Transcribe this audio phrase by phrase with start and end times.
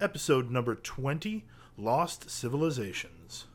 [0.00, 1.44] episode number 20
[1.76, 3.46] Lost Civilizations.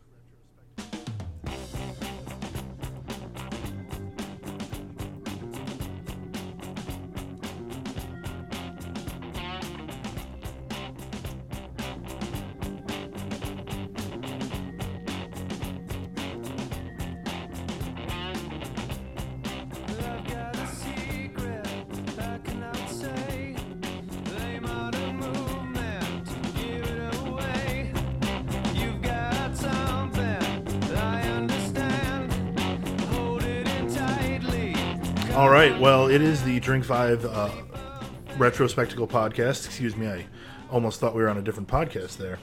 [36.16, 37.50] It is the Drink 5 uh,
[38.38, 39.66] Retrospectical podcast.
[39.66, 40.26] Excuse me, I
[40.72, 42.40] almost thought we were on a different podcast there.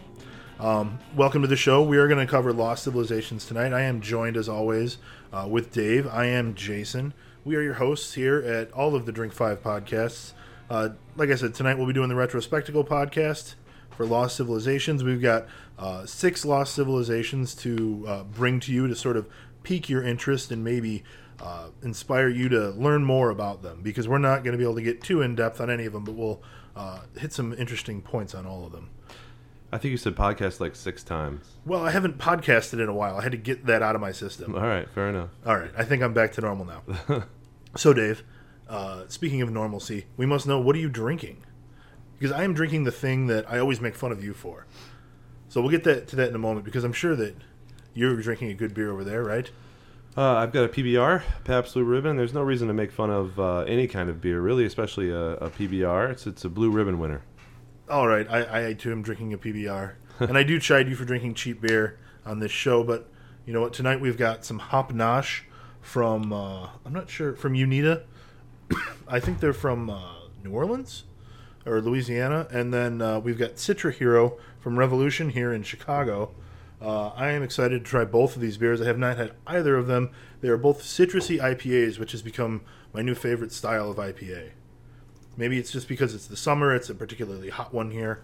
[0.60, 1.82] Um, welcome to the show.
[1.82, 3.72] We are going to cover Lost Civilizations tonight.
[3.72, 4.98] I am joined, as always,
[5.32, 6.06] uh, with Dave.
[6.06, 7.14] I am Jason.
[7.46, 10.32] We are your hosts here at all of the Drink 5 podcasts.
[10.68, 13.54] Uh, like I said, tonight we'll be doing the Retrospectical podcast
[13.88, 15.02] for Lost Civilizations.
[15.02, 15.46] We've got
[15.78, 19.26] uh, six Lost Civilizations to uh, bring to you to sort of
[19.62, 21.04] pique your interest and maybe
[21.40, 24.76] uh, inspire you to learn more about them because we're not going to be able
[24.76, 26.42] to get too in depth on any of them, but we'll
[26.76, 28.90] uh, hit some interesting points on all of them.
[29.72, 31.46] I think you said podcast like six times.
[31.64, 33.16] Well, I haven't podcasted in a while.
[33.16, 34.54] I had to get that out of my system.
[34.54, 35.30] All right, fair enough.
[35.46, 37.24] All right, I think I'm back to normal now.
[37.76, 38.22] so, Dave,
[38.68, 41.44] uh, speaking of normalcy, we must know what are you drinking?
[42.18, 44.66] Because I am drinking the thing that I always make fun of you for.
[45.48, 47.36] So we'll get that to that in a moment because I'm sure that
[47.92, 49.50] you're drinking a good beer over there, right?
[50.14, 52.18] Uh, I've got a PBR, Pabst Blue Ribbon.
[52.18, 55.36] There's no reason to make fun of uh, any kind of beer, really, especially a,
[55.36, 56.10] a PBR.
[56.10, 57.22] It's it's a Blue Ribbon winner.
[57.88, 61.06] All right, I, I too am drinking a PBR, and I do chide you for
[61.06, 62.84] drinking cheap beer on this show.
[62.84, 63.08] But
[63.46, 63.72] you know what?
[63.72, 65.42] Tonight we've got some Hop Nosh
[65.80, 68.02] from uh, I'm not sure from Uinta.
[69.08, 70.12] I think they're from uh,
[70.44, 71.04] New Orleans
[71.64, 76.34] or Louisiana, and then uh, we've got Citra Hero from Revolution here in Chicago.
[76.82, 78.80] Uh, I am excited to try both of these beers.
[78.80, 80.10] I have not had either of them.
[80.40, 82.62] They are both citrusy IPAs, which has become
[82.92, 84.50] my new favorite style of IPA.
[85.36, 88.22] Maybe it's just because it's the summer; it's a particularly hot one here.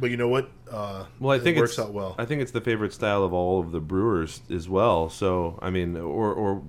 [0.00, 0.50] But you know what?
[0.70, 2.14] Uh, Well, I think it works out well.
[2.18, 5.08] I think it's the favorite style of all of the brewers as well.
[5.10, 6.62] So I mean, or or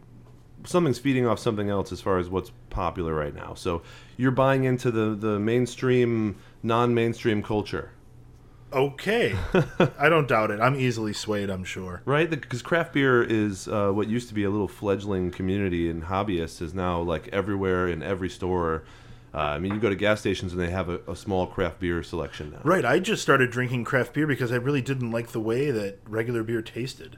[0.65, 3.53] something's feeding off something else as far as what's popular right now.
[3.53, 3.83] So
[4.17, 7.91] you're buying into the the mainstream, non-mainstream culture.
[8.73, 9.35] Okay,
[9.97, 10.59] I don't doubt it.
[10.59, 11.49] I'm easily swayed.
[11.49, 12.01] I'm sure.
[12.05, 16.03] Right, because craft beer is uh, what used to be a little fledgling community, and
[16.03, 18.83] hobbyists is now like everywhere in every store.
[19.33, 21.79] Uh, I mean, you go to gas stations and they have a, a small craft
[21.79, 22.59] beer selection now.
[22.63, 22.85] Right.
[22.85, 26.43] I just started drinking craft beer because I really didn't like the way that regular
[26.43, 27.17] beer tasted.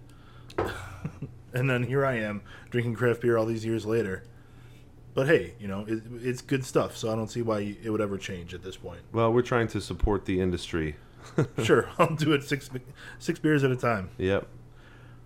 [1.53, 4.23] and then here I am drinking craft beer all these years later.
[5.13, 8.01] But hey, you know, it, it's good stuff, so I don't see why it would
[8.01, 8.99] ever change at this point.
[9.13, 10.97] Well, we're trying to support the industry.
[11.63, 12.69] sure, I'll do it six
[13.19, 14.09] six beers at a time.
[14.17, 14.47] Yep.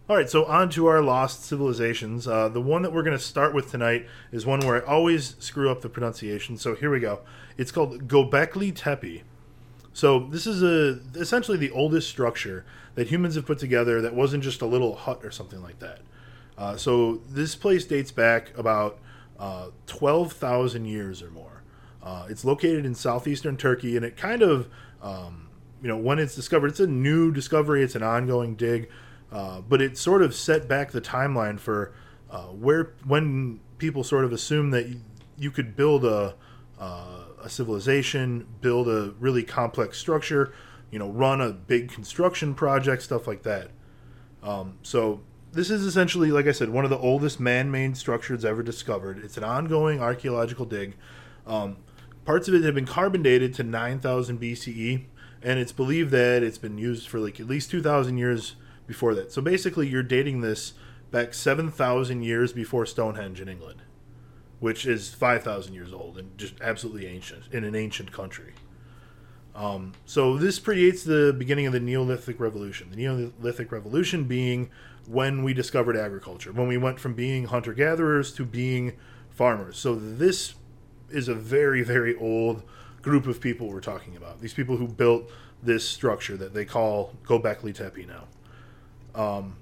[0.10, 2.28] All right, so on to our lost civilizations.
[2.28, 5.36] Uh, the one that we're going to start with tonight is one where I always
[5.38, 6.58] screw up the pronunciation.
[6.58, 7.20] So here we go.
[7.58, 9.22] It's called Gobekli Tepe.
[9.94, 12.66] So this is a essentially the oldest structure
[12.96, 16.00] that humans have put together that wasn't just a little hut or something like that.
[16.58, 18.98] Uh, so this place dates back about
[19.38, 21.64] uh, twelve thousand years or more.
[22.02, 24.68] Uh, it's located in southeastern Turkey, and it kind of,
[25.02, 25.49] um,
[25.82, 27.84] you know, when it's discovered, it's a new discovery.
[27.84, 28.90] It's an ongoing dig,
[29.32, 31.94] uh, but it sort of set back the timeline for
[32.30, 35.02] uh, where when people sort of assume that you,
[35.38, 36.36] you could build a
[36.80, 40.54] uh, a civilization, build a really complex structure,
[40.92, 43.72] you know, run a big construction project, stuff like that.
[44.44, 48.64] Um, so this is essentially, like I said, one of the oldest man-made structures ever
[48.64, 49.20] discovered.
[49.24, 50.96] It's an ongoing archaeological dig.
[51.46, 51.78] Um,
[52.26, 55.06] parts of it have been carbon dated to 9000 BCE,
[55.42, 58.56] and it's believed that it's been used for like at least 2000 years
[58.88, 59.32] before that.
[59.32, 60.74] So basically, you're dating this
[61.12, 63.82] back 7000 years before Stonehenge in England,
[64.60, 68.54] which is 5000 years old and just absolutely ancient in an ancient country.
[69.56, 72.90] Um, so this predates the beginning of the Neolithic Revolution.
[72.92, 74.70] The Neolithic Revolution being
[75.08, 78.94] when we discovered agriculture, when we went from being hunter gatherers to being
[79.30, 79.78] farmers.
[79.78, 80.56] So this
[81.10, 82.64] is a very very old
[83.02, 84.42] group of people we're talking about.
[84.42, 85.30] These people who built
[85.62, 88.28] this structure that they call Gobekli Tepe now.
[89.16, 89.58] Um,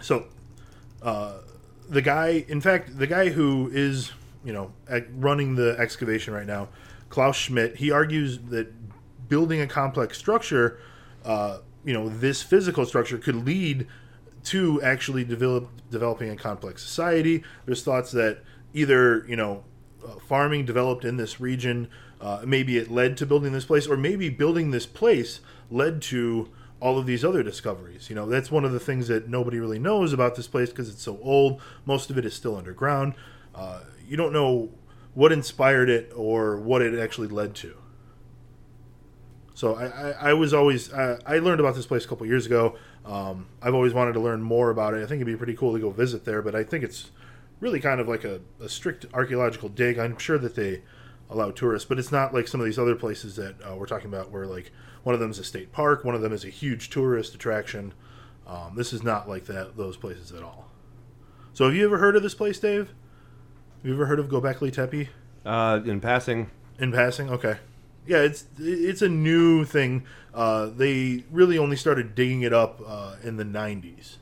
[0.00, 0.26] so
[1.02, 1.38] uh,
[1.88, 4.12] the guy, in fact, the guy who is
[4.44, 4.72] you know
[5.16, 6.68] running the excavation right now,
[7.08, 8.72] Klaus Schmidt, he argues that
[9.28, 10.78] building a complex structure,
[11.24, 13.86] uh, you know, this physical structure could lead
[14.44, 17.44] to actually develop developing a complex society.
[17.66, 18.42] There's thoughts that
[18.74, 19.64] either you know
[20.06, 21.88] uh, farming developed in this region
[22.22, 25.40] Uh, maybe it led to building this place, or maybe building this place
[25.70, 26.48] led to
[26.78, 28.08] all of these other discoveries.
[28.08, 30.88] You know, that's one of the things that nobody really knows about this place because
[30.88, 31.60] it's so old.
[31.84, 33.14] Most of it is still underground.
[33.54, 34.70] Uh, you don't know
[35.14, 37.76] what inspired it or what it actually led to.
[39.54, 42.46] So I, I, I was always I, I learned about this place a couple years
[42.46, 42.76] ago.
[43.04, 44.98] Um, I've always wanted to learn more about it.
[44.98, 47.10] I think it'd be pretty cool to go visit there, but I think it's
[47.58, 49.98] really kind of like a, a strict archaeological dig.
[49.98, 50.82] I'm sure that they
[51.32, 54.08] allow tourists, but it's not like some of these other places that uh, we're talking
[54.08, 54.70] about, where like
[55.02, 57.94] one of them is a state park, one of them is a huge tourist attraction.
[58.46, 60.70] Um, this is not like that those places at all.
[61.54, 62.88] So have you ever heard of this place, Dave?
[63.78, 65.08] Have you ever heard of Gobekli Tepe?
[65.44, 67.58] Uh, in passing, In passing, okay.
[68.06, 70.04] Yeah, it's it's a new thing.
[70.34, 74.16] Uh, they really only started digging it up uh, in the '90s,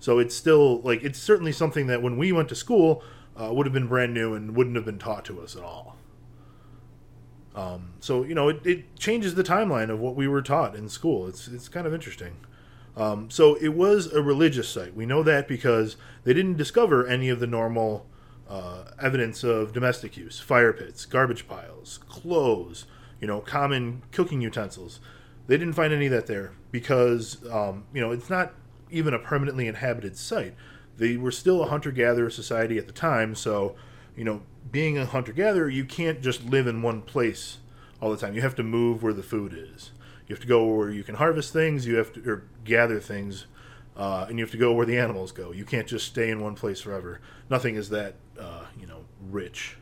[0.00, 3.04] so it's still like it's certainly something that when we went to school
[3.40, 5.96] uh, would have been brand new and wouldn't have been taught to us at all.
[7.56, 10.88] Um, so you know, it, it changes the timeline of what we were taught in
[10.88, 11.26] school.
[11.26, 12.36] It's it's kind of interesting.
[12.96, 14.94] Um, so it was a religious site.
[14.94, 18.06] We know that because they didn't discover any of the normal
[18.48, 22.84] uh, evidence of domestic use: fire pits, garbage piles, clothes,
[23.20, 25.00] you know, common cooking utensils.
[25.46, 28.52] They didn't find any of that there because um, you know it's not
[28.90, 30.54] even a permanently inhabited site.
[30.98, 33.76] They were still a hunter-gatherer society at the time, so
[34.16, 37.58] you know, being a hunter-gatherer, you can't just live in one place
[38.00, 38.34] all the time.
[38.34, 39.92] You have to move where the food is.
[40.26, 41.86] You have to go where you can harvest things.
[41.86, 43.46] You have to or gather things,
[43.96, 45.52] uh, and you have to go where the animals go.
[45.52, 47.20] You can't just stay in one place forever.
[47.48, 49.76] Nothing is that uh, you know rich.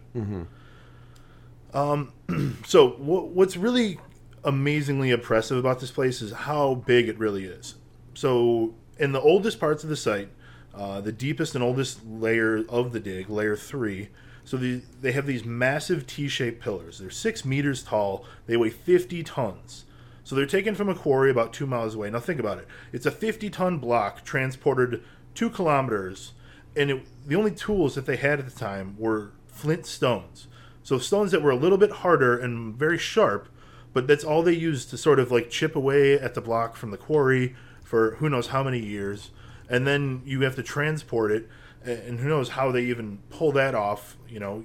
[1.72, 2.12] Um,
[2.66, 3.98] so what, what's really
[4.44, 7.76] amazingly impressive about this place is how big it really is.
[8.12, 10.28] So in the oldest parts of the site,
[10.74, 14.08] uh, the deepest and oldest layer of the dig, layer three.
[14.44, 16.98] So the, they have these massive T-shaped pillars.
[16.98, 18.24] They're six meters tall.
[18.46, 19.84] They weigh 50 tons.
[20.22, 22.10] So they're taken from a quarry about two miles away.
[22.10, 22.68] Now think about it.
[22.92, 25.02] It's a 50-ton block transported
[25.34, 26.32] two kilometers,
[26.76, 30.46] and it, the only tools that they had at the time were flint stones.
[30.82, 33.48] So stones that were a little bit harder and very sharp,
[33.92, 36.90] but that's all they used to sort of like chip away at the block from
[36.90, 39.30] the quarry for who knows how many years.
[39.68, 41.48] And then you have to transport it,
[41.84, 44.16] and who knows how they even pull that off.
[44.28, 44.64] You know,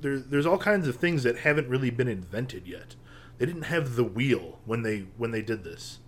[0.00, 2.96] there, there's all kinds of things that haven't really been invented yet.
[3.38, 6.00] They didn't have the wheel when they when they did this.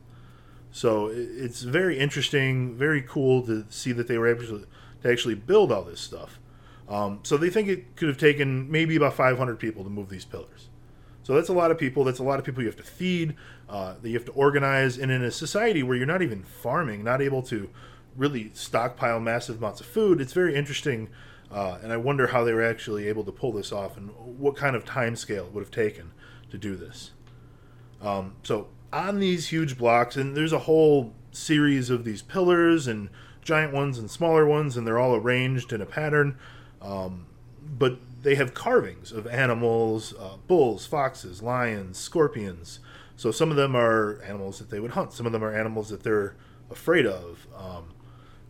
[0.71, 4.67] So it's very interesting, very cool to see that they were able to,
[5.03, 6.39] to actually build all this stuff.
[6.89, 10.25] Um, so they think it could have taken maybe about 500 people to move these
[10.25, 10.69] pillars.
[11.23, 12.05] So that's a lot of people.
[12.05, 13.37] That's a lot of people you have to feed,
[13.69, 14.99] uh, that you have to organize.
[14.99, 17.71] And in a society where you're not even farming, not able to
[18.17, 21.09] really stockpile massive amounts of food, it's very interesting.
[21.51, 24.57] Uh, and I wonder how they were actually able to pull this off and what
[24.57, 26.13] kind of time scale it would have taken
[26.51, 27.11] to do this.
[28.01, 33.11] Um, so on these huge blocks, and there's a whole series of these pillars and
[33.43, 36.39] giant ones and smaller ones, and they're all arranged in a pattern.
[36.81, 37.27] Um,
[37.61, 42.81] but they have carvings of animals, uh, bulls, foxes, lions, scorpions.
[43.17, 45.13] So some of them are animals that they would hunt.
[45.13, 46.35] Some of them are animals that they're
[46.71, 47.47] afraid of.
[47.57, 47.91] Um,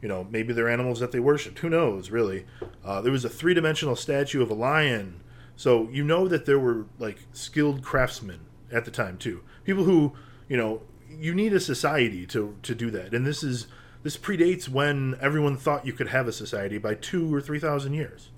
[0.03, 1.61] you know, maybe they're animals that they worshipped.
[1.61, 2.45] Who knows, really?
[2.85, 5.21] Uh, there was a three dimensional statue of a lion.
[5.57, 8.41] So you know that there were like skilled craftsmen
[8.73, 9.43] at the time too.
[9.65, 10.13] People who,
[10.49, 13.15] you know, you need a society to to do that.
[13.15, 13.69] And this is
[14.03, 17.95] this predates when everyone thought you could have a society by two or three thousand
[17.95, 18.31] years.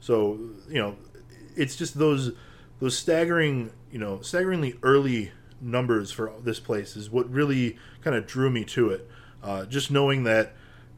[0.00, 0.96] So you know,
[1.54, 2.32] it's just those
[2.80, 8.26] those staggering, you know, staggeringly early numbers for this place is what really kind of
[8.26, 9.08] drew me to it.
[9.42, 10.54] Uh, just knowing that,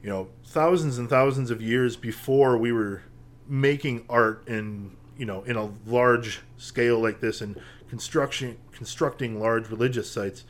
[0.06, 3.02] you know, thousands and thousands of years before we were
[3.48, 9.68] making art in you know in a large scale like this and construction constructing large
[9.68, 10.44] religious sites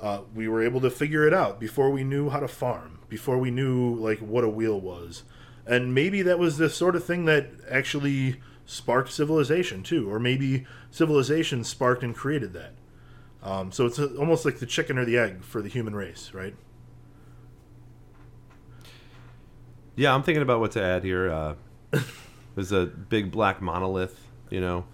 [0.00, 3.38] uh, we were able to figure it out before we knew how to farm before
[3.38, 5.22] we knew like what a wheel was.
[5.64, 10.66] And maybe that was the sort of thing that actually sparked civilization too or maybe
[10.90, 12.72] civilization sparked and created that.
[13.42, 16.56] Um, so it's almost like the chicken or the egg for the human race right
[19.96, 21.30] Yeah, I'm thinking about what to add here.
[21.30, 21.54] Uh,
[22.54, 24.18] there's a big black monolith.
[24.50, 24.84] You know,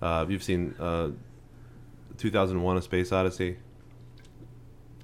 [0.00, 1.10] uh, you've seen uh,
[2.18, 3.58] 2001: A Space Odyssey.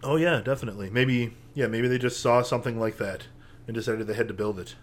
[0.05, 3.27] oh yeah definitely maybe yeah maybe they just saw something like that
[3.69, 4.75] and decided they had to build it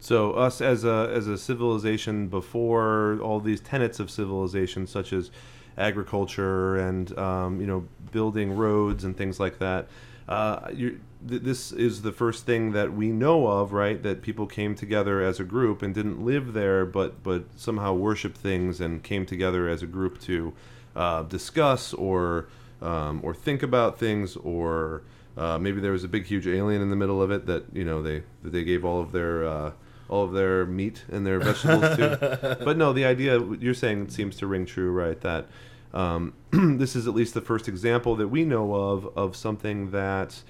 [0.00, 5.30] So us as a as a civilization before all these tenets of civilization, such as
[5.78, 9.88] agriculture and um, you know building roads and things like that,
[10.28, 14.02] uh, you th- this is the first thing that we know of, right?
[14.02, 18.36] That people came together as a group and didn't live there, but but somehow worshiped
[18.36, 20.52] things and came together as a group to
[20.96, 22.48] uh, discuss or
[22.80, 25.02] um, or think about things, or
[25.36, 27.84] uh, maybe there was a big, huge alien in the middle of it that you
[27.84, 29.72] know they that they gave all of their uh,
[30.08, 32.58] all of their meat and their vegetables to.
[32.64, 35.20] But no, the idea you're saying seems to ring true, right?
[35.20, 35.46] That
[35.94, 40.42] um, this is at least the first example that we know of of something that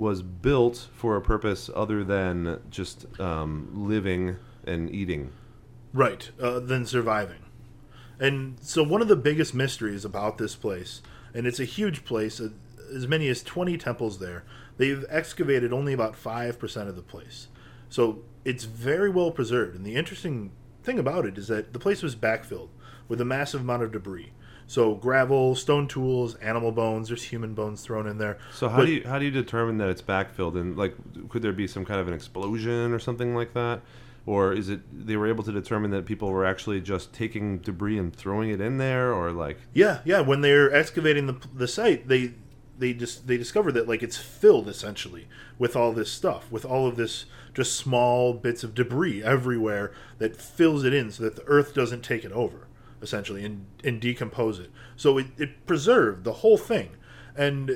[0.00, 5.30] was built for a purpose other than just um, living and eating.
[5.92, 7.44] Right, uh, than surviving.
[8.18, 11.02] And so, one of the biggest mysteries about this place,
[11.34, 12.48] and it's a huge place, uh,
[12.94, 14.44] as many as 20 temples there,
[14.78, 17.48] they've excavated only about 5% of the place.
[17.90, 19.76] So, it's very well preserved.
[19.76, 20.52] And the interesting
[20.82, 22.70] thing about it is that the place was backfilled
[23.06, 24.32] with a massive amount of debris.
[24.70, 28.38] So, gravel, stone tools, animal bones, there's human bones thrown in there.
[28.52, 30.54] So how But- do you how do you determine that it's backfilled?
[30.54, 30.94] And like,
[31.28, 33.80] could there be some kind of an explosion or something like that?
[34.26, 37.98] Or is it they were able to determine that people were actually just taking debris
[37.98, 40.20] and throwing it in there, or like Yeah, yeah.
[40.20, 42.34] When they're excavating the the site, they
[42.78, 45.26] they just they discover that like it's filled essentially
[45.58, 47.24] with all this stuff, with all of this
[47.54, 52.04] just small bits of debris everywhere that fills it in, so that the earth doesn't
[52.04, 52.68] take it over,
[53.02, 54.70] essentially, and and decompose it.
[54.96, 56.90] So it, it preserved the whole thing,
[57.36, 57.70] and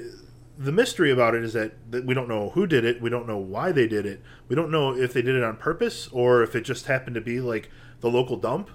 [0.57, 3.27] the mystery about it is that, that we don't know who did it, we don't
[3.27, 6.43] know why they did it, we don't know if they did it on purpose or
[6.43, 8.71] if it just happened to be like the local dump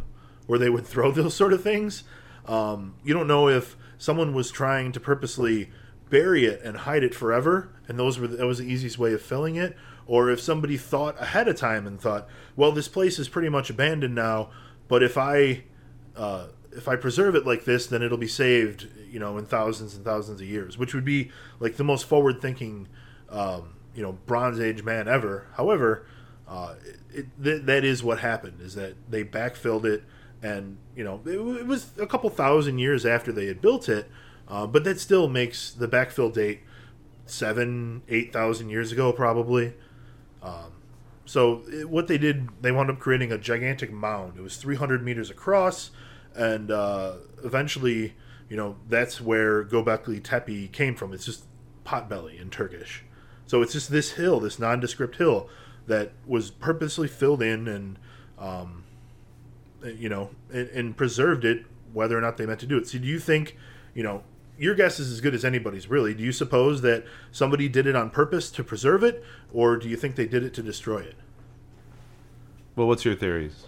[0.45, 2.03] where they would throw those sort of things.
[2.45, 5.69] Um, you don't know if someone was trying to purposely
[6.09, 9.21] bury it and hide it forever, and those were that was the easiest way of
[9.21, 9.77] filling it,
[10.07, 13.69] or if somebody thought ahead of time and thought, well, this place is pretty much
[13.69, 14.49] abandoned now,
[14.87, 15.63] but if I
[16.19, 19.95] uh, if I preserve it like this, then it'll be saved, you know, in thousands
[19.95, 22.87] and thousands of years, which would be like the most forward thinking,
[23.29, 25.47] um, you know, Bronze Age man ever.
[25.55, 26.05] However,
[26.47, 26.75] uh,
[27.11, 30.03] it, th- that is what happened is that they backfilled it,
[30.43, 34.09] and you know, it, it was a couple thousand years after they had built it,
[34.49, 36.59] uh, but that still makes the backfill date
[37.27, 39.73] seven, eight thousand years ago, probably.
[40.43, 40.73] Um,
[41.25, 44.37] so it, what they did, they wound up creating a gigantic mound.
[44.37, 45.91] It was 300 meters across,
[46.35, 48.15] and uh, eventually,
[48.49, 51.13] you know, that's where Gobekli Tepe came from.
[51.13, 51.45] It's just
[51.85, 53.03] potbelly in Turkish.
[53.45, 55.49] So it's just this hill, this nondescript hill,
[55.87, 57.99] that was purposely filled in and,
[58.37, 58.83] um,
[59.83, 62.87] you know, and, and preserved it, whether or not they meant to do it.
[62.87, 63.57] So do you think,
[63.95, 64.23] you know,
[64.57, 66.13] your guess is as good as anybody's really.
[66.13, 69.95] Do you suppose that somebody did it on purpose to preserve it, or do you
[69.95, 71.15] think they did it to destroy it?
[72.79, 73.67] well, what's your theories?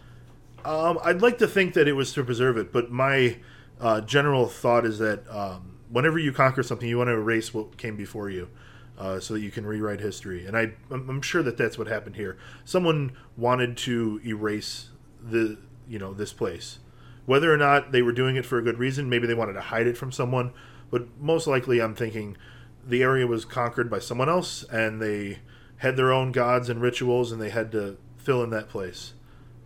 [0.65, 3.38] Um, I'd like to think that it was to preserve it, but my
[3.80, 7.77] uh, general thought is that um, whenever you conquer something, you want to erase what
[7.77, 8.50] came before you,
[8.98, 10.46] uh, so that you can rewrite history.
[10.46, 12.38] And I, I'm sure that that's what happened here.
[12.63, 14.89] Someone wanted to erase
[15.22, 16.80] the, you know, this place,
[17.25, 19.10] whether or not they were doing it for a good reason.
[19.10, 20.53] Maybe they wanted to hide it from someone,
[20.91, 22.38] but most likely, I'm thinking
[22.86, 25.39] the area was conquered by someone else, and they
[25.77, 29.13] had their own gods and rituals, and they had to fill in that place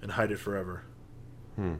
[0.05, 0.83] and hide it forever.
[1.55, 1.75] Hmm.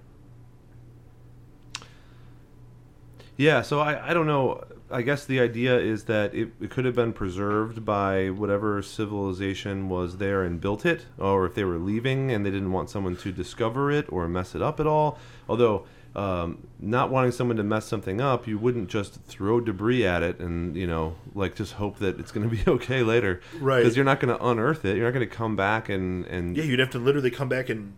[3.38, 4.64] Yeah, so I, I don't know.
[4.90, 9.90] I guess the idea is that it, it could have been preserved by whatever civilization
[9.90, 13.16] was there and built it, or if they were leaving and they didn't want someone
[13.18, 15.20] to discover it or mess it up at all.
[15.48, 20.24] Although, um, not wanting someone to mess something up, you wouldn't just throw debris at
[20.24, 23.40] it and, you know, like just hope that it's going to be okay later.
[23.60, 23.82] Right.
[23.82, 24.98] Because you're not going to unearth it.
[24.98, 26.26] You're not going to come back and.
[26.26, 27.94] and Yeah, you'd have to literally come back and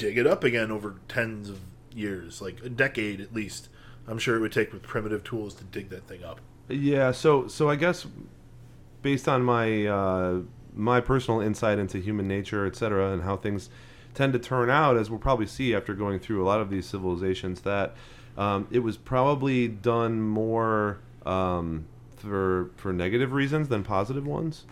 [0.00, 1.60] dig it up again over tens of
[1.94, 3.68] years, like a decade at least.
[4.08, 6.40] I'm sure it would take with primitive tools to dig that thing up.
[6.68, 8.06] Yeah, so so I guess
[9.02, 10.40] based on my uh,
[10.74, 13.68] my personal insight into human nature, et cetera, and how things
[14.14, 16.86] tend to turn out, as we'll probably see after going through a lot of these
[16.86, 17.94] civilizations, that
[18.36, 24.64] um, it was probably done more um, for for negative reasons than positive ones.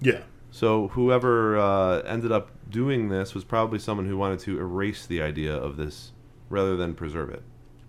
[0.00, 0.22] Yeah,
[0.56, 5.20] So whoever uh, ended up doing this was probably someone who wanted to erase the
[5.20, 6.12] idea of this
[6.48, 7.42] rather than preserve it.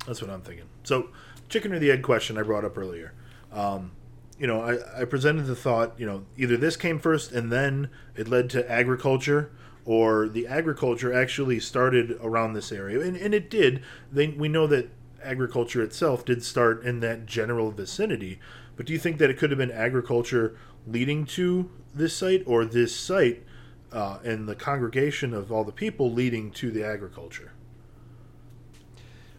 [0.06, 0.66] that's what I'm thinking.
[0.84, 1.08] So,
[1.48, 3.14] chicken or the egg question I brought up earlier.
[3.54, 3.94] Um,
[4.38, 7.90] you know, I, I presented the thought, you know, either this came first and then
[8.18, 9.50] it led to agriculture,
[9.86, 13.82] or the agriculture actually started around this area, and, and it did.
[14.12, 14.90] They, we know that
[15.24, 18.42] agriculture itself did start in that general vicinity,
[18.76, 20.58] but do you think that it could have been agriculture
[20.88, 23.44] leading to this site, or this site
[23.92, 27.52] uh, and the congregation of all the people leading to the agriculture?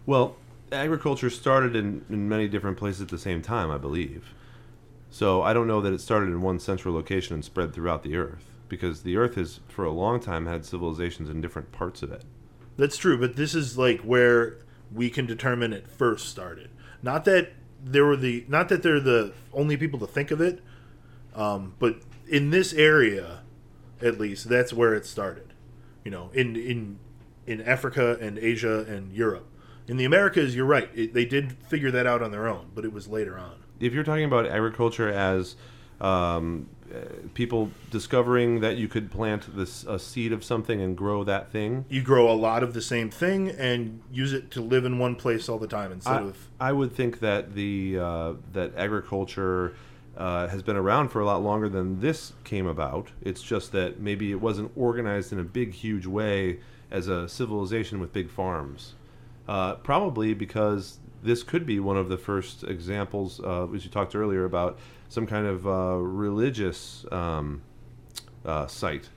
[0.07, 0.37] Well,
[0.73, 4.35] agriculture started in, in many different places at the same time, I believe.
[5.11, 8.17] So I don't know that it started in one central location and spread throughout the
[8.17, 12.12] Earth, because the Earth has, for a long time, had civilizations in different parts of
[12.12, 12.25] it.
[12.76, 14.59] That's true, but this is like where
[14.93, 16.71] we can determine it first started.
[17.02, 17.52] Not that
[17.83, 20.62] there were the not that they're the only people to think of it,
[21.38, 23.42] um, but in this area,
[24.02, 25.54] at least, that's where it started.
[26.04, 26.99] You know, in in
[27.47, 29.47] in Africa and Asia and Europe.
[29.87, 30.90] In the Americas, you're right.
[30.95, 33.54] It, they did figure that out on their own, but it was later on.
[33.80, 35.57] if you're talking about agriculture as
[36.00, 36.99] um, uh,
[37.33, 41.85] people discovering that you could plant this a seed of something and grow that thing,
[41.88, 45.14] You grow a lot of the same thing and use it to live in one
[45.16, 49.75] place all the time instead I, of I would think that the uh, that agriculture
[50.18, 53.08] uh, has been around for a lot longer than this came about.
[53.22, 56.58] It's just that maybe it wasn't organized in a big, huge way
[56.90, 58.94] as a civilization with big farms.
[59.46, 64.14] Uh, probably because this could be one of the first examples, uh, as you talked
[64.14, 67.62] earlier about some kind of uh, religious um,
[68.44, 69.08] uh, site.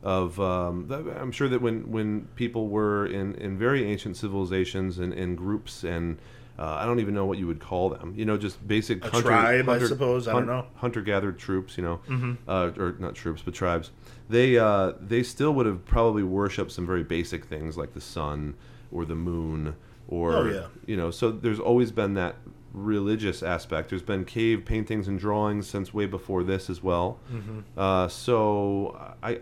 [0.00, 0.90] Of um,
[1.20, 5.82] I'm sure that when, when people were in, in very ancient civilizations and in groups
[5.82, 6.18] and
[6.58, 8.14] uh, I don't even know what you would call them.
[8.16, 10.26] You know, just basic A tribe, I suppose.
[10.26, 10.66] I don't know.
[10.76, 11.76] Hunter gathered troops.
[11.78, 13.90] You know, uh, or not troops, but tribes.
[14.28, 18.54] They uh, they still would have probably worshipped some very basic things like the sun
[18.90, 19.76] or the moon
[20.08, 20.66] or Oh, yeah.
[20.86, 21.10] you know.
[21.10, 22.36] So there's always been that
[22.72, 23.90] religious aspect.
[23.90, 27.18] There's been cave paintings and drawings since way before this as well.
[27.32, 27.60] Mm-hmm.
[27.76, 29.38] Uh, so I.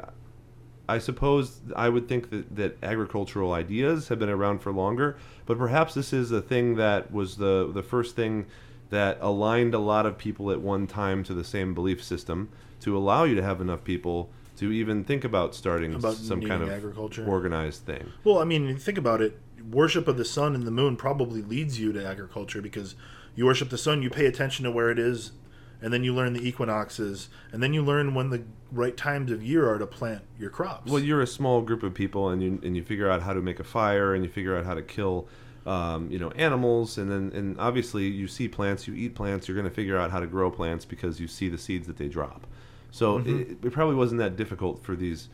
[0.88, 5.56] I suppose I would think that, that agricultural ideas have been around for longer, but
[5.58, 8.46] perhaps this is the thing that was the the first thing
[8.90, 12.48] that aligned a lot of people at one time to the same belief system
[12.80, 16.62] to allow you to have enough people to even think about starting About some kind
[16.62, 17.26] of agriculture.
[17.26, 18.12] organized thing.
[18.24, 19.38] Well, I mean, think about it.
[19.70, 22.94] Worship of the sun and the moon probably leads you to agriculture because
[23.34, 25.32] you worship the sun, you pay attention to where it is,
[25.80, 28.42] and then you learn the equinoxes, and then you learn when the
[28.72, 30.90] right times of year are to plant your crops.
[30.90, 33.40] Well, you're a small group of people, and you and you figure out how to
[33.40, 35.28] make a fire, and you figure out how to kill,
[35.66, 39.56] um, you know, animals, and then and obviously you see plants, you eat plants, you're
[39.56, 42.08] going to figure out how to grow plants because you see the seeds that they
[42.08, 42.46] drop.
[42.90, 45.28] So it, it probably wasn't that difficult for these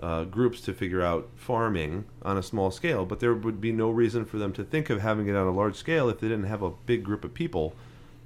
[0.00, 3.90] uh, groups to figure out farming on a small scale, but there would be no
[3.90, 6.46] reason for them to think of having it on a large scale if they didn't
[6.46, 7.74] have a big group of people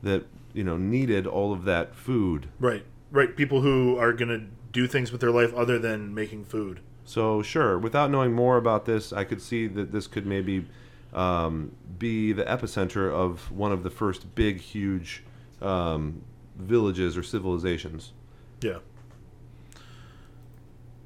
[0.02, 3.36] that you know needed all of that food right, right.
[3.36, 6.80] People who are going to do things with their life other than making food.
[7.04, 10.66] So sure, without knowing more about this, I could see that this could maybe
[11.14, 15.22] um, be the epicenter of one of the first big, huge
[15.62, 16.22] um,
[16.56, 18.12] villages or civilizations.
[18.60, 18.78] Yeah.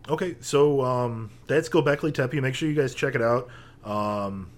[0.08, 2.40] Okay, so um, that's Gobekli Tepe.
[2.40, 3.48] Make sure you guys check it out.
[3.84, 4.50] Um,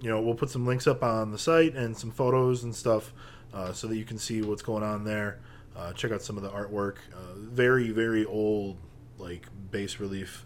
[0.00, 3.12] you know, we'll put some links up on the site and some photos and stuff
[3.52, 5.38] uh, so that you can see what's going on there.
[5.76, 6.96] Uh, check out some of the artwork.
[7.12, 8.76] Uh, very, very old,
[9.18, 10.44] like bas relief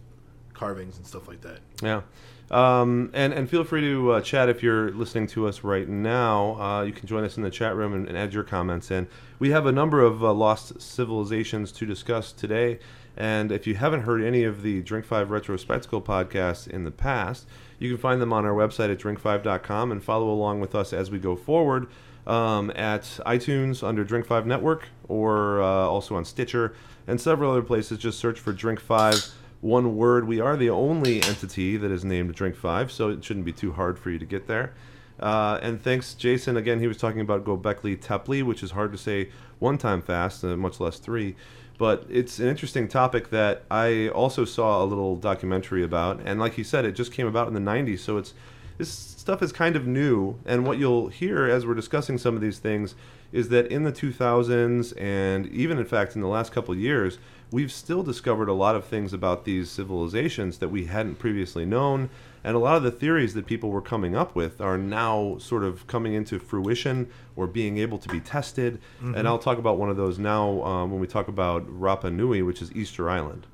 [0.53, 1.59] carvings and stuff like that.
[1.83, 2.03] Yeah.
[2.51, 6.61] Um, and, and feel free to uh, chat if you're listening to us right now.
[6.61, 9.09] Uh, you can join us in the chat room and, and add your comments in.
[9.39, 12.79] We have a number of uh, lost civilizations to discuss today.
[13.17, 17.47] And if you haven't heard any of the Drink 5 Retrospectical podcasts in the past,
[17.79, 21.11] you can find them on our website at drink5.com and follow along with us as
[21.11, 21.89] we go forward
[22.27, 26.75] um, at iTunes under Drink 5 Network or uh, also on Stitcher
[27.07, 27.99] and several other places.
[27.99, 30.27] Just search for Drink 5 one word.
[30.27, 33.73] We are the only entity that is named Drink Five, so it shouldn't be too
[33.73, 34.75] hard for you to get there.
[35.19, 36.57] Uh, and thanks, Jason.
[36.57, 40.45] Again, he was talking about Gobekli Tepe, which is hard to say one time fast,
[40.45, 41.37] uh, much less three.
[41.79, 46.55] But it's an interesting topic that I also saw a little documentary about, and like
[46.55, 48.35] he said, it just came about in the '90s, so it's
[48.79, 50.39] this stuff is kind of new.
[50.47, 52.95] And what you'll hear as we're discussing some of these things
[53.33, 57.19] is that in the 2000s, and even in fact in the last couple years,
[57.51, 62.09] we've still discovered a lot of things about these civilizations that we hadn't previously known.
[62.45, 65.65] And a lot of the theories that people were coming up with are now sort
[65.65, 68.81] of coming into fruition or being able to be tested.
[69.17, 72.43] And I'll talk about one of those now um, when we talk about Rapa Nui,
[72.43, 73.49] which is Easter Island.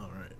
[0.00, 0.32] All right.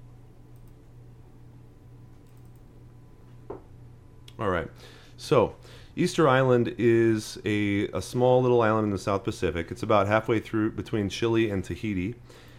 [4.38, 4.68] All right.
[5.16, 5.56] So,
[5.94, 9.70] Easter Island is a, a small little island in the South Pacific.
[9.70, 12.16] It's about halfway through between Chile and Tahiti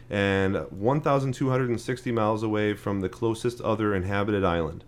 [0.10, 4.84] and 1,260 miles away from the closest other inhabited island.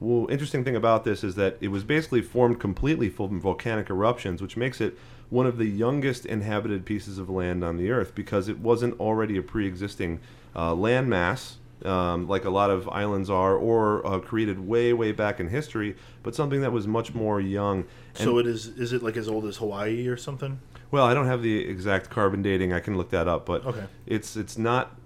[0.00, 4.42] Well, interesting thing about this is that it was basically formed completely from volcanic eruptions,
[4.42, 4.98] which makes it
[5.30, 9.36] one of the youngest inhabited pieces of land on the Earth because it wasn't already
[9.36, 10.18] a pre-existing
[10.56, 15.40] uh, landmass um, like a lot of islands are, or uh, created way, way back
[15.40, 17.84] in history, but something that was much more young.
[18.14, 18.66] And, so it is.
[18.68, 20.60] Is it like as old as Hawaii or something?
[20.90, 22.72] Well, I don't have the exact carbon dating.
[22.72, 23.84] I can look that up, but Okay.
[24.06, 24.96] it's it's not.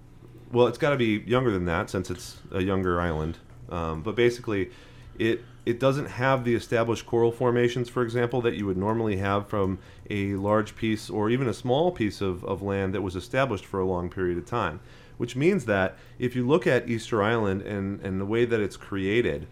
[0.51, 3.37] Well, it's got to be younger than that since it's a younger island.
[3.69, 4.71] Um, but basically,
[5.17, 9.47] it it doesn't have the established coral formations, for example, that you would normally have
[9.47, 9.77] from
[10.09, 13.79] a large piece or even a small piece of, of land that was established for
[13.79, 14.79] a long period of time.
[15.19, 18.77] Which means that if you look at Easter Island and, and the way that it's
[18.77, 19.47] created,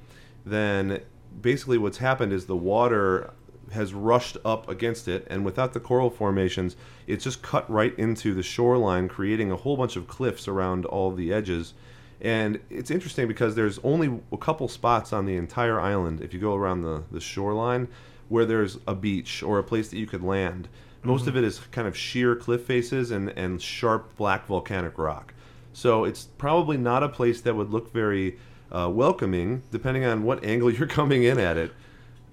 [0.45, 1.01] then
[1.41, 3.32] basically what's happened is the water
[3.73, 8.34] has rushed up against it, and without the coral formations, it's just cut right into
[8.34, 11.73] the shoreline, creating a whole bunch of cliffs around all the edges.
[12.21, 16.39] And it's interesting because there's only a couple spots on the entire island, if you
[16.39, 17.89] go around the, the shoreline,
[18.30, 20.69] where there's a beach or a place that you could land.
[21.03, 21.30] Most mm-hmm.
[21.32, 25.34] of it is kind of sheer cliff faces and, and sharp black volcanic rock.
[25.78, 28.40] So it's probably not a place that would look very
[28.72, 31.72] uh, welcoming, depending on what angle you're coming in at it.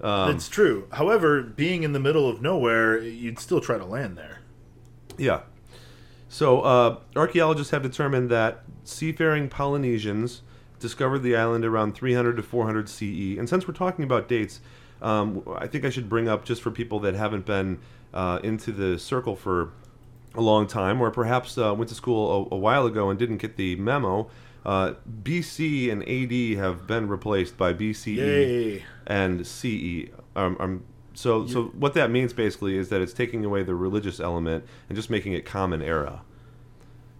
[0.01, 0.87] Um, it's true.
[0.93, 4.39] However, being in the middle of nowhere, you'd still try to land there.
[5.19, 5.41] Yeah.
[6.27, 10.41] So uh, archaeologists have determined that seafaring Polynesians
[10.79, 13.37] discovered the island around 300 to 400 CE.
[13.37, 14.59] And since we're talking about dates,
[15.03, 17.77] um, I think I should bring up just for people that haven't been
[18.11, 19.71] uh, into the circle for
[20.35, 23.37] a long time, or perhaps uh, went to school a, a while ago and didn't
[23.37, 24.29] get the memo.
[24.65, 24.93] Uh,
[25.23, 28.83] BC and AD have been replaced by BCE Yay.
[29.05, 30.09] and CE.
[30.35, 34.19] Um, um, so, so what that means basically is that it's taking away the religious
[34.19, 36.23] element and just making it common era,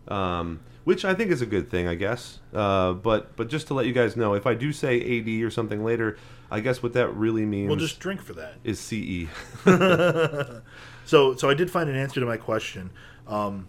[0.08, 2.40] um, which I think is a good thing, I guess.
[2.54, 5.50] Uh, but but just to let you guys know, if I do say AD or
[5.52, 6.18] something later,
[6.52, 8.56] I guess what that really means We'll just drink for that.
[8.64, 9.28] is CE.
[11.06, 12.92] So, so I did find an answer to my question.
[13.28, 13.68] Um,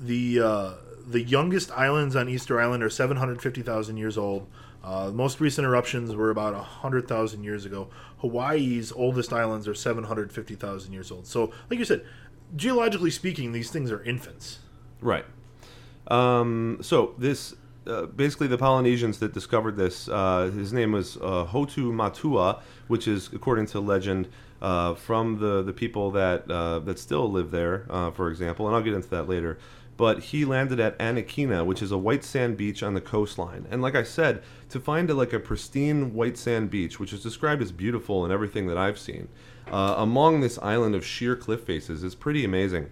[0.00, 0.70] the uh,
[1.06, 4.48] the youngest islands on Easter Island are 750,000 years old.
[4.82, 7.88] Uh, most recent eruptions were about 100,000 years ago.
[8.18, 11.26] Hawaii's oldest islands are 750,000 years old.
[11.26, 12.04] So, like you said,
[12.56, 14.58] geologically speaking, these things are infants.
[15.00, 15.24] Right.
[16.08, 17.54] Um, so this
[17.86, 20.08] uh, basically the Polynesians that discovered this.
[20.08, 24.28] Uh, his name was uh, Hotu Matua, which is according to legend
[24.62, 27.84] uh, from the the people that uh, that still live there.
[27.90, 29.58] Uh, for example, and I'll get into that later.
[29.98, 33.66] But he landed at Anakena, which is a white sand beach on the coastline.
[33.70, 37.22] And like I said, to find a, like a pristine white sand beach, which is
[37.22, 39.28] described as beautiful in everything that I've seen,
[39.70, 42.88] uh, among this island of sheer cliff faces is pretty amazing.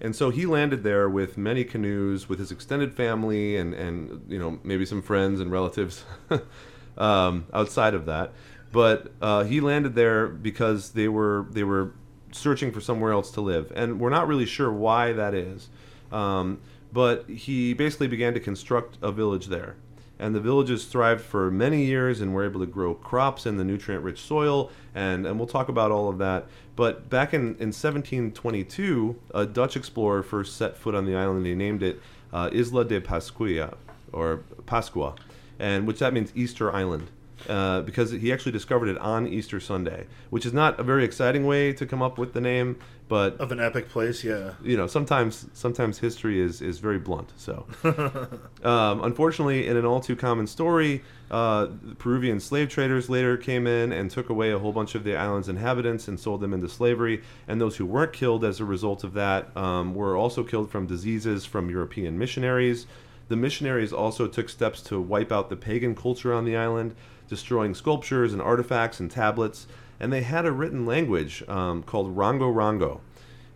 [0.00, 4.38] And so he landed there with many canoes, with his extended family, and, and you
[4.38, 6.04] know maybe some friends and relatives
[6.96, 8.32] um, outside of that.
[8.72, 11.92] But uh, he landed there because they were they were
[12.32, 15.68] searching for somewhere else to live, and we're not really sure why that is.
[16.12, 16.60] Um,
[16.92, 19.76] but he basically began to construct a village there,
[20.18, 23.64] and the villages thrived for many years and were able to grow crops in the
[23.64, 26.46] nutrient-rich soil, and and we'll talk about all of that.
[26.76, 31.38] But back in, in 1722, a Dutch explorer first set foot on the island.
[31.38, 32.00] and He named it
[32.32, 33.76] uh, Isla de Pascua,
[34.12, 35.14] or Pascua,
[35.58, 37.10] and which that means Easter Island.
[37.48, 41.46] Uh, because he actually discovered it on Easter Sunday, which is not a very exciting
[41.46, 42.76] way to come up with the name,
[43.08, 44.52] but Of an epic place, yeah.
[44.62, 47.66] you know sometimes sometimes history is is very blunt so
[48.62, 53.92] um, unfortunately in an all too common story uh, peruvian slave traders later came in
[53.92, 57.22] and took away a whole bunch of the island's inhabitants and sold them into slavery
[57.46, 60.86] and those who weren't killed as a result of that um, were also killed from
[60.86, 62.86] diseases from european missionaries
[63.28, 66.94] the missionaries also took steps to wipe out the pagan culture on the island
[67.28, 69.66] destroying sculptures and artifacts and tablets
[70.00, 73.00] and they had a written language um, called rongo rongo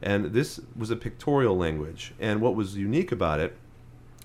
[0.03, 2.13] and this was a pictorial language.
[2.19, 3.57] And what was unique about it,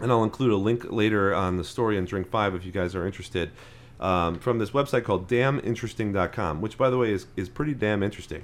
[0.02, 2.96] and I'll include a link later on the story in Drink 5 if you guys
[2.96, 3.52] are interested,
[4.00, 8.44] um, from this website called damninteresting.com, which, by the way, is, is pretty damn interesting.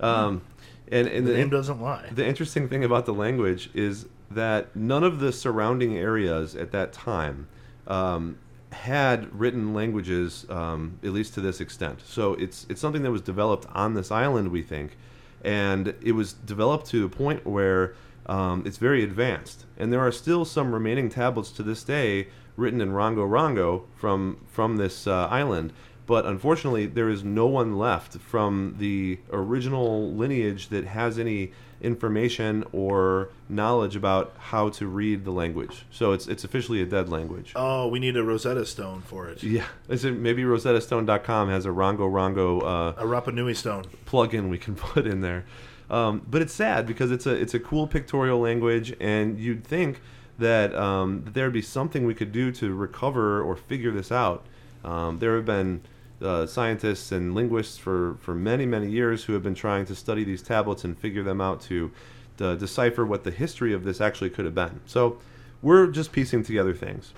[0.00, 0.42] Um,
[0.90, 2.08] and, and The the, name doesn't lie.
[2.12, 6.92] the interesting thing about the language is that none of the surrounding areas at that
[6.92, 7.48] time
[7.86, 8.38] um,
[8.72, 12.00] had written languages, um, at least to this extent.
[12.04, 14.96] So it's it's something that was developed on this island, we think,
[15.42, 17.94] and it was developed to a point where
[18.26, 19.64] um, it's very advanced.
[19.78, 24.44] And there are still some remaining tablets to this day written in Rongo Rongo from
[24.46, 25.72] from this uh, island.
[26.06, 32.64] But unfortunately, there is no one left from the original lineage that has any information
[32.72, 35.84] or knowledge about how to read the language.
[35.90, 37.52] So it's it's officially a dead language.
[37.54, 39.42] Oh, we need a Rosetta Stone for it.
[39.42, 43.84] Yeah, is it maybe RosettaStone.com has a Rongo Rongo uh, A Rapa Nui Stone.
[44.06, 45.44] plugin we can put in there.
[45.90, 50.00] Um, but it's sad because it's a it's a cool pictorial language, and you'd think
[50.38, 54.44] that um, that there'd be something we could do to recover or figure this out.
[54.84, 55.80] Um, there have been
[56.22, 60.24] uh, scientists and linguists for, for many, many years who have been trying to study
[60.24, 61.90] these tablets and figure them out to,
[62.38, 64.80] to decipher what the history of this actually could have been.
[64.86, 65.18] So
[65.62, 67.12] we're just piecing together things.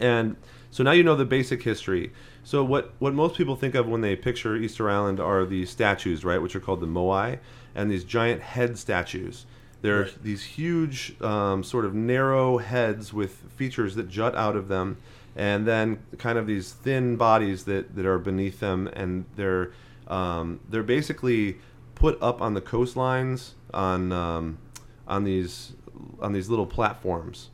[0.00, 0.36] And
[0.70, 2.12] so now you know the basic history.
[2.44, 6.24] So what, what most people think of when they picture Easter Island are the statues,
[6.24, 7.38] right, which are called the moai,
[7.74, 9.46] and these giant head statues.
[9.82, 10.22] They're Right.
[10.22, 14.96] these huge, um, sort of narrow heads with features that jut out of them,
[15.36, 19.70] and then kind of these thin bodies that, that are beneath them, and they're
[20.08, 21.58] um, they're basically
[21.94, 24.58] put up on the coastlines on um,
[25.06, 25.74] on these
[26.20, 27.50] on these little platforms,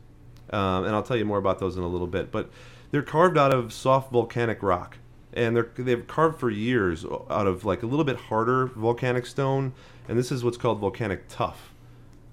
[0.51, 2.31] um, and I'll tell you more about those in a little bit.
[2.31, 2.51] But
[2.93, 4.99] they're carved out of soft volcanic rock,
[5.33, 9.73] and they're they've carved for years out of like a little bit harder volcanic stone,
[10.09, 11.72] and this is what's called volcanic tuff.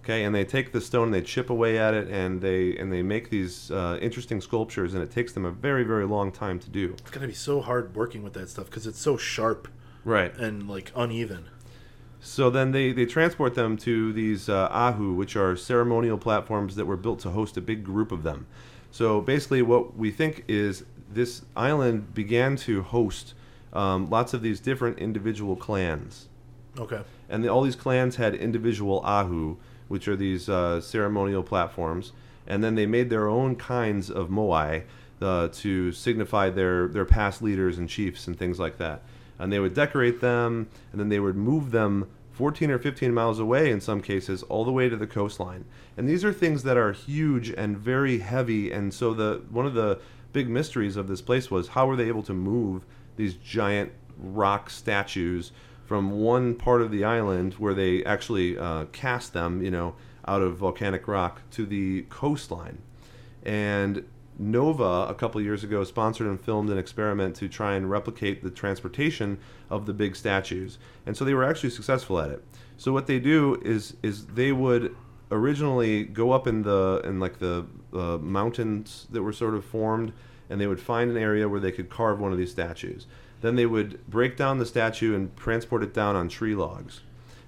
[0.09, 2.91] Okay, and they take the stone and they chip away at it, and they and
[2.91, 6.57] they make these uh, interesting sculptures, and it takes them a very very long time
[6.61, 6.95] to do.
[6.97, 9.67] It's gonna be so hard working with that stuff because it's so sharp
[10.03, 10.35] Right.
[10.35, 11.49] and like uneven.
[12.21, 16.85] So then they, they transport them to these uh, ahu, which are ceremonial platforms that
[16.87, 18.47] were built to host a big group of them.
[18.89, 23.35] So basically, what we think is this island began to host
[23.73, 26.29] um, lots of these different individual clans.
[26.79, 27.01] Okay.
[27.29, 29.57] And the, all these clans had individual ahu,
[29.89, 32.13] which are these uh, ceremonial platforms.
[32.47, 34.83] And then they made their own kinds of moai
[35.21, 39.03] uh, to signify their, their past leaders and chiefs and things like that.
[39.37, 43.39] And they would decorate them, and then they would move them 14 or 15 miles
[43.39, 45.65] away in some cases, all the way to the coastline.
[45.97, 48.71] And these are things that are huge and very heavy.
[48.71, 49.99] And so the one of the
[50.31, 52.85] big mysteries of this place was how were they able to move
[53.17, 55.51] these giant rock statues
[55.89, 59.95] from one part of the island where they actually uh, cast them, you know,
[60.27, 62.77] out of volcanic rock to the coastline.
[63.41, 64.05] And
[64.37, 68.51] Nova, a couple years ago, sponsored and filmed an experiment to try and replicate the
[68.51, 69.39] transportation
[69.71, 70.77] of the big statues.
[71.07, 72.45] And so they were actually successful at it.
[72.77, 74.95] So what they do is is they would
[75.31, 80.13] originally go up in the in like the uh, mountains that were sort of formed,
[80.51, 83.07] and they would find an area where they could carve one of these statues.
[83.41, 87.01] Then they would break down the statue and transport it down on tree logs.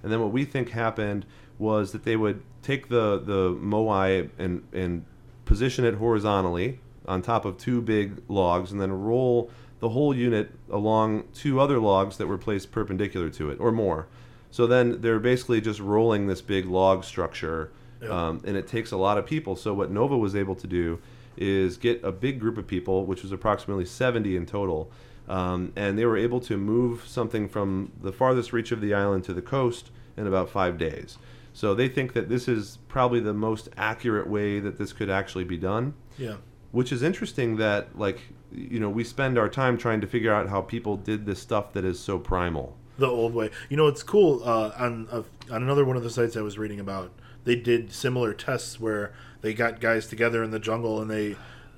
[0.04, 1.26] And then what we think happened
[1.60, 5.06] was that they would take the the moai and and
[5.46, 9.50] position it horizontally on top of two big logs, and then roll
[9.80, 14.08] the whole unit along two other logs that were placed perpendicular to it, or more.
[14.52, 17.72] So then they're basically just rolling this big log structure,
[18.08, 19.56] um, and it takes a lot of people.
[19.56, 21.00] So what Nova was able to do
[21.38, 24.92] is get a big group of people, which was approximately 70 in total,
[25.32, 29.24] um, and they were able to move something from the farthest reach of the island
[29.26, 31.18] to the coast in about five days.
[31.54, 35.44] So they think that this is probably the most accurate way that this could actually
[35.46, 36.36] be done Yeah.
[36.72, 38.20] which is interesting that like
[38.54, 41.72] you know we spend our time trying to figure out how people did this stuff
[41.74, 42.68] that is so primal
[42.98, 43.50] The old way.
[43.70, 44.42] You know, it's cool.
[44.44, 47.12] Uh, on uh, on another one of the sites I was reading about,
[47.46, 51.36] they did similar tests where they got guys together in the jungle and they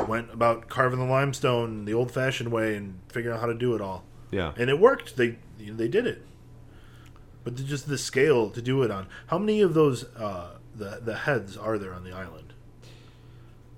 [0.08, 3.82] went about carving the limestone the old-fashioned way and figuring out how to do it
[3.82, 4.04] all.
[4.32, 5.16] yeah and it worked.
[5.18, 6.26] They they did it,
[7.44, 9.08] but just the scale to do it on.
[9.28, 12.54] How many of those uh, the the heads are there on the island?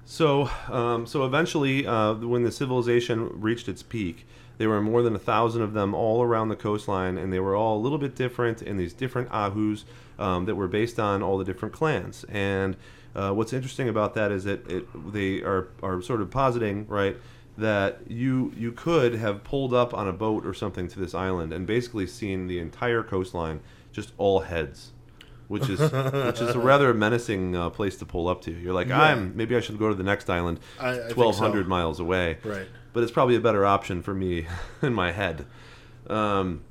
[0.07, 4.27] so um, so eventually uh, when the civilization reached its peak
[4.59, 7.55] there were more than a thousand of them all around the coastline and they were
[7.55, 9.83] all a little bit different in these different ahus
[10.19, 12.77] um, that were based on all the different clans and
[13.15, 17.15] uh, what's interesting about that is that it, they are, are sort of positing right
[17.57, 21.53] that you you could have pulled up on a boat or something to this island
[21.53, 23.61] and basically seen the entire coastline
[23.93, 24.91] just all heads
[25.47, 25.79] which is
[26.25, 29.01] which is a rather menacing uh, place to pull up to you're like Yeah.
[29.01, 31.69] i'm maybe i should go to the next island think 1200 so.
[31.69, 32.67] miles away Right.
[32.91, 34.47] but it's probably a better option for me
[34.81, 35.45] in my head
[36.09, 36.61] um,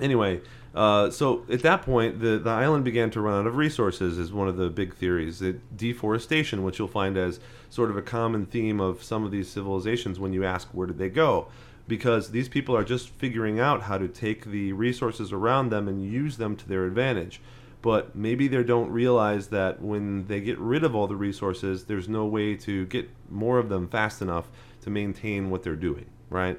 [0.00, 0.40] anyway
[0.74, 4.32] uh, so at that point the, the island began to run out of resources is
[4.32, 5.42] one of the big theories.
[5.42, 9.48] It, deforestation which you'll find as sort of a common theme of some of these
[9.50, 11.48] civilizations when you ask where did they go.
[11.88, 16.04] Because these people are just figuring out how to take the resources around them and
[16.04, 17.40] use them to their advantage.
[17.82, 22.08] But maybe they don't realize that when they get rid of all the resources there's
[22.08, 24.48] no way to get more of them fast enough
[24.82, 26.58] to maintain what they're doing right?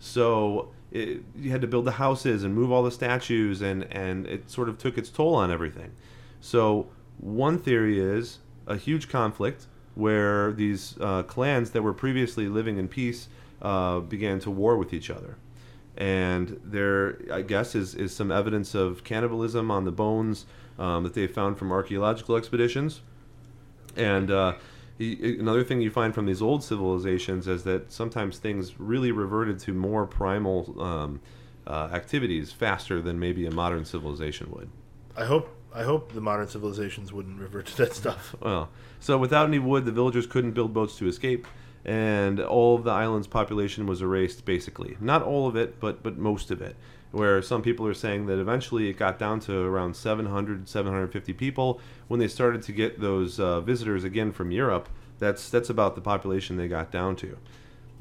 [0.00, 4.26] So it, you had to build the houses and move all the statues and and
[4.26, 5.92] it sort of took its toll on everything.
[6.40, 12.78] So one theory is a huge conflict where these uh, clans that were previously living
[12.78, 13.28] in peace
[13.60, 15.36] uh, began to war with each other.
[15.96, 20.46] And there i guess is, is some evidence of cannibalism on the bones
[20.78, 23.02] um, that they found from archaeological expeditions.
[23.94, 24.54] And uh,
[25.38, 29.72] another thing you find from these old civilizations is that sometimes things really reverted to
[29.72, 31.20] more primal um,
[31.66, 34.70] uh, activities faster than maybe a modern civilization would.
[35.16, 38.34] I hope I hope the modern civilizations wouldn't revert to that stuff.
[38.40, 38.68] Well,
[39.00, 41.46] so without any wood, the villagers couldn't build boats to escape,
[41.84, 44.96] and all of the island's population was erased, basically.
[45.00, 46.76] Not all of it, but but most of it.
[47.12, 51.80] Where some people are saying that eventually it got down to around 700, 750 people
[52.08, 54.88] when they started to get those uh, visitors again from Europe.
[55.18, 57.36] That's that's about the population they got down to.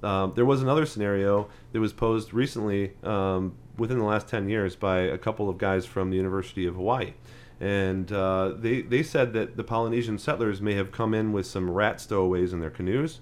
[0.04, 4.76] Um, there was another scenario that was posed recently um, within the last 10 years
[4.76, 7.14] by a couple of guys from the University of Hawaii.
[7.60, 11.70] And uh, they, they said that the Polynesian settlers may have come in with some
[11.70, 13.20] rat stowaways in their canoes.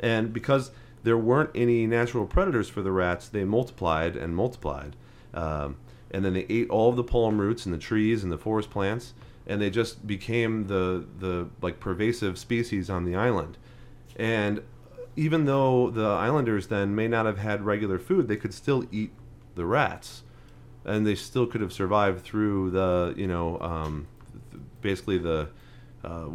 [0.00, 0.70] And because
[1.02, 4.96] there weren't any natural predators for the rats, they multiplied and multiplied.
[5.34, 5.76] Um,
[6.10, 8.70] and then they ate all of the palm roots and the trees and the forest
[8.70, 9.12] plants.
[9.46, 13.58] And they just became the, the like pervasive species on the island.
[14.16, 14.62] And
[15.16, 19.12] even though the islanders then may not have had regular food, they could still eat
[19.54, 20.22] the rats,
[20.84, 24.06] and they still could have survived through the you know um,
[24.50, 25.48] th- basically the
[26.04, 26.26] uh,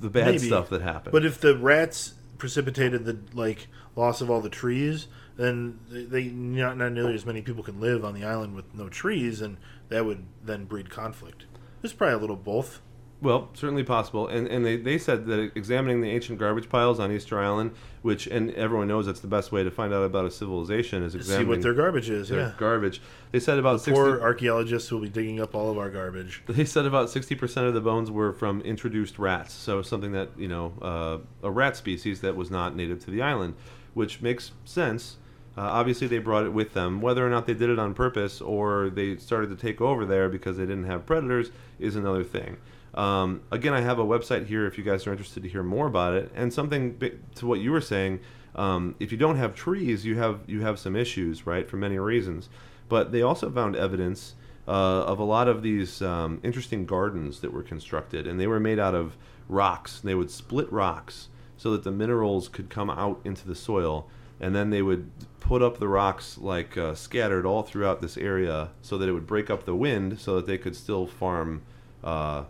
[0.00, 0.46] the bad Maybe.
[0.46, 1.12] stuff that happened.
[1.12, 6.24] But if the rats precipitated the like loss of all the trees, then they, they
[6.24, 9.56] not, not nearly as many people can live on the island with no trees, and
[9.88, 11.46] that would then breed conflict.
[11.80, 12.80] There's probably a little both.
[13.20, 14.26] Well, certainly possible.
[14.26, 17.70] And and they, they said that examining the ancient garbage piles on Easter Island,
[18.02, 21.14] which and everyone knows that's the best way to find out about a civilization is
[21.14, 21.46] examining.
[21.46, 22.30] See what their garbage is.
[22.30, 22.52] their Yeah.
[22.58, 23.00] garbage.
[23.30, 23.92] They said about sixty.
[23.94, 26.42] Poor archaeologists will be digging up all of our garbage.
[26.48, 30.30] They said about sixty percent of the bones were from introduced rats, so something that
[30.36, 33.54] you know uh, a rat species that was not native to the island,
[33.94, 35.18] which makes sense.
[35.56, 37.00] Uh, obviously, they brought it with them.
[37.00, 40.28] Whether or not they did it on purpose or they started to take over there
[40.28, 42.56] because they didn't have predators is another thing.
[42.94, 45.86] Um, again, I have a website here if you guys are interested to hear more
[45.86, 46.30] about it.
[46.34, 47.00] And something
[47.36, 48.20] to what you were saying,
[48.54, 51.98] um, if you don't have trees, you have you have some issues, right, for many
[51.98, 52.48] reasons.
[52.88, 54.34] But they also found evidence
[54.68, 58.60] uh, of a lot of these um, interesting gardens that were constructed, and they were
[58.60, 59.16] made out of
[59.48, 60.00] rocks.
[60.00, 64.08] They would split rocks so that the minerals could come out into the soil,
[64.40, 65.10] and then they would
[65.52, 69.26] put up the rocks like uh, scattered all throughout this area, so that it would
[69.26, 71.60] break up the wind, so that they could still farm
[72.02, 72.42] uh,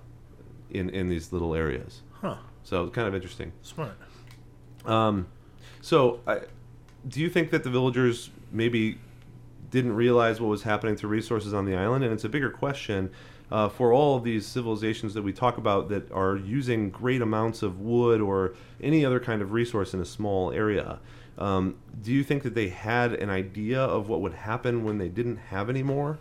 [0.70, 2.02] in in these little areas.
[2.20, 2.36] Huh.
[2.62, 3.50] So it was kind of interesting.
[3.62, 3.96] Smart.
[4.84, 5.26] Um,
[5.80, 6.42] so, I,
[7.08, 9.00] do you think that the villagers maybe
[9.72, 12.04] didn't realize what was happening to resources on the island?
[12.04, 13.10] And it's a bigger question
[13.50, 17.64] uh, for all of these civilizations that we talk about that are using great amounts
[17.64, 21.00] of wood or any other kind of resource in a small area.
[21.42, 25.08] Um, do you think that they had an idea of what would happen when they
[25.08, 26.20] didn't have any more?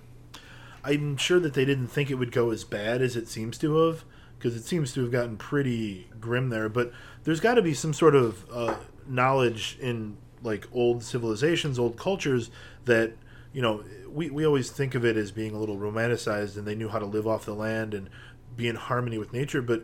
[0.83, 3.75] I'm sure that they didn't think it would go as bad as it seems to
[3.77, 4.03] have,
[4.39, 6.69] because it seems to have gotten pretty grim there.
[6.69, 6.91] But
[7.23, 12.49] there's got to be some sort of uh, knowledge in like old civilizations, old cultures
[12.85, 13.13] that
[13.53, 16.73] you know we we always think of it as being a little romanticized, and they
[16.73, 18.09] knew how to live off the land and
[18.55, 19.61] be in harmony with nature.
[19.61, 19.83] But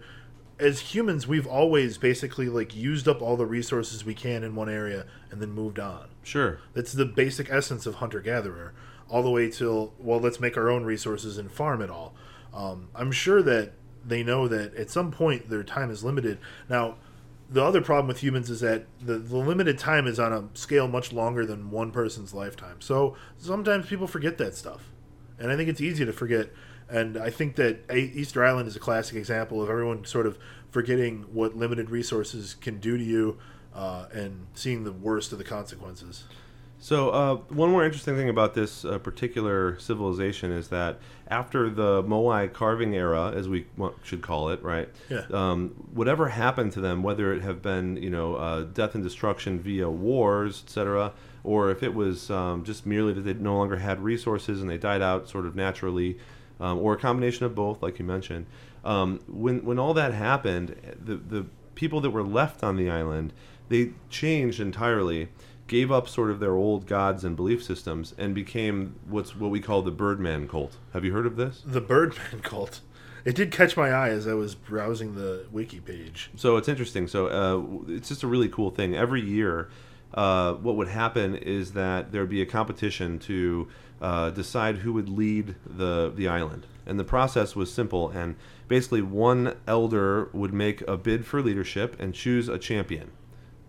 [0.60, 4.70] as humans, we've always basically like used up all the resources we can in one
[4.70, 6.10] area and then moved on.
[6.24, 6.60] Sure.
[6.74, 8.74] That's the basic essence of hunter gatherer,
[9.10, 12.16] all the way till well, let's make our own resources and farm it all.
[12.54, 16.40] Um, I'm sure that they know that at some point their time is limited.
[16.70, 16.96] Now,
[17.50, 20.88] the other problem with humans is that the, the limited time is on a scale
[20.88, 22.82] much longer than one person's lifetime.
[22.82, 24.92] So sometimes people forget that stuff,
[25.40, 26.50] and I think it's easy to forget.
[26.90, 30.38] And I think that A- Easter Island is a classic example of everyone sort of
[30.72, 33.38] forgetting what limited resources can do to you,
[33.76, 36.24] uh, and seeing the worst of the consequences.
[36.80, 42.04] So, uh, one more interesting thing about this uh, particular civilization is that after the
[42.04, 43.66] Moai carving era, as we
[44.04, 44.88] should call it, right?
[45.10, 45.26] Yeah.
[45.34, 49.60] Um, whatever happened to them, whether it have been, you know, uh, death and destruction
[49.60, 54.02] via wars, etc., or if it was um, just merely that they no longer had
[54.02, 56.18] resources and they died out sort of naturally,
[56.60, 58.46] um, or a combination of both, like you mentioned.
[58.84, 61.46] Um, when when all that happened, the the
[61.76, 63.34] people that were left on the island,
[63.70, 65.30] they changed entirely
[65.68, 69.60] gave up sort of their old gods and belief systems and became what's what we
[69.60, 70.78] call the Birdman cult.
[70.94, 71.62] Have you heard of this?
[71.66, 72.82] The Birdman cult.
[73.26, 76.30] It did catch my eye as I was browsing the wiki page.
[76.38, 77.08] So it's interesting.
[77.08, 78.96] So uh, it's just a really cool thing.
[78.96, 79.70] Every year,
[80.14, 83.68] uh, what would happen is that there would be a competition to
[84.02, 88.10] uh, decide who would lead the the island, and the process was simple.
[88.10, 88.36] And
[88.68, 93.12] basically, one elder would make a bid for leadership and choose a champion.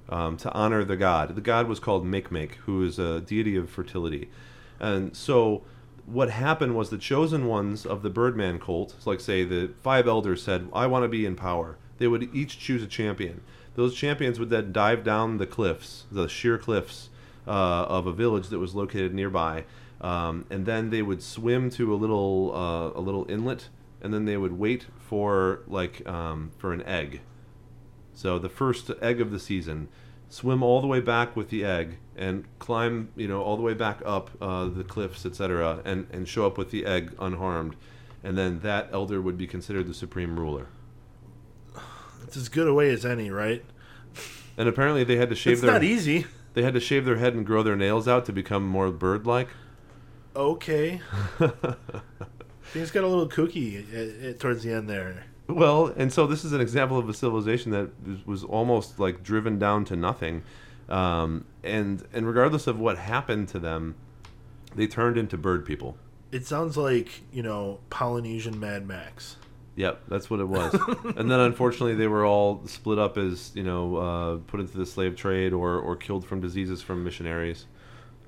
[0.09, 1.35] um, to honor the god.
[1.35, 4.31] The god was called Makemake, who is a deity of fertility.
[4.81, 5.65] And so
[6.07, 10.07] what happened was the chosen ones of the Birdman cult, so like say the five
[10.09, 11.77] elders said, I want to be in power.
[11.99, 13.43] They would each choose a champion.
[13.79, 17.11] Those champions would then dive down the cliffs, the sheer cliffs
[17.47, 17.51] uh,
[17.85, 19.64] of a village that was located nearby,
[20.01, 23.68] um, and then they would swim to a little uh, a little inlet,
[24.03, 27.20] and then they would wait for like um, for an egg.
[28.14, 29.87] So the first egg of the season,
[30.29, 33.74] swim all the way back with the egg and climb, you know, all the way
[33.74, 37.76] back up uh, the cliffs, etc., and and show up with the egg unharmed,
[38.24, 40.66] and then that elder would be considered the supreme ruler.
[42.29, 43.64] It's as good a way as any, right?
[44.59, 46.26] And apparently they had to shave It's their not easy.
[46.53, 49.49] they had to shave their head and grow their nails out to become more bird-like.
[50.37, 51.01] Okay.
[52.64, 55.24] Things got a little kooky towards the end there.
[55.47, 59.22] Well, and so this is an example of a civilization that was- was almost like
[59.22, 60.43] driven down to nothing,
[60.91, 63.95] um, and and regardless of what happened to them,
[64.76, 65.97] they turned into bird people.
[66.31, 69.37] It sounds like, you know, Polynesian Mad Max.
[69.79, 70.74] Yep, that's what it was.
[71.16, 74.85] and then unfortunately, they were all split up as you know, uh, put into the
[74.85, 77.66] slave trade or or killed from diseases from missionaries.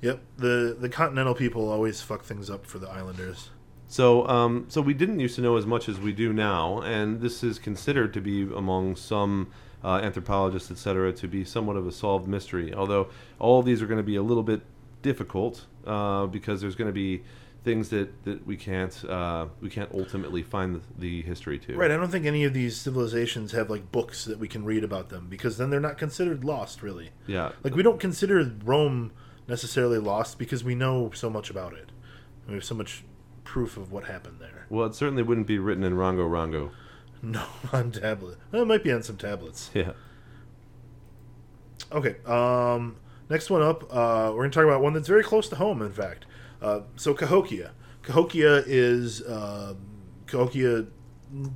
[0.00, 0.20] Yep.
[0.36, 3.50] The the continental people always fuck things up for the islanders.
[3.88, 7.20] So, um, so we didn't used to know as much as we do now, and
[7.20, 9.50] this is considered to be among some
[9.82, 12.72] uh, anthropologists, etc., to be somewhat of a solved mystery.
[12.72, 13.08] Although
[13.40, 14.60] all of these are going to be a little bit
[15.02, 17.24] difficult uh, because there's going to be
[17.62, 21.76] things that, that we can't uh, we can't ultimately find the, the history to.
[21.76, 21.90] Right.
[21.90, 25.10] I don't think any of these civilizations have like books that we can read about
[25.10, 27.10] them because then they're not considered lost, really.
[27.26, 27.52] Yeah.
[27.62, 29.12] Like we don't consider Rome
[29.46, 31.90] necessarily lost because we know so much about it.
[32.48, 33.04] We have so much
[33.44, 34.66] proof of what happened there.
[34.70, 36.70] Well, it certainly wouldn't be written in Rongo Rongo.
[37.22, 38.38] No, on tablet.
[38.50, 39.70] Well, it might be on some tablets.
[39.74, 39.92] Yeah.
[41.92, 42.16] Okay.
[42.24, 42.96] Um,
[43.28, 45.82] next one up, uh, we're going to talk about one that's very close to home.
[45.82, 46.24] In fact,
[46.62, 47.72] uh, so Cahokia.
[48.02, 49.74] Cahokia is uh,
[50.26, 50.86] Cahokia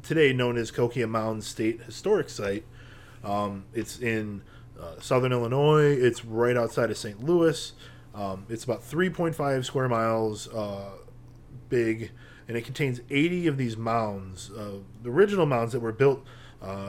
[0.02, 2.64] today known as Cahokia Mound State Historic Site.
[3.22, 4.42] Um, it's in
[4.80, 5.92] uh, southern Illinois.
[5.92, 7.22] It's right outside of St.
[7.22, 7.72] Louis.
[8.14, 10.90] Um, it's about 3.5 square miles uh,
[11.68, 12.12] big,
[12.46, 14.50] and it contains 80 of these mounds.
[14.50, 16.24] Uh, the original mounds that were built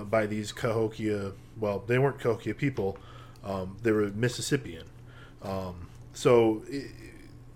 [0.09, 2.97] by these Cahokia, well, they weren't Cahokia people,
[3.43, 4.85] um, they were Mississippian.
[5.41, 6.63] Um, so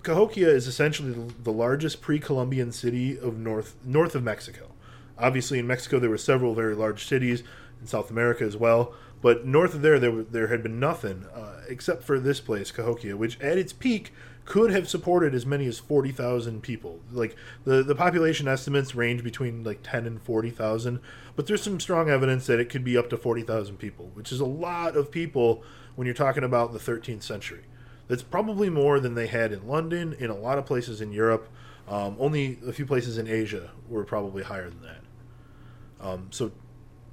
[0.10, 4.72] Cahokia is essentially the, largest pre-Columbian city of north north of Mexico.
[5.20, 7.44] Obviously, in Mexico there were several very large cities
[7.80, 11.62] in South America as well, but north of there there, there had been nothing uh,
[11.68, 14.12] except for this place, Cahokia, which at its peak
[14.46, 17.02] could have supported as many as forty thousand people.
[17.12, 21.02] Like the the population estimates range between like ten and forty thousand,
[21.36, 24.32] but there's some strong evidence that it could be up to forty thousand people, which
[24.32, 27.66] is a lot of people when you're talking about the 13th century.
[28.10, 31.48] That's probably more than they had in London, in a lot of places in Europe.
[31.88, 36.06] Um, only a few places in Asia were probably higher than that.
[36.06, 36.52] Um, so,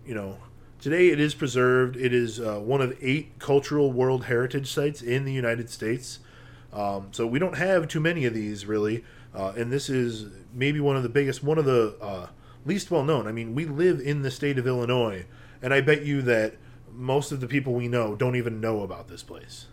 [0.07, 0.38] you know,
[0.80, 1.97] today it is preserved.
[1.97, 6.20] It is uh, one of eight cultural World Heritage sites in the United States.
[6.72, 10.80] Um, so we don't have too many of these really, uh, and this is maybe
[10.80, 12.28] one of the biggest, one of the uh,
[12.64, 13.26] least well known.
[13.26, 15.26] I mean, we live in the state of Illinois,
[15.61, 16.55] and I bet you that
[16.90, 19.66] most of the people we know don't even know about this place.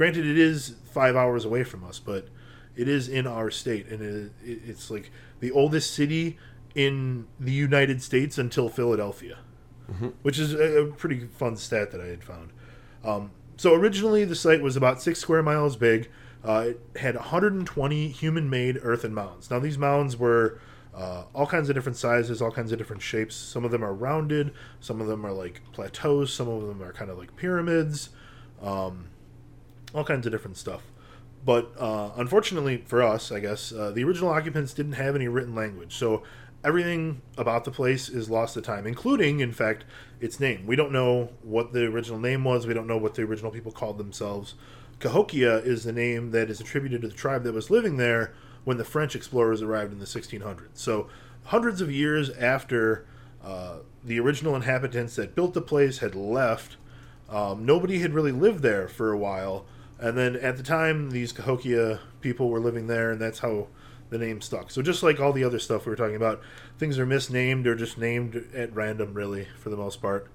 [0.00, 2.28] Granted, it is five hours away from us, but
[2.74, 6.38] it is in our state, and it, it, it's like the oldest city
[6.74, 9.36] in the United States until Philadelphia,
[10.22, 12.48] which is a, a pretty fun stat that I had found.
[13.04, 16.08] Um, so originally, the site was about six square miles big.
[16.42, 19.50] Uh, it had 120 human-made earthen mounds.
[19.50, 20.62] Now these mounds were
[20.94, 23.36] uh, all kinds of different sizes, all kinds of different shapes.
[23.36, 26.94] Some of them are rounded, some of them are like plateaus, some of them are
[26.94, 28.08] kind of like pyramids,
[28.62, 29.10] um,
[29.94, 30.82] all kinds of different stuff.
[31.44, 35.54] But uh, unfortunately for us, I guess uh, the original occupants didn't have any written
[35.54, 36.22] language, so
[36.62, 39.84] everything about the place is lost to time, including, in fact,
[40.20, 40.66] its name.
[40.66, 42.66] We don't know what the original name was.
[42.66, 44.54] We don't know what the original people called themselves.
[44.98, 48.34] Cahokia is the name that is attributed to the tribe that was living there
[48.64, 50.68] when the French explorers arrived in the 1600s.
[50.74, 51.08] So,
[51.44, 53.06] hundreds of years after
[53.42, 56.76] uh, the original inhabitants that built the place had left,
[57.30, 59.64] um, nobody had really lived there for a while.
[60.00, 63.68] And then at the time, these Cahokia people were living there, and that's how
[64.08, 64.70] the name stuck.
[64.70, 66.40] So just like all the other stuff we were talking about,
[66.78, 70.28] things are misnamed or just named at random, really, for the most part.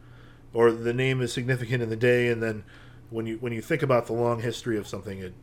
[0.53, 2.63] Or the name is significant in the day, and then
[3.09, 5.34] when you when you think about the long history of something, it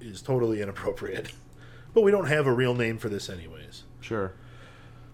[0.00, 1.32] is totally inappropriate.
[1.94, 3.84] But we don't have a real name for this, anyways.
[4.02, 4.34] Sure.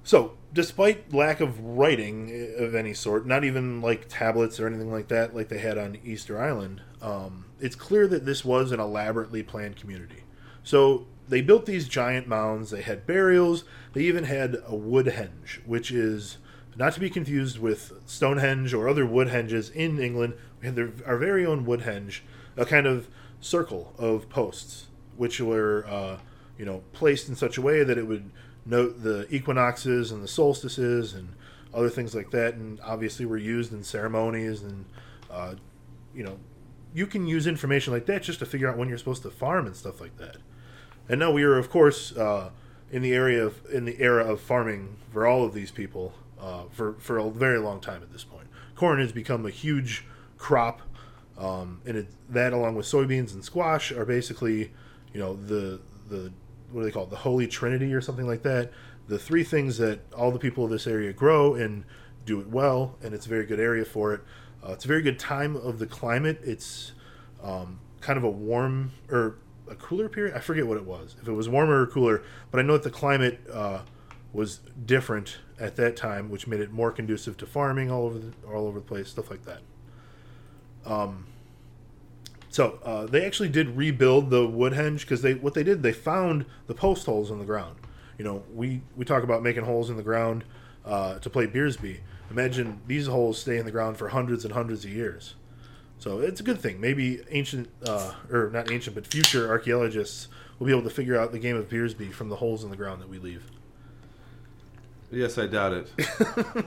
[0.05, 5.09] So, despite lack of writing of any sort, not even like tablets or anything like
[5.09, 9.43] that, like they had on Easter Island, um, it's clear that this was an elaborately
[9.43, 10.25] planned community.
[10.65, 15.65] So, they built these giant mounds, they had burials, they even had a wood henge,
[15.67, 16.39] which is
[16.77, 20.35] not to be confused with Stonehenge or other wood henges in England.
[20.61, 22.21] We had their, our very own wood henge,
[22.57, 23.09] a kind of
[23.41, 24.87] circle of posts,
[25.17, 26.19] which were uh,
[26.59, 28.31] you know placed in such a way that it would
[28.65, 31.29] note the equinoxes and the solstices and
[31.75, 34.85] other things like that, and obviously were used in ceremonies and
[35.31, 35.55] uh,
[36.15, 36.39] you know
[36.95, 39.67] you can use information like that just to figure out when you're supposed to farm
[39.67, 40.37] and stuff like that.
[41.09, 42.51] And now we are, of course, uh,
[42.91, 46.65] in the area of in the era of farming for all of these people uh,
[46.71, 48.47] for for a very long time at this point.
[48.77, 50.05] Corn has become a huge
[50.39, 50.83] crop,
[51.39, 54.71] um, and it, that along with soybeans and squash are basically,
[55.13, 56.33] you know, the the
[56.73, 58.73] what do they call it, the holy trinity or something like that.
[59.09, 61.85] The three things that all the people of this area grow and
[62.25, 64.21] do it well, and it's a very good area for it.
[64.65, 66.41] Uh, it's a very good time of the climate.
[66.45, 66.93] It's
[67.43, 70.37] um, kind of a warm or a cooler period.
[70.37, 71.17] I forget what it was.
[71.21, 73.81] If it was warmer or cooler, but I know that the climate uh,
[74.33, 78.33] was different at that time, which made it more conducive to farming all over the,
[78.47, 79.61] all over the place, stuff like that.
[80.85, 81.27] Um,
[82.53, 86.47] so uh, they actually did rebuild the Woodhenge because they what they did they found
[86.69, 87.77] the post holes in the ground.
[88.19, 90.45] You know, we we talk about making holes in the ground
[90.85, 92.01] uh, to play Beersby.
[92.31, 95.35] Imagine these holes stay in the ground for hundreds and hundreds of years.
[95.99, 96.81] So it's a good thing.
[96.81, 100.29] Maybe ancient, uh, or not ancient, but future archaeologists
[100.59, 102.77] will be able to figure out the game of Beersby from the holes in the
[102.77, 103.45] ground that we leave.
[105.11, 105.93] Yes, I doubt it.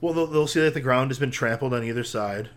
[0.00, 2.50] Well, they'll, they'll see that the ground has been trampled on either side.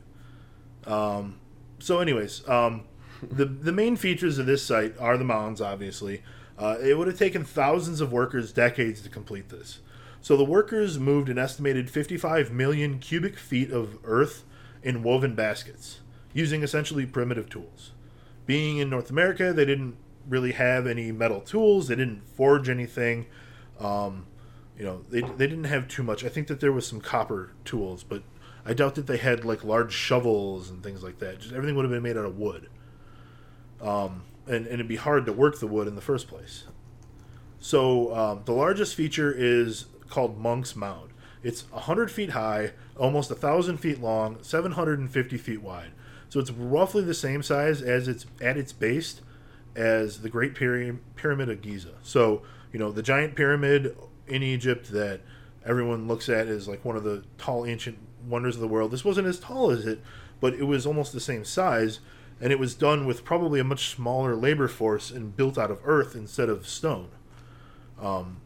[0.85, 1.39] Um,
[1.81, 2.85] so, anyways, um,
[3.21, 5.61] the the main features of this site are the mounds.
[5.61, 6.23] Obviously,
[6.57, 9.79] uh, it would have taken thousands of workers decades to complete this.
[10.21, 14.43] So the workers moved an estimated 55 million cubic feet of earth
[14.83, 15.99] in woven baskets,
[16.31, 17.91] using essentially primitive tools.
[18.45, 19.95] Being in North America, they didn't
[20.29, 21.87] really have any metal tools.
[21.87, 23.25] They didn't forge anything.
[23.79, 24.27] Um,
[24.77, 26.23] you know, they, they didn't have too much.
[26.23, 28.21] I think that there was some copper tools, but
[28.65, 31.39] I doubt that they had like large shovels and things like that.
[31.39, 32.69] Just everything would have been made out of wood.
[33.81, 36.65] Um, and, and it'd be hard to work the wood in the first place.
[37.59, 41.11] So um, the largest feature is called Monk's Mound.
[41.43, 45.91] It's 100 feet high, almost 1,000 feet long, 750 feet wide.
[46.29, 49.21] So it's roughly the same size as it's at its base
[49.75, 51.93] as the Great Pyra- Pyramid of Giza.
[52.03, 53.95] So, you know, the giant pyramid
[54.27, 55.21] in Egypt that
[55.65, 57.97] everyone looks at as like one of the tall ancient
[58.27, 58.91] wonders of the world.
[58.91, 60.01] This wasn't as tall as it,
[60.39, 61.99] but it was almost the same size,
[62.39, 65.79] and it was done with probably a much smaller labor force and built out of
[65.83, 67.09] earth instead of stone.
[67.99, 68.41] Um,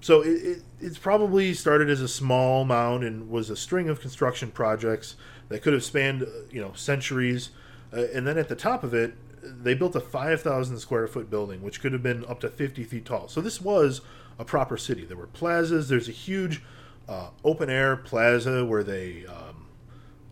[0.00, 4.00] so it, it, it's probably started as a small mound and was a string of
[4.00, 5.16] construction projects
[5.48, 7.50] that could have spanned, uh, you know, centuries.
[7.92, 11.62] Uh, and then at the top of it, they built a 5,000 square foot building,
[11.62, 13.28] which could have been up to 50 feet tall.
[13.28, 14.00] So this was
[14.38, 15.04] a proper city.
[15.04, 15.88] There were plazas.
[15.88, 16.62] There's a huge
[17.08, 19.66] uh, open air plaza where they um,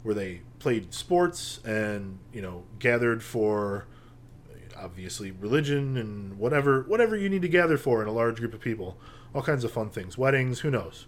[0.03, 3.87] where they played sports and you know gathered for
[4.77, 8.61] obviously religion and whatever whatever you need to gather for in a large group of
[8.61, 8.97] people.
[9.35, 11.07] All kinds of fun things, weddings, who knows.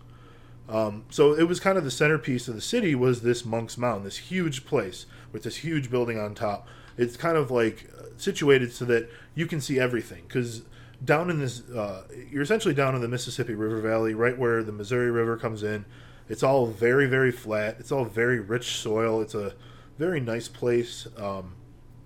[0.68, 4.04] Um, so it was kind of the centerpiece of the city was this Monk's Mound,
[4.04, 6.66] this huge place with this huge building on top.
[6.98, 10.62] It's kind of like uh, situated so that you can see everything because
[11.04, 14.72] down in this, uh, you're essentially down in the Mississippi River Valley, right where the
[14.72, 15.84] Missouri River comes in.
[16.28, 17.76] It's all very very flat.
[17.78, 19.20] It's all very rich soil.
[19.20, 19.54] It's a
[19.98, 21.06] very nice place.
[21.16, 21.54] Um,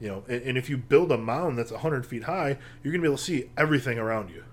[0.00, 3.02] you know, and, and if you build a mound that's 100 feet high, you're gonna
[3.02, 4.44] be able to see everything around you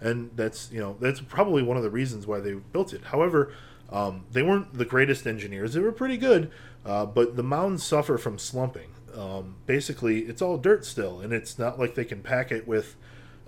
[0.00, 3.04] and that's you know that's probably one of the reasons why they built it.
[3.04, 3.52] However,
[3.90, 5.74] um, they weren't the greatest engineers.
[5.74, 6.50] They were pretty good,
[6.84, 8.90] uh, but the mounds suffer from slumping.
[9.14, 12.96] Um, basically, it's all dirt still, and it's not like they can pack it with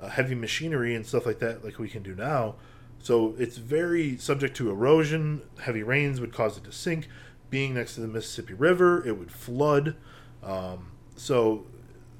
[0.03, 2.57] uh, heavy machinery and stuff like that, like we can do now.
[2.99, 5.43] So it's very subject to erosion.
[5.63, 7.09] Heavy rains would cause it to sink.
[7.51, 9.97] Being next to the Mississippi River, it would flood.
[10.43, 11.67] Um, so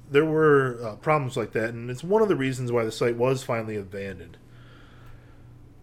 [0.09, 3.17] there were uh, problems like that, and it's one of the reasons why the site
[3.17, 4.37] was finally abandoned.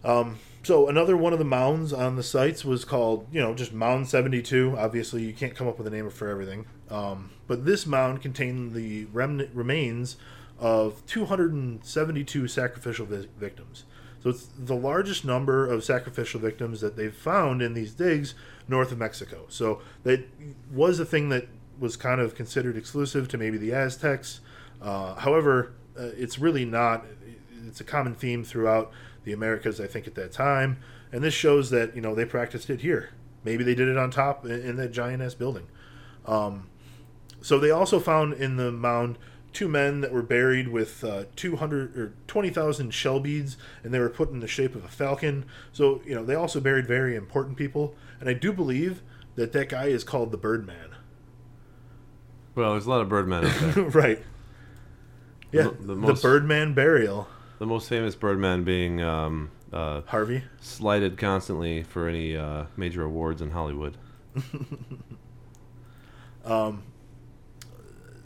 [0.03, 3.73] Um, so another one of the mounds on the sites was called, you know, just
[3.73, 4.75] Mound 72.
[4.77, 6.65] Obviously, you can't come up with a name for everything.
[6.89, 10.17] Um, but this mound contained the remnant remains
[10.61, 13.83] of 272 sacrificial vi- victims.
[14.23, 18.35] So it's the largest number of sacrificial victims that they've found in these digs
[18.67, 19.45] north of Mexico.
[19.49, 20.23] So that
[20.71, 21.47] was a thing that
[21.79, 24.41] was kind of considered exclusive to maybe the Aztecs.
[24.79, 27.05] Uh, however, uh, it's really not.
[27.67, 28.91] It's a common theme throughout
[29.23, 30.77] the Americas, I think, at that time.
[31.11, 33.09] And this shows that you know they practiced it here.
[33.43, 35.67] Maybe they did it on top in, in that giant ass building.
[36.27, 36.67] Um,
[37.41, 39.17] so they also found in the mound
[39.53, 44.09] two men that were buried with uh, 200 or 20,000 shell beads, and they were
[44.09, 45.45] put in the shape of a falcon.
[45.73, 47.95] So, you know, they also buried very important people.
[48.19, 49.01] And I do believe
[49.35, 50.89] that that guy is called the Birdman.
[52.55, 53.83] Well, there's a lot of Birdmen out there.
[53.85, 54.23] right.
[55.51, 57.27] Yeah, The- the, the Birdman burial.
[57.59, 60.43] the most famous Birdman being um, uh, Harvey.
[60.59, 63.97] slighted constantly for any uh, major awards in Hollywood.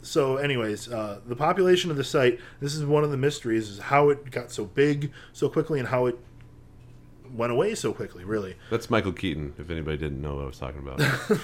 [0.06, 2.40] So, anyways, uh, the population of the site.
[2.60, 5.88] This is one of the mysteries: is how it got so big so quickly and
[5.88, 6.18] how it
[7.32, 8.24] went away so quickly.
[8.24, 8.56] Really.
[8.70, 11.00] That's Michael Keaton, if anybody didn't know what I was talking about.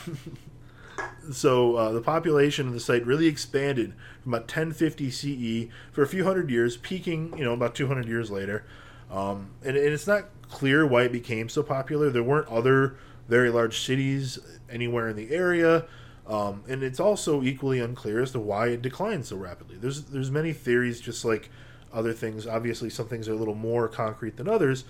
[1.30, 6.06] So uh, the population of the site really expanded from about 1050 CE for a
[6.06, 8.64] few hundred years, peaking, you know, about 200 years later.
[9.10, 12.10] Um, and, and it's not clear why it became so popular.
[12.10, 12.96] There weren't other
[13.28, 14.38] very large cities
[14.68, 15.86] anywhere in the area,
[16.26, 19.76] um, and it's also equally unclear as to why it declined so rapidly.
[19.76, 21.50] There's there's many theories, just like
[21.92, 22.46] other things.
[22.46, 24.84] Obviously, some things are a little more concrete than others,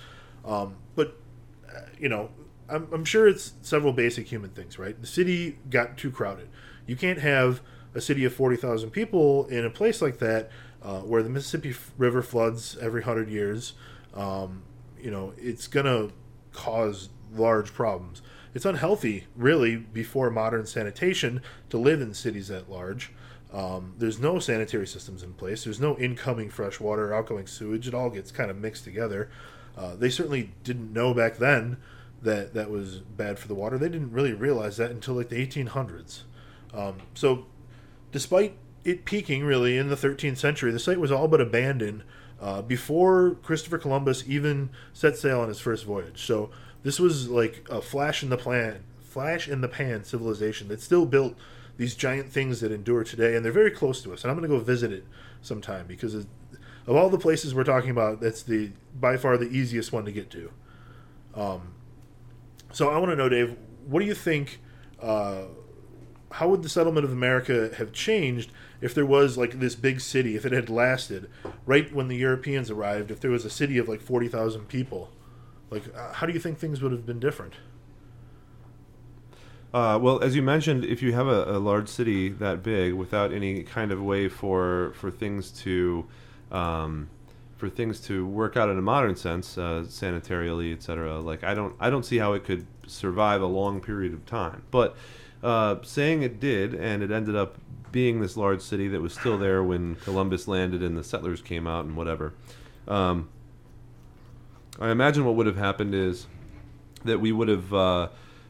[0.44, 1.16] um, but
[1.74, 2.30] uh, you know,
[2.68, 4.98] I'm, I'm sure it's several basic human things, right?
[5.00, 6.48] The city got too crowded.
[6.86, 7.60] You can't have
[7.94, 10.50] a city of 40,000 people in a place like that
[10.82, 13.74] uh, where the Mississippi River floods every 100 years.
[14.14, 14.62] Um,
[15.00, 16.10] you know, it's to
[16.52, 18.22] cause large problems.
[18.54, 21.40] It's unhealthy, really, before modern sanitation
[21.70, 23.12] to live in cities at large.
[23.52, 25.64] Um, there's no sanitary systems in place.
[25.64, 27.86] There's no incoming fresh water outgoing sewage.
[27.86, 29.30] It all gets kind of mixed together.
[29.76, 31.76] Uh, they certainly didn't know back then
[32.22, 33.78] that that was bad for the water.
[33.78, 36.22] They didn't really realize that until like the 1800s.
[36.72, 37.46] Um, so,
[38.10, 42.04] despite it peaking really in the 13th century, the site was all but abandoned
[42.40, 46.24] uh, before Christopher Columbus even set sail on his first voyage.
[46.24, 46.50] So
[46.82, 51.06] this was like a flash in the plan, flash in the pan civilization that still
[51.06, 51.36] built
[51.76, 54.22] these giant things that endure today, and they're very close to us.
[54.22, 55.04] And I'm going to go visit it
[55.40, 56.26] sometime because it,
[56.86, 60.12] of all the places we're talking about, that's the by far the easiest one to
[60.12, 60.50] get to.
[61.34, 61.74] Um,
[62.72, 63.56] so I want to know, Dave,
[63.86, 64.60] what do you think?
[65.00, 65.44] Uh,
[66.32, 70.34] how would the settlement of America have changed if there was like this big city,
[70.34, 71.28] if it had lasted
[71.66, 75.10] right when the Europeans arrived, if there was a city of like 40,000 people?
[75.72, 77.54] Like, uh, how do you think things would have been different?
[79.72, 83.32] Uh, well, as you mentioned, if you have a, a large city that big without
[83.32, 86.06] any kind of way for for things to
[86.50, 87.08] um,
[87.56, 91.74] for things to work out in a modern sense, uh, sanitarily, etc., like I don't
[91.80, 94.64] I don't see how it could survive a long period of time.
[94.70, 94.94] But
[95.42, 97.56] uh, saying it did, and it ended up
[97.90, 101.66] being this large city that was still there when Columbus landed and the settlers came
[101.66, 102.34] out and whatever.
[102.86, 103.30] Um,
[104.80, 106.26] I imagine what would have happened is
[107.04, 108.08] that we would have uh,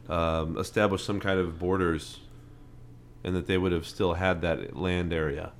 [0.09, 2.19] um, established some kind of borders,
[3.23, 5.53] and that they would have still had that land area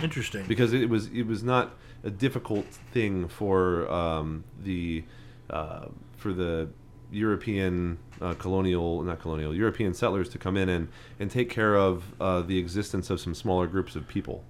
[0.00, 0.46] Interesting.
[0.46, 1.74] because it was it was not
[2.04, 5.04] a difficult thing for um, the
[5.50, 6.68] uh, for the
[7.10, 12.04] European uh, colonial not colonial European settlers to come in and and take care of
[12.20, 14.44] uh, the existence of some smaller groups of people.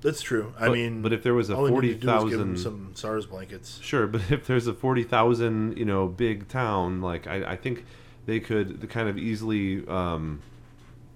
[0.00, 0.52] That's true.
[0.58, 2.38] I But- mean, but if there was a all they need to do is give
[2.40, 3.80] 40,000 some SARS blankets.
[3.82, 7.84] Sure, but if there's a forty thousand, you know, big town, like I, I think
[8.26, 10.40] they could kind of easily um,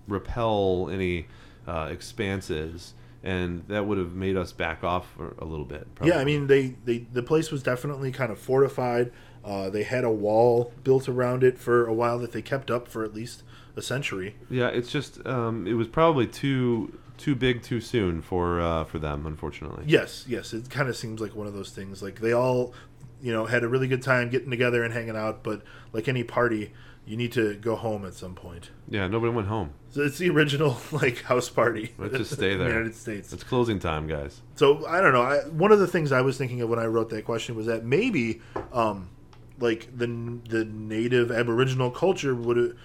[0.09, 1.27] repel any
[1.67, 5.87] uh, expanses, and that would have made us back off a little bit.
[6.03, 9.13] Yeah, I mean, they, they the place was definitely kind of fortified.
[9.45, 12.87] Uh, they had a wall built around it for a while that they kept up
[12.89, 13.43] for at least
[13.77, 14.37] a century.
[14.51, 18.99] yeah, it's just um, it was probably too too big too soon for uh, for
[18.99, 19.85] them, unfortunately.
[19.87, 22.03] Yes, yes, it kind of seems like one of those things.
[22.03, 22.73] Like they all,
[23.21, 26.25] you know, had a really good time getting together and hanging out, but like any
[26.25, 26.73] party,
[27.07, 28.71] you need to go home at some point.
[28.89, 29.71] Yeah, nobody went home.
[29.91, 31.95] So it's the original like house party.
[31.99, 32.73] Let's just stay in the there.
[32.75, 33.33] United States.
[33.33, 34.41] It's closing time, guys.
[34.57, 35.23] So I don't know.
[35.23, 37.67] I, one of the things I was thinking of when I wrote that question was
[37.67, 38.41] that maybe,
[38.73, 39.11] um,
[39.59, 40.07] like the
[40.49, 42.77] the native Aboriginal culture would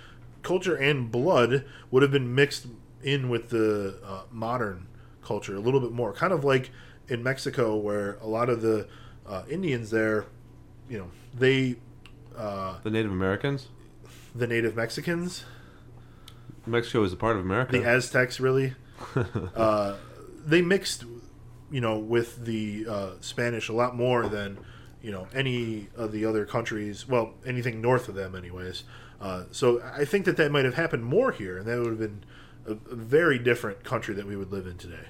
[0.43, 2.67] culture and blood would have been mixed
[3.07, 4.87] in with the uh, modern
[5.23, 6.69] culture a little bit more, kind of like
[7.07, 8.87] in Mexico where a lot of the
[9.25, 10.25] uh, Indians there,
[10.89, 11.75] you know, they
[12.37, 13.67] uh, The Native Americans.
[14.35, 15.45] the native Mexicans,
[16.65, 17.71] Mexico is a part of America.
[17.71, 18.73] the Aztecs really
[19.55, 19.95] uh,
[20.45, 21.05] they mixed
[21.71, 24.57] you know with the uh, Spanish a lot more than
[25.01, 28.83] you know any of the other countries well anything north of them anyways
[29.21, 31.99] uh, so I think that that might have happened more here and that would have
[31.99, 32.23] been
[32.67, 35.05] a, a very different country that we would live in today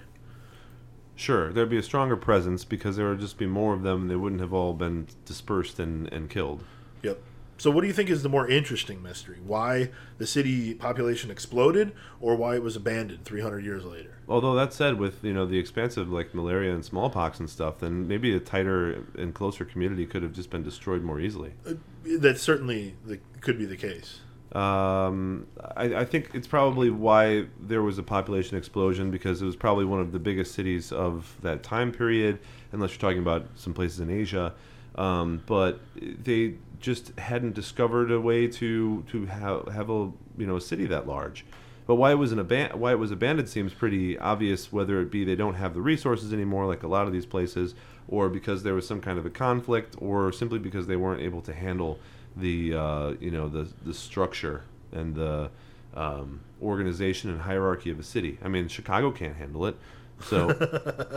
[1.16, 4.01] Sure, there'd be a stronger presence because there would just be more of them.
[4.01, 6.64] and They wouldn't have all been dispersed and, and killed.
[7.01, 7.18] yep
[7.58, 9.39] So, what do you think is the more interesting mystery?
[9.43, 9.89] Why
[10.20, 14.20] the city population exploded, or why it was abandoned 300 years later?
[14.30, 18.08] Although that said, with you know the expansive like malaria and smallpox and stuff, then
[18.08, 21.53] maybe a tighter and closer community could have just been destroyed more easily.
[21.66, 21.74] Uh,
[22.20, 24.20] That certainly the, could be the case.
[24.53, 29.55] Um, I, I think it's probably why there was a population explosion because it was
[29.55, 32.39] probably one of the biggest cities of that time period,
[32.71, 34.53] unless you're talking about some places in Asia.
[34.95, 40.55] Um, but they just hadn't discovered a way to to have have a you know
[40.55, 41.45] a city that large.
[41.85, 44.71] But why it was an aban- why it was abandoned seems pretty obvious.
[44.71, 47.75] Whether it be they don't have the resources anymore, like a lot of these places,
[48.07, 51.41] or because there was some kind of a conflict, or simply because they weren't able
[51.41, 51.99] to handle
[52.39, 55.49] the uh, you know the the structure and the
[55.95, 58.38] um, organization and hierarchy of a city.
[58.43, 59.75] I mean, Chicago can't handle it.
[60.21, 60.49] So,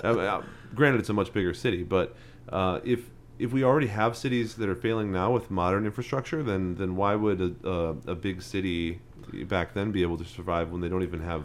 [0.04, 0.42] I mean, uh,
[0.74, 2.14] granted, it's a much bigger city, but
[2.48, 6.74] uh, if if we already have cities that are failing now with modern infrastructure, then
[6.76, 9.00] then why would a, a, a big city
[9.44, 11.44] back then be able to survive when they don't even have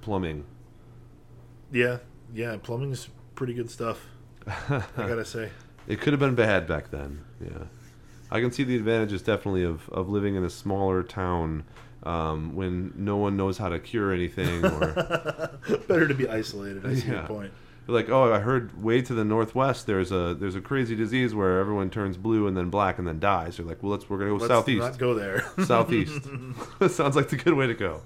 [0.00, 0.44] plumbing?
[1.70, 1.98] Yeah,
[2.34, 4.06] yeah, plumbing's pretty good stuff.
[4.46, 5.50] I gotta say.
[5.86, 7.24] It could have been bad back then.
[7.40, 7.64] Yeah,
[8.30, 11.64] I can see the advantages definitely of, of living in a smaller town
[12.02, 14.64] um, when no one knows how to cure anything.
[14.64, 14.92] Or
[15.88, 16.86] Better to be isolated.
[16.86, 17.52] I see your point.
[17.86, 21.58] like, oh, I heard way to the northwest there's a there's a crazy disease where
[21.58, 23.56] everyone turns blue and then black and then dies.
[23.56, 24.82] They're like, well, let's we're gonna go southeast.
[24.82, 25.00] Let's southeast.
[25.00, 25.66] not go there.
[25.66, 26.22] Southeast.
[26.94, 28.02] Sounds like the good way to go.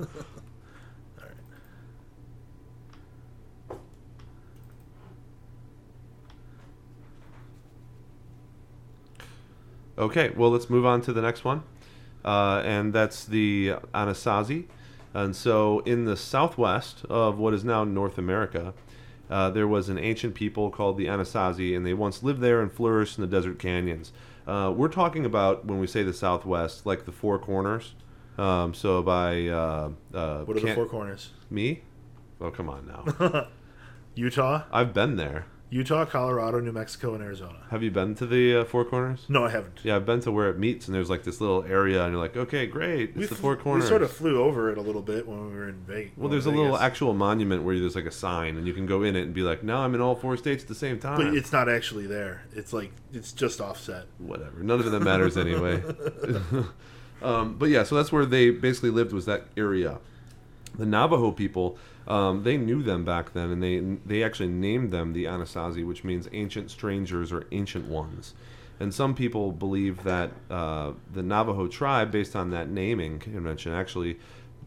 [9.99, 11.62] Okay, well, let's move on to the next one.
[12.24, 14.66] Uh, and that's the Anasazi.
[15.14, 18.72] And so, in the southwest of what is now North America,
[19.28, 22.72] uh, there was an ancient people called the Anasazi, and they once lived there and
[22.72, 24.12] flourished in the desert canyons.
[24.47, 27.95] Uh, we're talking about, when we say the southwest, like the Four Corners.
[28.38, 29.49] Um, so, by.
[29.49, 31.30] Uh, uh, what are the four corners?
[31.51, 31.82] Me?
[32.40, 33.49] Oh, come on now.
[34.14, 35.47] Utah, I've been there.
[35.72, 37.56] Utah, Colorado, New Mexico, and Arizona.
[37.70, 39.24] Have you been to the uh, Four Corners?
[39.30, 39.80] No, I haven't.
[39.82, 42.20] Yeah, I've been to where it meets, and there's like this little area, and you're
[42.20, 43.84] like, okay, great, it's We, the Four Corners.
[43.84, 46.12] we sort of flew over it a little bit when we were in Vegas.
[46.18, 49.02] well, there's a little actual monument where there's like a sign, and you can go
[49.02, 51.16] in it and be like, now I'm in all four states at the same time.
[51.16, 52.42] but it's not actually there.
[52.52, 54.04] It's like it's just offset.
[54.18, 55.82] Whatever, none of that matters anyway.
[57.22, 60.00] um, but yeah, so that's where they basically lived was that area.
[60.76, 65.12] The Navajo people, um, they knew them back then, and they they actually named them
[65.12, 68.34] the Anasazi, which means ancient strangers or ancient ones.
[68.80, 74.18] And some people believe that uh, the Navajo tribe, based on that naming convention, actually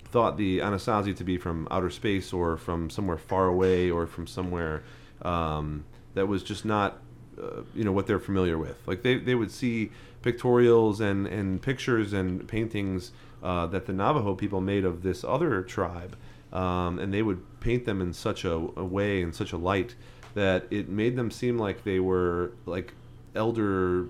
[0.05, 4.27] thought the Anasazi to be from outer space or from somewhere far away or from
[4.27, 4.83] somewhere
[5.23, 5.83] um,
[6.13, 7.01] that was just not,
[7.41, 8.77] uh, you know, what they're familiar with.
[8.87, 9.91] Like they, they would see
[10.23, 13.11] pictorials and, and pictures and paintings
[13.43, 16.15] uh, that the Navajo people made of this other tribe,
[16.55, 19.95] um, and they would paint them in such a, a way, in such a light,
[20.35, 22.93] that it made them seem like they were like
[23.35, 24.07] elder.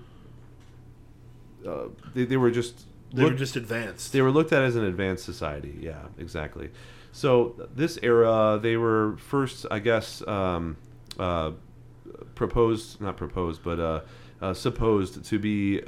[1.66, 4.12] Uh, they, they were just They were just advanced.
[4.12, 5.76] they were looked at as an advanced society.
[5.80, 6.70] Yeah, exactly.
[7.12, 10.76] So this era, they were first, I guess, um,
[11.18, 11.52] uh,
[12.34, 14.00] proposed, not proposed, but uh,
[14.40, 15.82] uh, supposed to be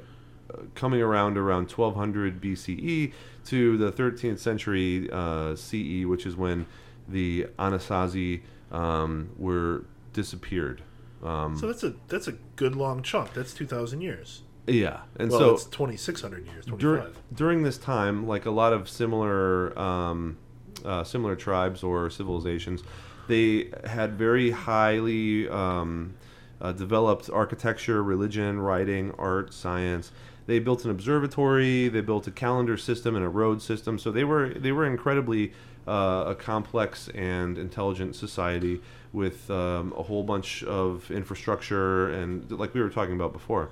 [0.74, 3.12] coming around around 1200 BCE
[3.46, 6.66] to the 13th century uh, CE, which is when
[7.08, 10.82] the Anasazi um, were disappeared.
[11.22, 13.34] Um, so that's a that's a good long chunk.
[13.34, 14.42] That's two thousand years.
[14.68, 16.66] yeah, and well, so it's twenty six hundred years.
[16.66, 20.38] Twenty Dur- during this time, like a lot of similar um,
[20.84, 22.84] uh, similar tribes or civilizations,
[23.26, 26.14] they had very highly um,
[26.60, 30.12] uh, developed architecture, religion, writing, art, science.
[30.48, 31.88] They built an observatory.
[31.88, 33.98] They built a calendar system and a road system.
[33.98, 35.52] So they were they were incredibly
[35.86, 38.80] uh, a complex and intelligent society
[39.12, 43.68] with um, a whole bunch of infrastructure and like we were talking about before.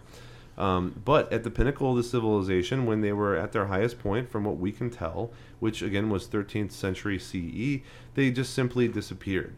[0.59, 4.31] Um, but at the pinnacle of the civilization, when they were at their highest point,
[4.31, 7.83] from what we can tell, which again was 13th century CE,
[8.15, 9.55] they just simply disappeared.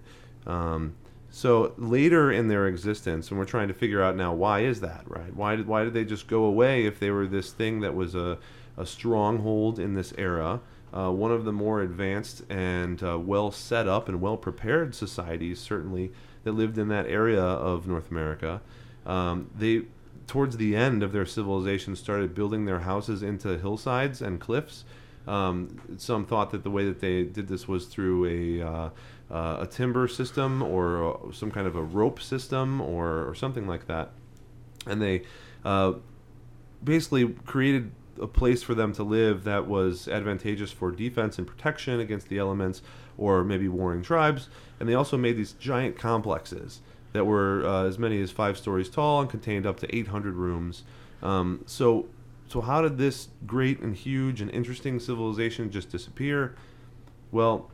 [0.47, 0.95] Um,
[1.31, 5.03] so later in their existence, and we're trying to figure out now why is that,
[5.07, 5.35] right?
[5.35, 8.15] Why did why did they just go away if they were this thing that was
[8.15, 8.39] a,
[8.77, 10.61] a stronghold in this era,
[10.93, 15.61] uh, one of the more advanced and uh, well set up and well prepared societies,
[15.61, 16.13] certainly
[16.45, 18.61] that lived in that area of North America.
[19.05, 19.83] Um, they
[20.27, 24.85] towards the end of their civilization started building their houses into hillsides and cliffs.
[25.27, 28.91] Um, some thought that the way that they did this was through a uh,
[29.31, 33.67] uh, a timber system or uh, some kind of a rope system or, or something
[33.67, 34.11] like that,
[34.87, 35.23] and they
[35.65, 35.95] uh,
[36.83, 42.01] basically created a place for them to live that was advantageous for defense and protection
[42.01, 42.83] against the elements
[43.17, 44.49] or maybe warring tribes.
[44.81, 46.81] And they also made these giant complexes
[47.13, 50.85] that were uh, as many as five stories tall and contained up to 800 rooms.
[51.23, 52.07] Um, so,
[52.49, 56.55] so how did this great and huge and interesting civilization just disappear?
[57.31, 57.71] Well,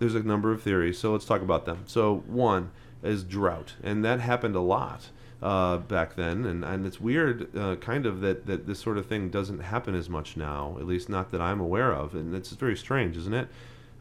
[0.00, 1.84] there's a number of theories, so let's talk about them.
[1.86, 2.72] So, one
[3.04, 5.10] is drought, and that happened a lot
[5.42, 9.06] uh, back then, and, and it's weird, uh, kind of, that, that this sort of
[9.06, 12.50] thing doesn't happen as much now, at least not that I'm aware of, and it's
[12.50, 13.48] very strange, isn't it?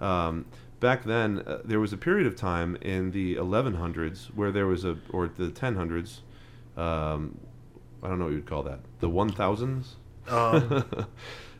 [0.01, 0.45] Um,
[0.79, 4.83] back then, uh, there was a period of time in the 1100s where there was
[4.85, 6.19] a, or the 1000s,
[6.77, 7.37] um,
[8.03, 9.85] I don't know what you'd call that, the 1000s?
[10.27, 10.67] Um,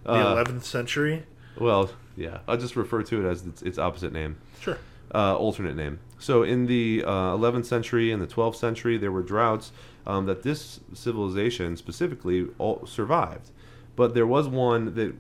[0.04, 1.26] the Uh, 11th century.
[1.60, 1.90] Well,
[2.20, 4.78] yeah, I'll just refer to it as its, its opposite name Sure.
[5.16, 6.00] uh, alternate name.
[6.20, 9.72] So in the uh, 11th century and the 12th century, there were droughts
[10.06, 13.52] um, that this civilization specifically all survived.
[13.96, 15.16] But there was one that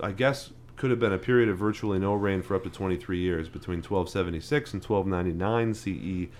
[0.00, 3.18] I guess could have been a period of virtually no rain for up to 23
[3.18, 6.30] years between 1276 and 1299 CE.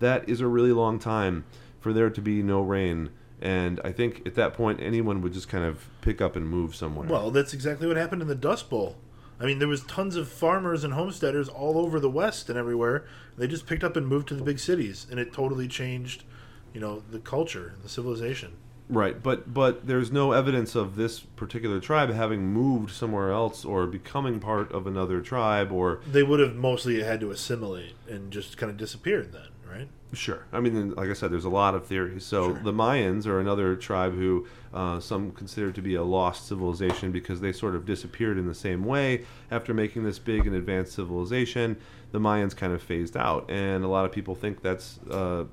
[0.00, 1.44] That is a really long time
[1.80, 3.10] for there to be no rain.
[3.40, 6.74] And I think at that point, anyone would just kind of pick up and move
[6.74, 7.06] somewhere.
[7.06, 8.96] Well, that's exactly what happened in the Dust Bowl.
[9.38, 13.04] I mean, there was tons of farmers and homesteaders all over the West and everywhere.
[13.36, 16.24] They just picked up and moved to the big cities, and it totally changed,
[16.72, 18.52] you know, the culture, and the civilization.
[18.88, 23.86] Right, but but there's no evidence of this particular tribe having moved somewhere else or
[23.86, 28.56] becoming part of another tribe or They would have mostly had to assimilate and just
[28.56, 29.88] kind of disappeared then, right?
[30.12, 30.46] sure.
[30.52, 32.24] I mean, like I said, there's a lot of theories.
[32.24, 32.62] So Sure.
[32.62, 37.40] the Mayans are another tribe who uh, some consider to be a lost civilization because
[37.40, 41.76] they sort of disappeared in the same way after making this big and advanced civilization.
[42.12, 45.44] The Mayans kind of phased out, and a lot of people think that's uh,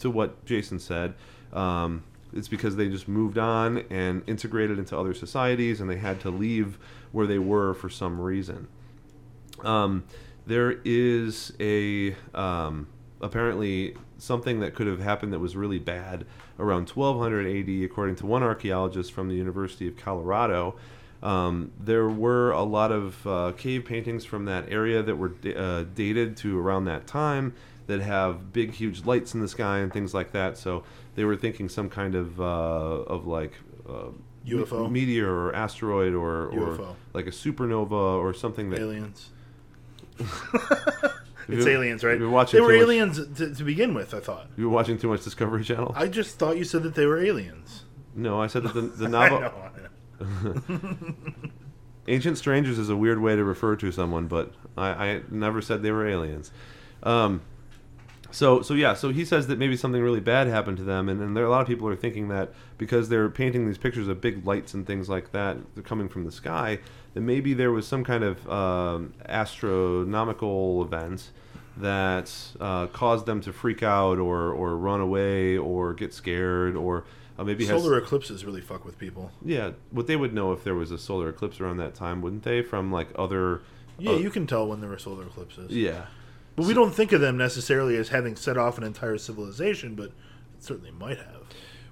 [0.00, 1.14] to what Jason said.
[1.52, 2.02] Um,
[2.34, 6.30] it's because they just moved on and integrated into other societies, and they had to
[6.30, 6.78] leave
[7.12, 8.68] where they were for some reason.
[9.60, 10.04] Um,
[10.46, 12.88] there is a um,
[13.22, 16.26] apparently something that could have happened that was really bad
[16.58, 20.74] around 1200 AD, according to one archaeologist from the University of Colorado.
[21.22, 25.54] Um, there were a lot of uh, cave paintings from that area that were da-
[25.54, 27.54] uh, dated to around that time
[27.86, 30.58] that have big, huge lights in the sky and things like that.
[30.58, 30.82] So
[31.14, 33.52] they were thinking some kind of uh, of like
[33.88, 34.08] uh,
[34.46, 34.90] UFO?
[34.90, 36.96] me- meteor or asteroid or, or UFO.
[37.12, 39.30] like a supernova or something that Aliens.
[41.48, 42.18] It's you- aliens, right?
[42.18, 44.48] you're watching they were much- aliens to, to begin with, I thought.
[44.56, 45.92] You were watching too much Discovery Channel.
[45.96, 47.84] I just thought you said that they were aliens.
[48.14, 49.52] no, I said that the, the I novel know,
[50.20, 51.14] I know.
[52.08, 55.82] Ancient Strangers is a weird way to refer to someone, but I, I never said
[55.82, 56.50] they were aliens.
[57.04, 57.42] Um,
[58.32, 61.20] so so yeah, so he says that maybe something really bad happened to them, and,
[61.20, 64.20] and there a lot of people are thinking that because they're painting these pictures of
[64.20, 66.78] big lights and things like that, they're coming from the sky,
[67.14, 71.30] that maybe there was some kind of um, astronomical event
[71.76, 77.04] that uh, caused them to freak out or or run away or get scared or
[77.38, 79.30] uh, maybe has Solar eclipses really fuck with people.
[79.44, 82.42] yeah, what they would know if there was a solar eclipse around that time, wouldn't
[82.42, 82.62] they?
[82.62, 83.62] From like other.
[83.98, 85.70] Yeah, uh, you can tell when there were solar eclipses.
[85.70, 86.06] Yeah.
[86.56, 90.06] But we don't think of them necessarily as having set off an entire civilization, but
[90.06, 90.12] it
[90.60, 91.41] certainly might have.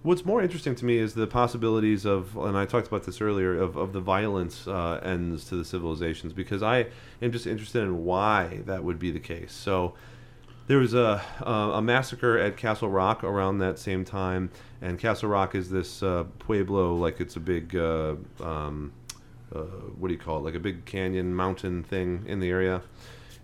[0.02, 3.60] What's more interesting to me is the possibilities of, and I talked about this earlier,
[3.60, 6.86] of, of the violence uh, ends to the civilizations because I
[7.20, 9.52] am just interested in why that would be the case.
[9.52, 9.92] So
[10.68, 15.54] there was a, a, massacre at Castle Rock around that same time, and Castle Rock
[15.54, 18.92] is this uh, pueblo, like it's a big, uh, um,
[19.54, 19.58] uh,
[19.98, 22.80] what do you call it, like a big canyon mountain thing in the area.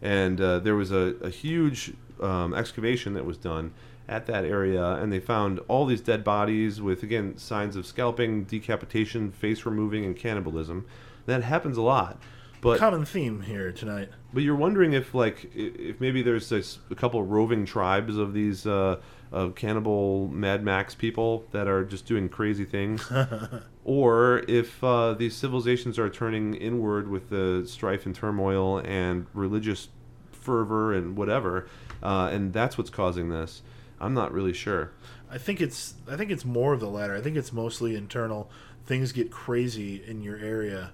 [0.00, 1.92] And uh, there was a, a huge
[2.22, 3.74] um, excavation that was done
[4.09, 8.44] at that area, and they found all these dead bodies with, again, signs of scalping,
[8.44, 10.86] decapitation, face removing, and cannibalism.
[11.26, 12.20] That happens a lot.
[12.61, 14.09] But Common theme here tonight.
[14.32, 18.32] but you're wondering if like if maybe there's this, a couple of roving tribes of
[18.32, 19.00] these uh,
[19.30, 23.09] of cannibal Mad Max people that are just doing crazy things,
[23.84, 29.88] or if uh, these civilizations are turning inward with the strife and turmoil and religious
[30.32, 31.68] fervor and whatever,
[32.02, 33.62] uh, and that's what's causing this.
[34.01, 34.92] I'm not really sure.
[35.30, 37.14] I think it's I think it's more of the latter.
[37.14, 38.51] I think it's mostly internal.
[38.84, 40.92] Things get crazy in your area.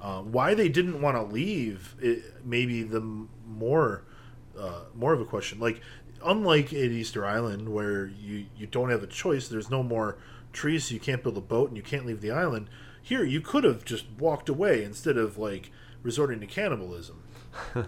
[0.00, 3.00] Uh, why they didn't want to leave, it, maybe the
[3.46, 4.04] more
[4.58, 5.58] uh, more of a question.
[5.58, 5.80] Like
[6.24, 9.48] unlike at Easter Island, where you you don't have a choice.
[9.48, 10.18] There's no more
[10.52, 12.68] trees, so you can't build a boat and you can't leave the island.
[13.02, 15.70] Here, you could have just walked away instead of like
[16.02, 17.22] resorting to cannibalism.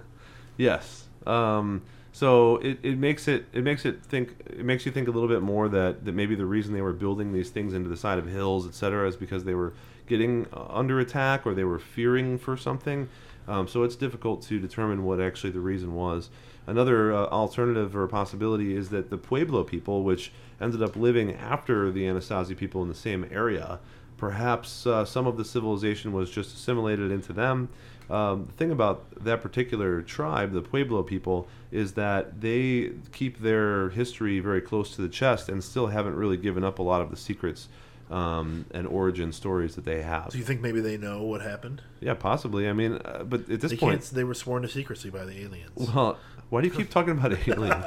[0.58, 1.04] Yes.
[1.24, 1.82] Um,
[2.18, 5.28] so it, it makes it it makes it think it makes you think a little
[5.28, 8.18] bit more that, that maybe the reason they were building these things into the side
[8.18, 9.72] of hills, etc., is because they were
[10.08, 13.08] getting uh, under attack or they were fearing for something.
[13.46, 16.28] Um, so it's difficult to determine what actually the reason was.
[16.66, 21.88] Another uh, alternative or possibility is that the Pueblo people, which ended up living after
[21.92, 23.78] the Anasazi people in the same area,
[24.16, 27.68] perhaps uh, some of the civilization was just assimilated into them.
[28.10, 33.90] Um, the thing about that particular tribe, the Pueblo people, is that they keep their
[33.90, 37.10] history very close to the chest and still haven't really given up a lot of
[37.10, 37.68] the secrets
[38.10, 40.32] um, and origin stories that they have.
[40.32, 41.82] So you think maybe they know what happened?
[42.00, 42.66] Yeah, possibly.
[42.66, 44.02] I mean, uh, but at this They point.
[44.04, 45.72] They were sworn to secrecy by the aliens.
[45.76, 46.16] well,
[46.48, 47.84] why do you keep talking about aliens?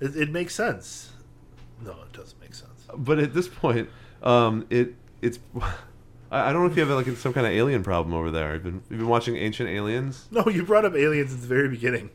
[0.00, 1.12] It, it makes sense.
[1.84, 2.70] No, it doesn't make sense.
[2.96, 3.88] but at this point,
[4.22, 5.38] um, it it's.
[6.34, 8.54] I I don't know if you have like some kind of alien problem over there.
[8.54, 10.26] You've been you've been watching Ancient Aliens.
[10.30, 12.10] No, you brought up aliens at the very beginning.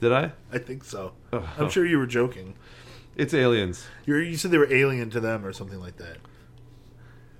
[0.00, 0.32] Did I?
[0.52, 1.12] I think so.
[1.32, 1.48] Oh.
[1.58, 2.54] I'm sure you were joking.
[3.16, 3.86] It's aliens.
[4.06, 6.18] you you said they were alien to them or something like that.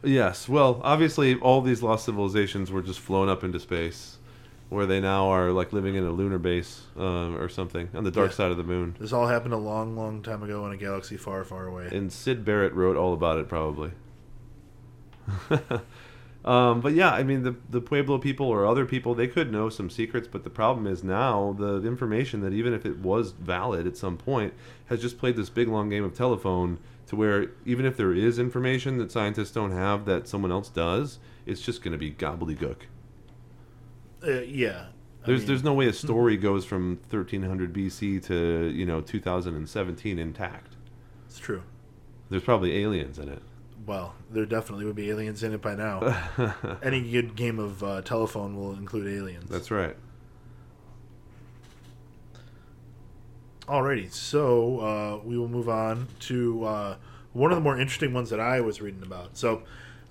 [0.02, 0.48] Yes.
[0.48, 4.18] Well, obviously, all these lost civilizations were just flown up into space,
[4.68, 8.10] where they now are like living in a lunar base um, or something on the
[8.10, 8.36] dark Yeah.
[8.36, 8.96] side of the moon.
[9.00, 11.88] This all happened a long, long time ago in a galaxy far, far away.
[11.92, 13.90] And Syd Barrett wrote all about it, probably.
[16.48, 19.68] um, but yeah, I mean, the the Pueblo people or other people, they could know
[19.68, 23.86] some secrets, but the problem is now the information that even if it was valid
[23.86, 24.54] at some point,
[24.86, 28.38] has just played this big long game of telephone to where even if there is
[28.38, 32.84] information that scientists don't have that someone else does, it's just going to be gobbledygook.
[34.26, 34.86] Uh, yeah.
[35.22, 39.02] I There's mean, there's no way a story goes from 1300 BC to you know
[39.02, 40.76] 2017 intact.
[41.26, 41.62] It's true.
[42.30, 43.42] There's probably aliens in it.
[43.88, 46.14] Well, there definitely would be aliens in it by now.
[46.82, 49.48] Any good game of uh, telephone will include aliens.
[49.48, 49.96] That's right.
[53.62, 56.96] Alrighty, so uh, we will move on to uh,
[57.32, 59.38] one of the more interesting ones that I was reading about.
[59.38, 59.62] So,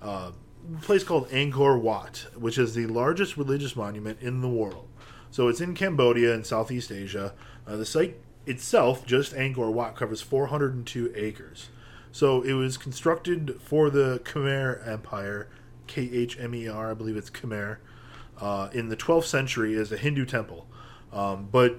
[0.02, 0.32] uh,
[0.76, 4.88] a place called Angkor Wat, which is the largest religious monument in the world.
[5.30, 7.32] So it's in Cambodia in Southeast Asia.
[7.64, 11.68] Uh, the site itself, just Angkor Wat, covers 402 acres.
[12.12, 15.48] So it was constructed for the Khmer Empire,
[15.86, 17.78] K H M E R, I believe it's Khmer,
[18.40, 20.66] uh, in the 12th century as a Hindu temple.
[21.12, 21.78] Um, but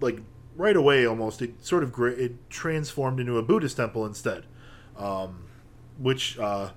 [0.00, 0.20] like
[0.56, 4.44] right away almost it sort of gra- it transformed into a buddhist temple instead
[4.96, 5.44] um,
[5.98, 6.70] which uh,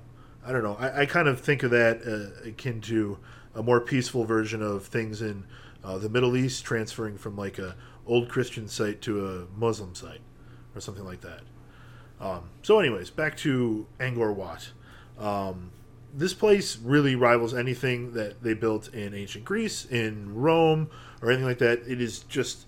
[0.45, 3.17] i don't know I, I kind of think of that uh, akin to
[3.55, 5.45] a more peaceful version of things in
[5.83, 10.21] uh, the middle east transferring from like a old christian site to a muslim site
[10.75, 11.41] or something like that
[12.19, 14.71] um, so anyways back to angkor wat
[15.17, 15.71] um,
[16.13, 20.89] this place really rivals anything that they built in ancient Greece, in Rome,
[21.21, 21.79] or anything like that.
[21.87, 22.65] It is just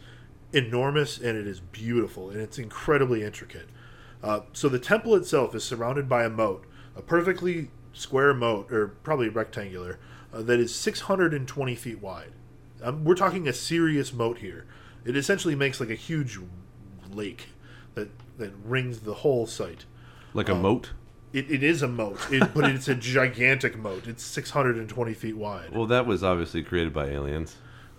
[0.53, 3.67] enormous and it is beautiful and it's incredibly intricate.
[4.21, 8.89] Uh, so the temple itself is surrounded by a moat, a perfectly square moat, or
[9.03, 9.97] probably rectangular,
[10.33, 12.31] uh, that is 620 feet wide.
[12.83, 14.65] Um, we're talking a serious moat here.
[15.03, 16.39] It essentially makes like a huge
[17.11, 17.49] lake
[17.95, 18.09] that
[18.41, 19.85] that rings the whole site.
[20.33, 20.91] Like a Um, moat.
[21.33, 24.05] It, it is a moat, it, but it's a gigantic moat.
[24.05, 25.71] It's 620 feet wide.
[25.73, 27.55] Well, that was obviously created by aliens.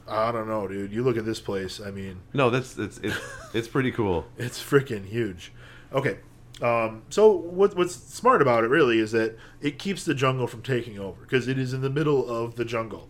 [0.06, 0.92] I don't know, dude.
[0.92, 1.80] You look at this place.
[1.80, 3.16] I mean, No, that's it's it's
[3.54, 4.26] it's pretty cool.
[4.36, 5.50] it's freaking huge.
[5.94, 6.18] Okay,
[6.60, 10.60] um, so what, what's smart about it really is that it keeps the jungle from
[10.62, 13.08] taking over because it is in the middle of the jungle.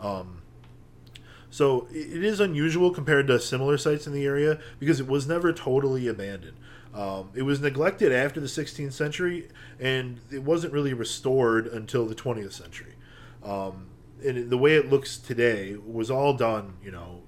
[0.00, 0.42] Um,
[1.50, 5.52] so it is unusual compared to similar sites in the area because it was never
[5.52, 6.56] totally abandoned.
[6.94, 12.14] Um, it was neglected after the 16th century, and it wasn't really restored until the
[12.14, 12.94] 20th century.
[13.44, 13.88] Um,
[14.24, 17.22] and the way it looks today was all done, you know,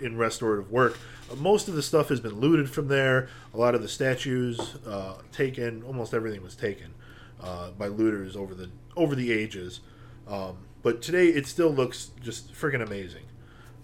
[0.00, 0.98] in restorative work.
[1.36, 3.28] Most of the stuff has been looted from there.
[3.52, 5.82] A lot of the statues uh, taken.
[5.82, 6.94] Almost everything was taken
[7.40, 9.80] uh, by looters over the over the ages.
[10.28, 13.24] Um, but today it still looks just freaking amazing.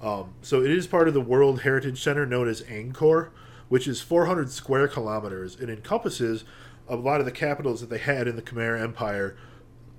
[0.01, 3.31] Um, so it is part of the World Heritage Center known as Angkor,
[3.73, 6.45] which is 400 square kilometers and encompasses
[6.87, 9.35] a lot of the capitals that they had in the Khmer Empire,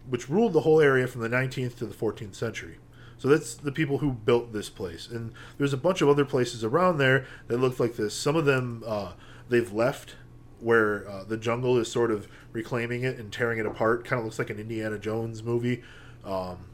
[0.07, 2.77] which ruled the whole area from the 19th to the 14th century.
[3.17, 5.07] So that's the people who built this place.
[5.07, 8.13] And there's a bunch of other places around there that look like this.
[8.13, 9.13] Some of them uh,
[9.49, 10.17] they've left
[10.59, 14.05] where uh, the jungle is sort of reclaiming it and tearing it apart.
[14.05, 15.81] Kind of looks like an Indiana Jones movie.
[16.23, 16.65] Um,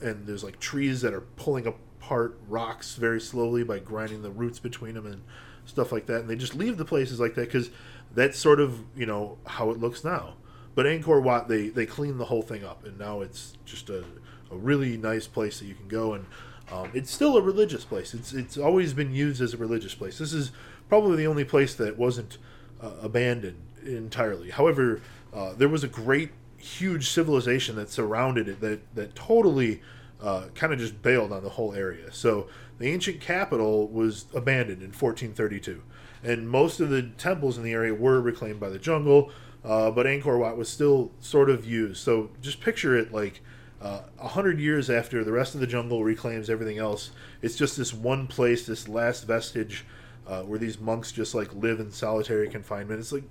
[0.00, 4.58] and there's like trees that are pulling apart rocks very slowly by grinding the roots
[4.58, 5.22] between them and
[5.66, 6.22] stuff like that.
[6.22, 7.70] And they just leave the places like that because
[8.14, 10.34] that's sort of you know how it looks now.
[10.74, 14.04] But Angkor Wat, they they clean the whole thing up, and now it's just a,
[14.50, 16.26] a really nice place that you can go, and
[16.70, 18.14] um, it's still a religious place.
[18.14, 20.18] It's it's always been used as a religious place.
[20.18, 20.52] This is
[20.88, 22.38] probably the only place that wasn't
[22.80, 24.50] uh, abandoned entirely.
[24.50, 25.00] However,
[25.32, 29.80] uh, there was a great huge civilization that surrounded it that that totally
[30.20, 32.12] uh, kind of just bailed on the whole area.
[32.12, 32.48] So
[32.78, 35.82] the ancient capital was abandoned in 1432,
[36.22, 39.30] and most of the temples in the area were reclaimed by the jungle.
[39.64, 41.96] Uh, but Angkor Wat was still sort of used.
[41.96, 43.40] So just picture it like
[43.82, 47.10] uh, a hundred years after the rest of the jungle reclaims everything else.
[47.42, 49.84] It's just this one place, this last vestige
[50.26, 53.00] uh, where these monks just like live in solitary confinement.
[53.00, 53.24] It's like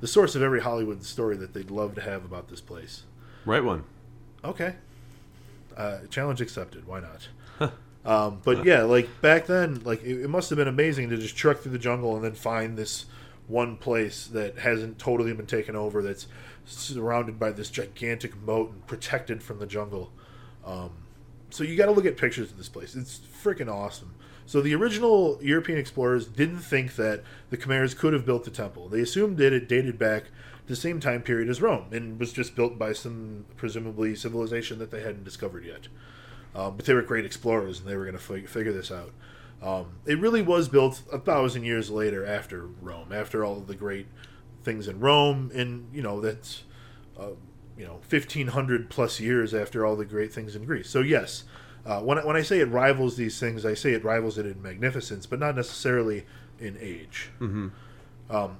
[0.00, 3.04] the source of every Hollywood story that they'd love to have about this place.
[3.44, 3.84] Right one.
[4.44, 4.76] Okay.
[5.76, 6.86] Uh, challenge accepted.
[6.86, 7.28] Why not?
[8.06, 11.36] Um, but yeah, like back then, like it, it must have been amazing to just
[11.36, 13.06] truck through the jungle and then find this
[13.48, 16.02] one place that hasn't totally been taken over.
[16.02, 16.26] That's
[16.64, 20.12] surrounded by this gigantic moat and protected from the jungle.
[20.64, 20.90] Um,
[21.50, 22.94] so you got to look at pictures of this place.
[22.94, 24.14] It's freaking awesome.
[24.46, 28.88] So the original European explorers didn't think that the Khmers could have built the temple.
[28.88, 30.30] They assumed that it dated back to
[30.68, 34.92] the same time period as Rome and was just built by some presumably civilization that
[34.92, 35.88] they hadn't discovered yet.
[36.56, 39.12] Um, but they were great explorers and they were going to fig- figure this out.
[39.62, 43.74] Um, it really was built a thousand years later after Rome, after all of the
[43.74, 44.06] great
[44.62, 46.62] things in Rome, and you know that's
[47.18, 47.30] uh,
[47.76, 50.90] you know fifteen hundred plus years after all the great things in Greece.
[50.90, 51.44] So yes,
[51.84, 54.46] uh, when I, when I say it rivals these things, I say it rivals it
[54.46, 56.26] in magnificence, but not necessarily
[56.58, 57.30] in age.
[57.40, 57.68] Mm-hmm.
[58.30, 58.58] Um,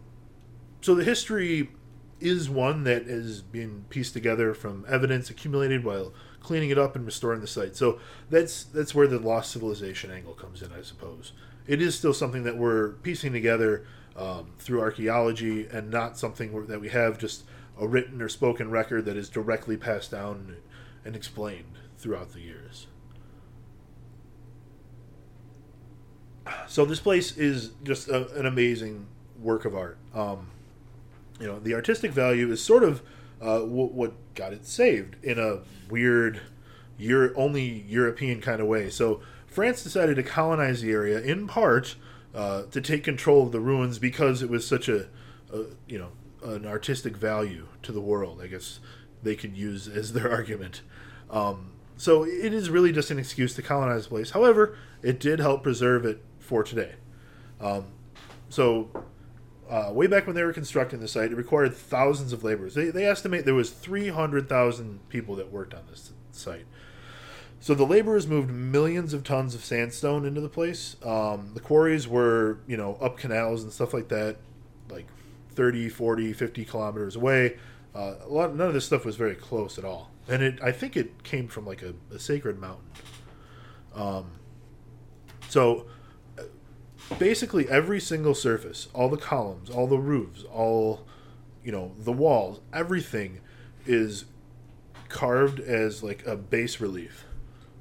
[0.80, 1.70] so the history
[2.20, 6.14] is one that is being pieced together from evidence accumulated while
[6.46, 7.74] cleaning it up and restoring the site.
[7.74, 7.98] So
[8.30, 11.32] that's that's where the lost civilization angle comes in, I suppose.
[11.66, 13.84] It is still something that we're piecing together
[14.16, 17.42] um, through archaeology, and not something that we have just
[17.78, 20.56] a written or spoken record that is directly passed down
[21.04, 22.86] and explained throughout the years.
[26.68, 29.06] So this place is just a, an amazing
[29.40, 29.98] work of art.
[30.14, 30.50] Um,
[31.40, 33.02] you know, the artistic value is sort of
[33.40, 35.60] uh, w- what got it saved in a
[35.90, 36.40] weird,
[36.98, 38.90] Euro- only European kind of way.
[38.90, 41.96] So France decided to colonize the area in part
[42.34, 45.06] uh, to take control of the ruins because it was such a,
[45.52, 46.12] a, you know,
[46.42, 48.40] an artistic value to the world.
[48.42, 48.80] I guess
[49.22, 50.82] they could use as their argument.
[51.30, 54.30] Um, so it is really just an excuse to colonize the place.
[54.30, 56.94] However, it did help preserve it for today.
[57.60, 57.86] Um,
[58.48, 58.90] so
[59.68, 62.74] uh, way back when they were constructing the site, it required thousands of laborers.
[62.74, 66.66] They, they estimate there was 300,000 people that worked on this site.
[67.58, 70.96] So the laborers moved millions of tons of sandstone into the place.
[71.04, 74.36] Um, the quarries were, you know, up canals and stuff like that,
[74.88, 75.06] like
[75.54, 77.56] 30, 40, 50 kilometers away.
[77.94, 80.10] Uh, a lot, none of this stuff was very close at all.
[80.28, 82.86] And it, I think it came from like a, a sacred mountain.
[83.94, 84.32] Um,
[85.48, 85.86] so
[87.18, 91.06] basically every single surface, all the columns, all the roofs, all
[91.64, 93.40] you know, the walls, everything
[93.86, 94.24] is
[95.08, 97.24] carved as like a base relief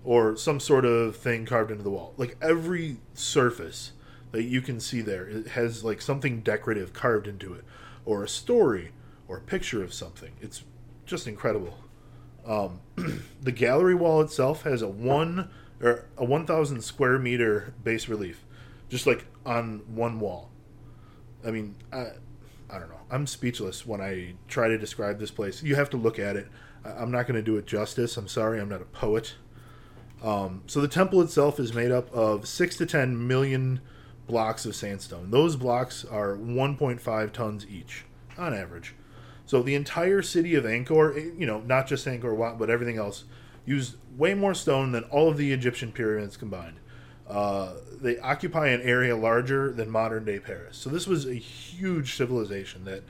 [0.04, 2.14] or some sort of thing carved into the wall.
[2.18, 3.92] Like every surface
[4.32, 7.64] that you can see there it has like something decorative carved into it
[8.06, 8.92] or a story
[9.28, 10.34] or a picture of something.
[10.42, 10.64] It's
[11.06, 11.78] just incredible.
[12.46, 12.80] Um,
[13.42, 15.50] the gallery wall itself has a one
[15.82, 18.45] or a 1000 square meter base relief
[18.96, 20.50] just like on one wall.
[21.46, 22.12] I mean, I,
[22.70, 23.02] I don't know.
[23.12, 25.62] I'm speechless when I try to describe this place.
[25.62, 26.48] You have to look at it.
[26.86, 28.16] I'm not going to do it justice.
[28.16, 28.60] I'm sorry.
[28.60, 29.36] I'm not a poet.
[30.24, 33.82] Um, so the temple itself is made up of six to ten million
[34.28, 35.30] blocks of sandstone.
[35.30, 38.06] Those blocks are 1.5 tons each
[38.38, 38.96] on average.
[39.46, 42.98] So the entire city of Angkor, eh, you know, not just Angkor Wat, but everything
[42.98, 43.26] else,
[43.66, 46.78] used way more stone than all of the Egyptian pyramids combined.
[47.28, 50.78] Uh, they occupy an area larger than modern day Paris.
[50.78, 53.04] So this was a huge civilization that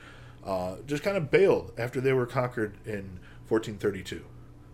[0.44, 4.24] uh, just kind of bailed after they were conquered in 1432.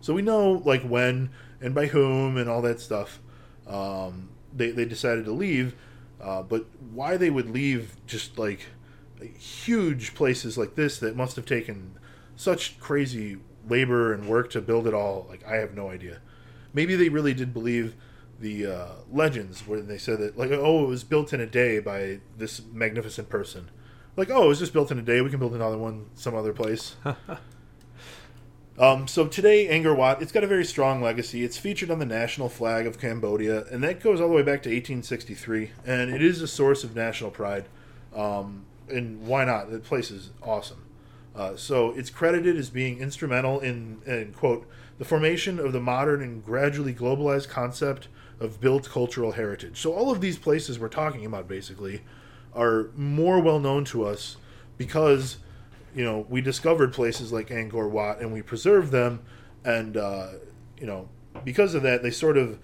[0.01, 1.31] So we know like when
[1.61, 3.21] and by whom and all that stuff.
[3.67, 5.75] Um, they they decided to leave,
[6.21, 8.67] uh, but why they would leave just like
[9.39, 11.97] huge places like this that must have taken
[12.37, 13.39] such crazy
[13.69, 16.21] labor and work to build it all, like I have no idea.
[16.75, 17.95] Maybe they really did believe
[18.43, 21.79] the uh, legends when they said that like oh it was built in a day
[21.79, 23.71] by this magnificent person.
[24.17, 25.21] Like oh it was just built in a day.
[25.23, 26.97] We can build another one some other place.
[28.79, 31.45] Um, so today, Angkor Wat, it's got a very strong legacy.
[31.45, 34.63] It's featured on the national flag of Cambodia, and that goes all the way back
[34.63, 35.73] to 1863.
[35.85, 37.67] And it is a source of national pride.
[38.17, 39.71] Um, and why not?
[39.71, 40.87] The place is awesome.
[41.35, 44.67] Uh, so it's credited as being instrumental in, in quote
[44.99, 48.09] the formation of the modern and gradually globalized concept
[48.43, 49.81] of built cultural heritage.
[49.81, 52.03] So all of these places we're talking about basically
[52.55, 54.37] are more well known to us
[54.77, 55.37] because
[55.95, 59.21] you know, we discovered places like Angkor Wat and we preserved them,
[59.65, 60.29] and uh,
[60.79, 61.09] you know,
[61.45, 62.59] because of that, they sort of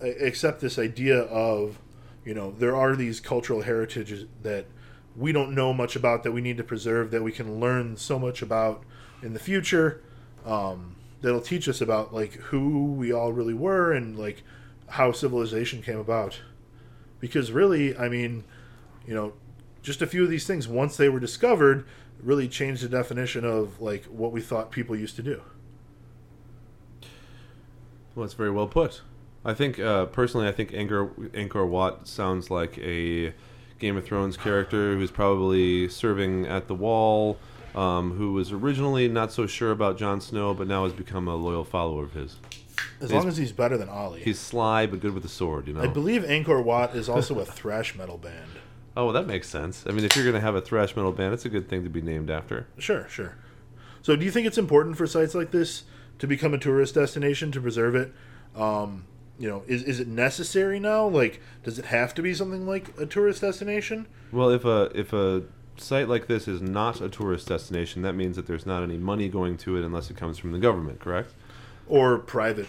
[0.00, 1.78] accept this idea of,
[2.24, 4.66] you know, there are these cultural heritages that
[5.14, 8.18] we don't know much about that we need to preserve that we can learn so
[8.18, 8.82] much about
[9.22, 10.02] in the future.
[10.46, 14.42] Um, that'll teach us about like who we all really were and like
[14.90, 16.40] how civilization came about.
[17.20, 18.44] Because really, I mean,
[19.06, 19.34] you know,
[19.82, 21.86] just a few of these things once they were discovered
[22.22, 25.42] really changed the definition of like what we thought people used to do.
[28.14, 29.02] Well, that's very well put.
[29.44, 33.32] I think uh, personally, I think Angkor Angkor Wat sounds like a
[33.78, 37.38] Game of Thrones character who's probably serving at the wall,
[37.74, 41.36] um, who was originally not so sure about Jon Snow, but now has become a
[41.36, 42.36] loyal follower of his.
[43.00, 44.22] As long as he's better than Olly.
[44.22, 45.80] He's sly but good with the sword, you know.
[45.82, 48.50] I believe Angkor Wat is also a thrash metal band.
[48.96, 49.84] oh, well, that makes sense.
[49.86, 51.84] I mean, if you're going to have a thrash metal band, it's a good thing
[51.84, 52.66] to be named after.
[52.78, 53.36] Sure, sure.
[54.02, 55.84] So, do you think it's important for sites like this
[56.18, 58.12] to become a tourist destination to preserve it?
[58.56, 59.04] Um,
[59.38, 61.06] you know, is is it necessary now?
[61.06, 64.06] Like, does it have to be something like a tourist destination?
[64.32, 65.44] Well, if a if a
[65.78, 69.28] site like this is not a tourist destination, that means that there's not any money
[69.28, 71.32] going to it unless it comes from the government, correct?
[71.90, 72.66] Or private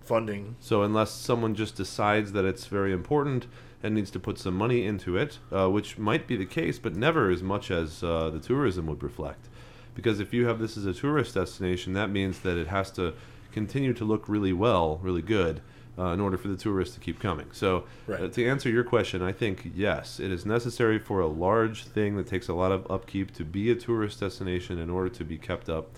[0.00, 0.56] funding.
[0.58, 3.46] So unless someone just decides that it's very important
[3.82, 6.96] and needs to put some money into it, uh, which might be the case, but
[6.96, 9.48] never as much as uh, the tourism would reflect.
[9.94, 13.14] Because if you have this as a tourist destination, that means that it has to
[13.52, 15.60] continue to look really well, really good,
[15.98, 17.48] uh, in order for the tourists to keep coming.
[17.52, 18.22] So, Right.
[18.22, 22.16] uh, to answer your question, I think yes, it is necessary for a large thing
[22.16, 25.36] that takes a lot of upkeep to be a tourist destination in order to be
[25.36, 25.90] kept up,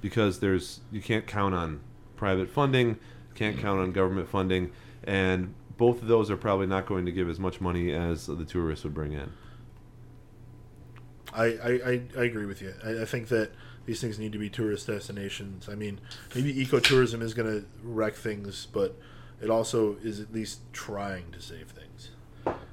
[0.00, 1.80] because there's you can't count on
[2.22, 2.96] private funding,
[3.34, 4.70] can't count on government funding,
[5.02, 8.44] and both of those are probably not going to give as much money as the
[8.44, 9.32] tourists would bring in.
[11.32, 12.74] I, I, I, agree with you.
[12.84, 13.50] I, I think that
[13.86, 15.68] these things need to be tourist destinations.
[15.68, 15.98] I mean,
[16.32, 18.96] maybe ecotourism is going to wreck things, but
[19.42, 22.10] it also is at least trying to save things.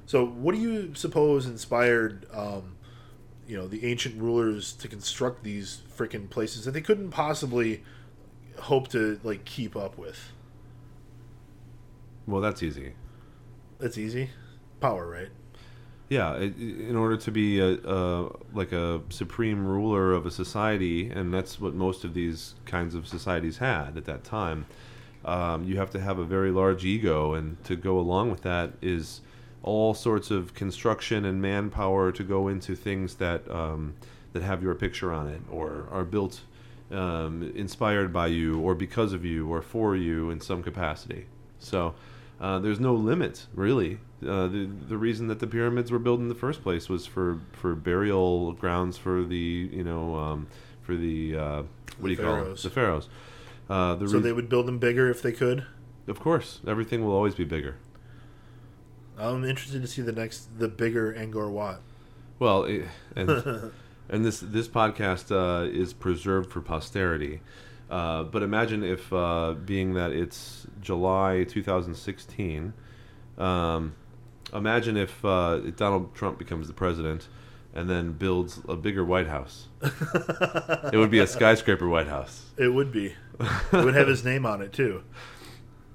[0.06, 2.76] So, what do you suppose inspired, um,
[3.48, 7.82] you know, the ancient rulers to construct these freaking places that they couldn't possibly
[8.60, 10.32] hope to like keep up with?
[12.26, 12.94] Well, that's easy.
[13.78, 14.30] That's easy.
[14.80, 15.28] Power, right?
[16.08, 21.08] Yeah, it, in order to be a, a like a supreme ruler of a society,
[21.08, 24.66] and that's what most of these kinds of societies had at that time.
[25.24, 28.72] Um, you have to have a very large ego, and to go along with that
[28.82, 29.20] is
[29.62, 33.94] all sorts of construction and manpower to go into things that um,
[34.32, 36.40] that have your picture on it, or are built
[36.90, 41.26] um, inspired by you, or because of you, or for you in some capacity.
[41.58, 41.94] So
[42.40, 43.98] uh, there's no limit, really.
[44.22, 47.40] Uh, the the reason that the pyramids were built in the first place was for,
[47.52, 50.46] for burial grounds for the you know um,
[50.82, 51.62] for the uh,
[51.98, 53.08] what do you call it the pharaohs.
[53.68, 55.64] Uh, the So rea- they would build them bigger if they could.
[56.08, 57.76] of course everything will always be bigger.
[59.18, 61.80] I'm interested to see the next, the bigger Angkor Wat.
[62.38, 63.28] Well, it, and
[64.10, 67.40] and this this podcast uh, is preserved for posterity.
[67.88, 72.72] Uh, but imagine if, uh, being that it's July 2016,
[73.36, 73.94] um,
[74.54, 77.26] imagine if uh, Donald Trump becomes the president
[77.74, 79.68] and then builds a bigger White House.
[79.82, 82.50] it would be a skyscraper White House.
[82.56, 83.14] It would be.
[83.40, 85.02] It would have his name on it too.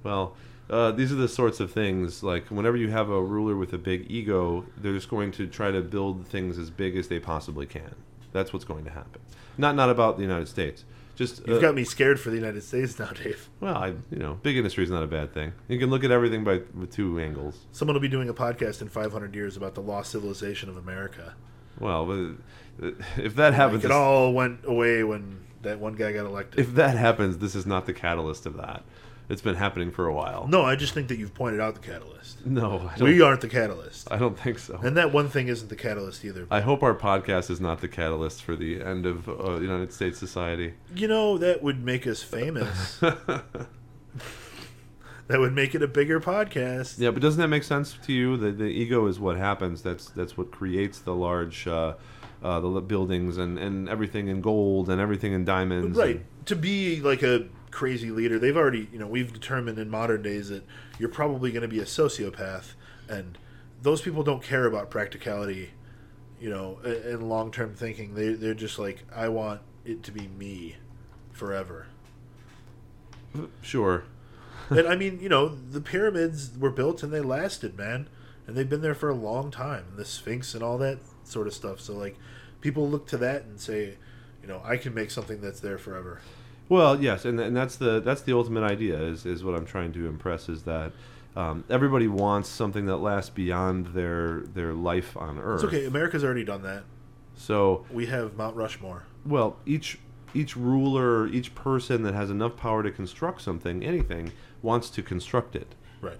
[0.04, 0.36] Well,
[0.70, 3.78] uh, these are the sorts of things like whenever you have a ruler with a
[3.78, 7.66] big ego, they're just going to try to build things as big as they possibly
[7.66, 7.96] can.
[8.32, 9.22] That's what's going to happen.
[9.58, 10.84] Not not about the United States.
[11.16, 13.50] Just You've uh, got me scared for the United States now, Dave.
[13.62, 15.54] well, I you know, big industry is not a bad thing.
[15.70, 17.58] You can look at everything by with two angles.
[17.72, 21.36] Someone will be doing a podcast in 500 years about the lost civilization of America.
[21.80, 22.12] Well,
[22.82, 26.60] uh, if that happens, Like it all went away when that one guy got elected.
[26.60, 28.84] if that happens, this is not the catalyst of that.
[29.28, 30.48] It's been happening for a while.
[30.48, 32.46] no, I just think that you've pointed out the catalyst.
[32.46, 34.08] No, I don't, We aren't the catalyst.
[34.12, 34.80] I don't think so.
[34.84, 36.46] And that one thing isn't the catalyst either.
[36.52, 40.20] I hope our podcast is not the catalyst for the end of uh, United States
[40.20, 40.74] society.
[40.96, 43.00] You know, that would make us famous.
[45.28, 47.00] that would make it a bigger podcast.
[47.00, 48.38] Yeah, but doesn't that make sense to you?
[48.38, 49.82] The the ego is what happens.
[49.82, 51.96] That's that's what creates the large, uh,
[52.44, 55.98] uh, the buildings and, and everything in gold and everything in diamonds.
[55.98, 56.18] Right.
[56.18, 60.22] and- To be like a crazy leader, they've already, you know, we've determined in modern
[60.22, 60.64] days that
[60.98, 62.74] you're probably going to be a sociopath.
[63.10, 63.38] And
[63.82, 65.72] those people don't care about practicality,
[66.40, 68.16] you know, and long term thinking.
[68.16, 70.78] They, they're just like, I want it to be me
[71.34, 71.88] forever.
[73.62, 74.06] Sure.
[74.70, 78.08] and I mean, you know, the pyramids were built and they lasted, man.
[78.48, 79.86] And they've been there for a long time.
[79.98, 81.82] The Sphinx and all that sort of stuff.
[81.82, 82.16] So, like,
[82.62, 83.96] people look to that and say,
[84.42, 86.22] you know, I can make something that's there forever.
[86.68, 89.94] Well, yes, and, and that's the that's the ultimate idea is is what I'm trying
[89.94, 90.92] to impress is that
[91.36, 95.64] um, everybody wants something that lasts beyond their their life on Earth.
[95.64, 95.86] It's okay.
[95.86, 96.84] America's already done that.
[97.38, 99.04] So, We have Mount Rushmore.
[99.26, 100.00] well, each
[100.34, 104.32] each ruler, each person that has enough power to construct something, anything,
[104.62, 105.76] wants to construct it.
[106.02, 106.20] Right.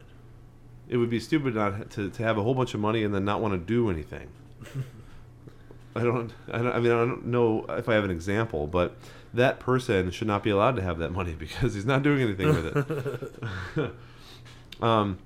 [0.88, 3.26] It would be stupid not to, to have a whole bunch of money and then
[3.26, 4.28] not want to do anything.
[5.96, 6.74] I don't, I don't.
[6.74, 8.98] I mean, I don't know if I have an example, but
[9.36, 12.48] that person should not be allowed to have that money because he's not doing anything
[12.48, 13.36] with
[13.78, 13.92] it.
[14.82, 15.18] um,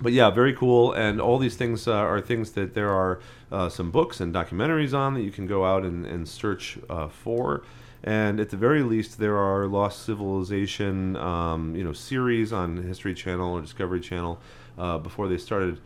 [0.00, 0.92] but yeah, very cool.
[0.92, 3.20] And all these things uh, are things that there are
[3.52, 7.08] uh, some books and documentaries on that you can go out and, and search uh,
[7.08, 7.62] for.
[8.02, 13.14] And at the very least, there are Lost Civilization, um, you know, series on History
[13.14, 14.38] Channel or Discovery Channel.
[14.76, 15.80] Uh, before they started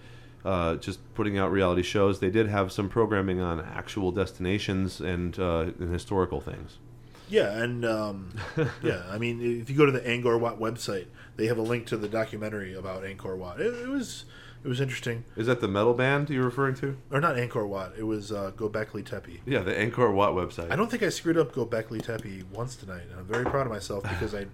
[0.44, 5.38] uh, just putting out reality shows, they did have some programming on actual destinations and,
[5.38, 6.78] uh, and historical things.
[7.28, 8.30] Yeah, and um,
[8.82, 11.06] yeah, I mean, if you go to the Angkor Wat website,
[11.36, 13.60] they have a link to the documentary about Angkor Wat.
[13.60, 14.24] It, it was
[14.64, 16.96] it was interesting, Is that the metal band you're referring to?
[17.12, 17.92] or not Angkor Wat.
[17.96, 19.40] It was uh, Gobekli Tepe.
[19.46, 20.72] Yeah, the Angkor Wat website.
[20.72, 23.04] I don't think I screwed up Gobekli Tepe once tonight.
[23.10, 24.46] and I'm very proud of myself because I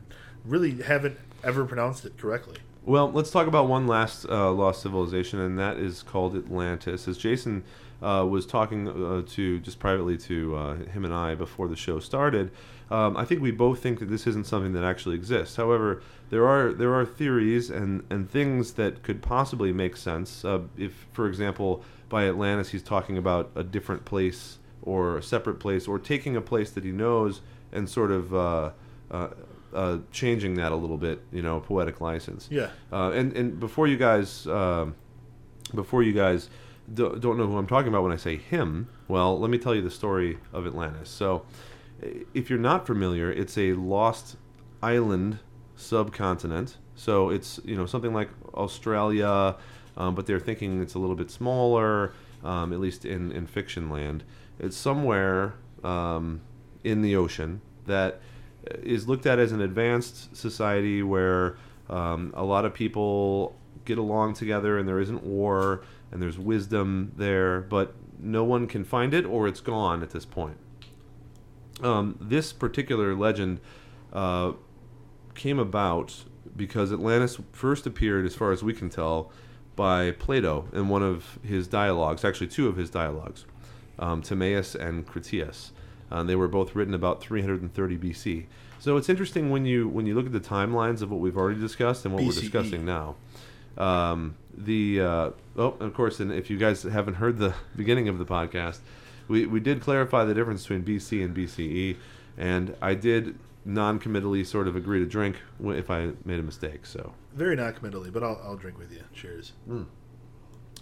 [0.44, 2.58] really haven't ever pronounced it correctly.
[2.84, 7.08] Well, let's talk about one last uh, lost civilization, and that is called Atlantis.
[7.08, 7.64] As Jason
[8.04, 11.98] uh, was talking uh, to just privately to uh, him and I before the show
[11.98, 12.50] started,
[12.90, 15.56] um, I think we both think that this isn't something that actually exists.
[15.56, 20.44] However, there are there are theories and, and things that could possibly make sense.
[20.44, 25.58] Uh, if, for example, by Atlantis he's talking about a different place or a separate
[25.58, 27.40] place, or taking a place that he knows
[27.72, 28.70] and sort of uh,
[29.10, 29.28] uh,
[29.72, 32.48] uh, changing that a little bit, you know, poetic license.
[32.50, 32.68] Yeah.
[32.92, 34.94] Uh, and and before you guys, um,
[35.74, 36.50] before you guys
[36.92, 39.82] don't know who I'm talking about when I say him, well, let me tell you
[39.82, 41.08] the story of Atlantis.
[41.08, 41.46] So,
[42.34, 44.36] if you're not familiar, it's a lost
[44.82, 45.38] island
[45.76, 46.76] subcontinent.
[46.94, 49.56] So it's you know something like Australia,
[49.96, 52.12] um, but they're thinking it's a little bit smaller,
[52.44, 54.24] um, at least in in fiction land.
[54.58, 56.40] It's somewhere um,
[56.84, 58.20] in the ocean that
[58.82, 61.56] is looked at as an advanced society where
[61.90, 65.82] um, a lot of people get along together and there isn't war
[66.14, 70.24] and there's wisdom there, but no one can find it or it's gone at this
[70.24, 70.56] point.
[71.82, 73.60] Um, this particular legend
[74.12, 74.52] uh,
[75.34, 76.24] came about
[76.56, 79.32] because Atlantis first appeared, as far as we can tell,
[79.74, 83.44] by Plato in one of his dialogues, actually two of his dialogues,
[83.98, 85.72] um, Timaeus and Critias.
[86.12, 88.46] Uh, they were both written about 330 BC.
[88.78, 91.58] So it's interesting when you when you look at the timelines of what we've already
[91.58, 93.16] discussed and what we're discussing now.
[93.76, 98.18] Um, the uh, oh, of course, and if you guys haven't heard the beginning of
[98.18, 98.78] the podcast,
[99.28, 101.96] we we did clarify the difference between BC and BCE,
[102.36, 106.84] and I did non-committally sort of agree to drink if I made a mistake.
[106.84, 109.02] So Very non-committally, but I'll, I'll drink with you.
[109.14, 109.52] Cheers.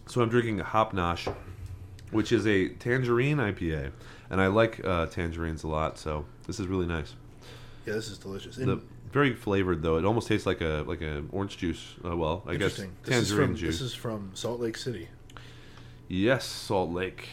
[0.06, 1.32] So I'm drinking a Hop Nosh,
[2.10, 3.92] which is a tangerine IPA,
[4.30, 5.96] and I like uh, tangerines a lot.
[5.98, 7.14] So this is really nice.
[7.86, 8.56] Yeah, this is delicious.
[8.56, 8.82] The, And
[9.12, 9.96] very flavored though.
[9.96, 11.94] It almost tastes like a like a orange juice.
[12.04, 13.78] Uh, well, I guess tangerine this is from, juice.
[13.78, 15.08] This is from Salt Lake City.
[16.08, 17.28] Yes, Salt Lake.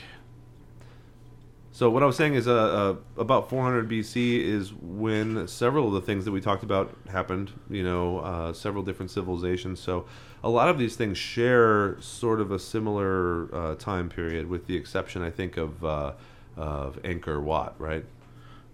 [1.72, 5.94] So what I was saying is, uh, uh, about 400 BC is when several of
[5.94, 7.54] the things that we talked about happened.
[7.70, 9.80] You know, uh, several different civilizations.
[9.80, 10.06] So
[10.44, 14.76] a lot of these things share sort of a similar uh, time period, with the
[14.76, 16.14] exception, I think, of uh,
[16.58, 18.04] of Angkor Wat, right?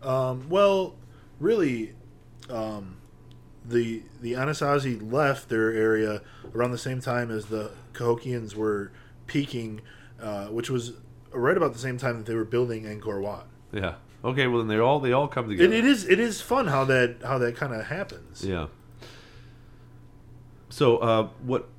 [0.01, 0.95] Um, well,
[1.39, 1.93] really,
[2.49, 2.97] um,
[3.63, 6.21] the the Anasazi left their area
[6.53, 8.91] around the same time as the Cahokians were
[9.27, 9.81] peaking,
[10.21, 10.93] uh, which was
[11.31, 13.47] right about the same time that they were building Angkor Wat.
[13.71, 13.95] Yeah.
[14.23, 14.47] Okay.
[14.47, 15.73] Well, then they all they all come It, together.
[15.73, 18.43] it is it is fun how that how that kind of happens.
[18.45, 18.67] Yeah.
[20.69, 21.69] So, uh, what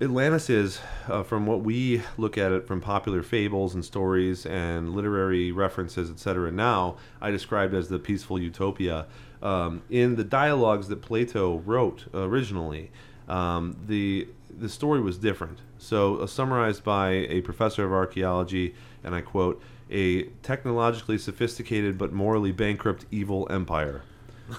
[0.00, 4.90] Atlantis is, uh, from what we look at it from popular fables and stories and
[4.94, 9.06] literary references, etc., now I described as the peaceful utopia.
[9.44, 12.90] Um, in the dialogues that Plato wrote originally,
[13.28, 14.26] um, the
[14.56, 15.58] the story was different.
[15.78, 19.60] So, uh, summarized by a professor of archaeology, and I quote,
[19.90, 24.02] "A technologically sophisticated but morally bankrupt evil empire."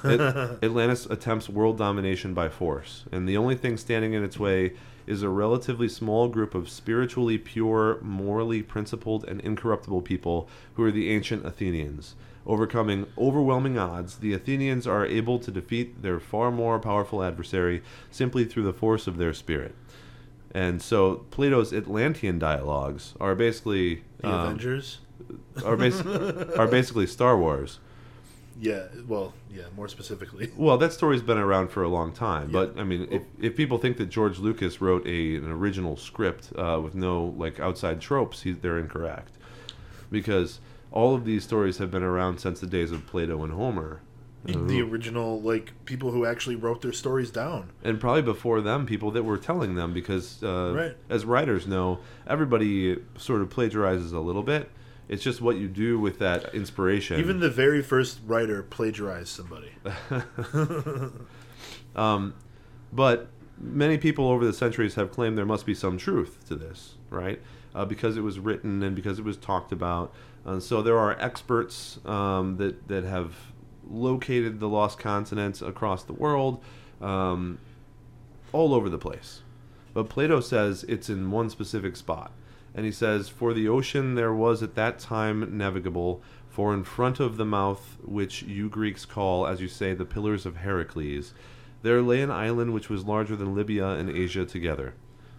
[0.03, 0.19] At-
[0.63, 4.73] Atlantis attempts world domination by force, and the only thing standing in its way
[5.07, 10.91] is a relatively small group of spiritually pure, morally principled, and incorruptible people who are
[10.91, 12.15] the ancient Athenians.
[12.47, 17.81] Overcoming overwhelming odds, the Athenians are able to defeat their far more powerful adversary
[18.11, 19.73] simply through the force of their spirit.
[20.53, 24.99] And so Plato's Atlantean dialogues are basically The um, Avengers.
[25.65, 26.01] are, bas-
[26.55, 27.79] are basically Star Wars.
[28.57, 30.49] Yeah, well, yeah, more specifically.
[30.57, 32.65] Well, that story's been around for a long time, Yeah.
[32.65, 36.53] but I mean, if, if people think that George Lucas wrote a an original script
[36.57, 39.33] uh, with no like outside tropes, he, they're incorrect,
[40.09, 40.59] because
[40.91, 44.01] all of these stories have been around since the days of Plato and Homer,
[44.47, 47.71] uh, The original, like, people who actually wrote their stories down.
[47.83, 50.97] and probably before them, people that were telling them, because uh, Right.
[51.09, 54.69] as writers know, everybody sort of plagiarizes a little bit.
[55.07, 57.19] It's just what you do with that inspiration.
[57.19, 59.71] Even the very first writer plagiarized somebody.
[61.95, 62.33] Um,
[62.91, 66.95] but many people over the centuries have claimed there must be some truth to this,
[67.09, 67.41] right?
[67.73, 70.13] Uh, because it was written and because it was talked about.
[70.59, 73.33] So there are experts um, that that have
[73.89, 76.63] located the lost continents across the world,
[77.01, 77.59] um,
[78.51, 79.41] all over the place.
[79.93, 82.31] But Plato says it's in one specific spot.
[82.73, 87.19] And he says, For the ocean there was at that time navigable, for in front
[87.19, 91.33] of the mouth, which you Greeks call, as you say, the pillars of Heracles,
[91.81, 94.93] there lay an island which was larger than Libya and Asia together.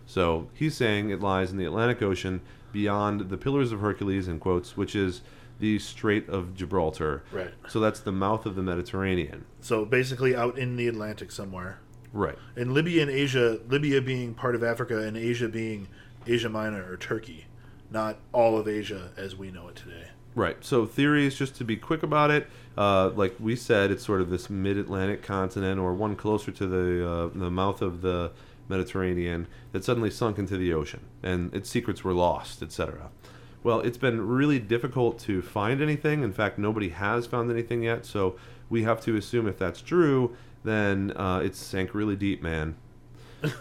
[0.06, 2.40] So he's saying it lies in the Atlantic Ocean
[2.76, 5.22] beyond the pillars of Hercules, in quotes, which is
[5.60, 7.22] the Strait of Gibraltar.
[7.32, 7.54] Right.
[7.68, 9.46] So that's the mouth of the Mediterranean.
[9.62, 11.78] So basically, out in the Atlantic somewhere.
[12.12, 12.36] Right.
[12.54, 15.88] And Libya and Asia, Libya being part of Africa and Asia being
[16.26, 17.46] Asia Minor or Turkey,
[17.90, 20.08] not all of Asia as we know it today.
[20.34, 20.62] Right.
[20.62, 22.46] So theories, just to be quick about it,
[22.76, 27.08] uh, like we said, it's sort of this mid-Atlantic continent, or one closer to the
[27.08, 28.32] uh, the mouth of the
[28.68, 33.10] Mediterranean, that suddenly sunk into the ocean, and its secrets were lost, etc.
[33.62, 36.22] Well, it's been really difficult to find anything.
[36.22, 38.06] In fact, nobody has found anything yet.
[38.06, 38.36] So
[38.70, 42.76] we have to assume if that's true, then uh, it sank really deep, man.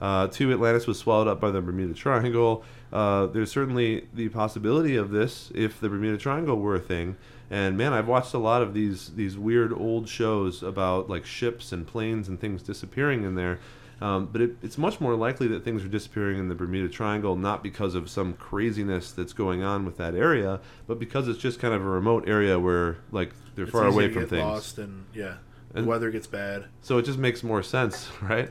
[0.00, 2.64] Uh, two, Atlantis was swallowed up by the Bermuda Triangle.
[2.92, 7.16] Uh, there's certainly the possibility of this if the Bermuda Triangle were a thing.
[7.48, 11.70] And man, I've watched a lot of these these weird old shows about like ships
[11.70, 13.60] and planes and things disappearing in there.
[14.02, 17.36] Um, but it, it's much more likely that things are disappearing in the Bermuda Triangle
[17.36, 20.58] not because of some craziness that's going on with that area,
[20.88, 24.08] but because it's just kind of a remote area where like they're It's far away
[24.08, 24.42] to from get things.
[24.42, 25.34] lost and yeah,
[25.72, 26.64] And- the weather gets bad.
[26.80, 28.50] So it just makes more sense, right?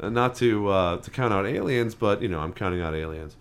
[0.00, 3.36] Uh, not to uh, to count out aliens, but you know I'm counting out aliens.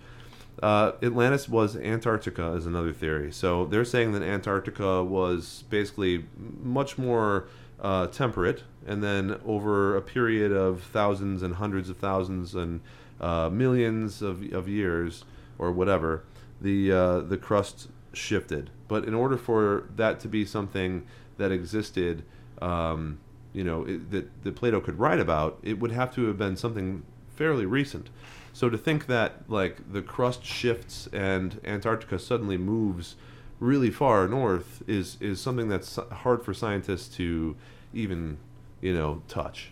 [0.61, 3.31] Uh, Atlantis was Antarctica is another theory.
[3.31, 6.25] So they're saying that Antarctica was basically
[6.63, 7.47] much more
[7.85, 12.81] uh, temperate, and then over a period of thousands and hundreds of thousands and
[13.21, 15.23] uh, millions of, of years
[15.59, 16.23] or whatever,
[16.59, 18.71] the uh, the crust shifted.
[18.87, 21.05] But in order for that to be something
[21.37, 22.23] that existed,
[22.59, 23.19] um,
[23.53, 26.57] you know, it, that that Plato could write about, it would have to have been
[26.57, 27.03] something
[27.35, 28.09] fairly recent.
[28.51, 33.15] So to think that like the crust shifts and Antarctica suddenly moves
[33.59, 37.55] really far north is is something that's hard for scientists to
[37.95, 38.37] even
[38.81, 39.71] you know touch.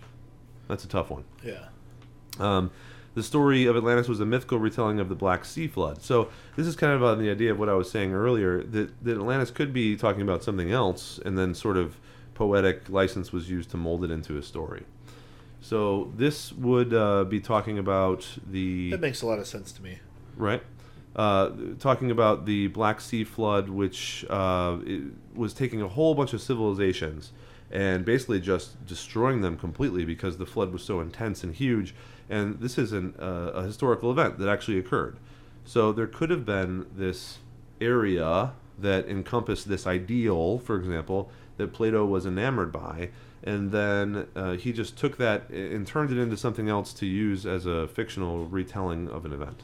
[0.68, 1.26] That's a tough one.
[1.44, 1.66] Yeah.
[2.40, 2.72] Um,
[3.14, 6.02] the story of Atlantis was a mythical retelling of the Black Sea flood.
[6.02, 9.04] So this is kind of on the idea of what I was saying earlier that,
[9.04, 11.98] that Atlantis could be talking about something else, and then sort of
[12.34, 14.84] poetic license was used to mold it into a story.
[15.62, 19.84] So this would uh, be talking about the That makes a lot of sense to
[19.84, 20.00] me.
[20.36, 20.64] right?
[21.16, 25.04] Uh, talking about the Black Sea flood, which uh, it
[25.36, 27.32] was taking a whole bunch of civilizations
[27.74, 31.96] and basically just destroying them completely because the flood was so intense and huge.
[32.30, 35.18] And this is an, uh, a historical event that actually occurred.
[35.66, 37.40] So there could have been this
[37.82, 43.10] area that encompassed this ideal, for example, that Plato was enamored by,
[43.44, 47.46] and then uh, he just took that and turned it into something else to use
[47.46, 49.64] as a fictional retelling of an event.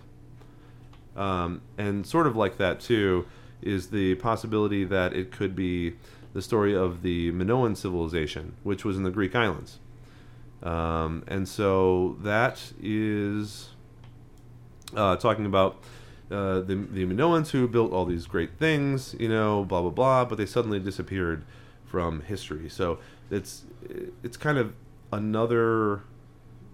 [1.15, 3.27] Um, and sort of like that too
[3.61, 5.95] is the possibility that it could be
[6.33, 9.79] the story of the Minoan civilization, which was in the Greek islands.
[10.61, 13.69] Um, and so that is
[14.95, 15.83] uh, talking about
[16.29, 20.25] uh, the, the Minoans who built all these great things, you know, blah blah blah,
[20.25, 21.43] but they suddenly disappeared
[21.85, 22.69] from history.
[22.69, 22.99] So
[23.31, 23.65] it's
[24.23, 24.73] it's kind of
[25.11, 26.01] another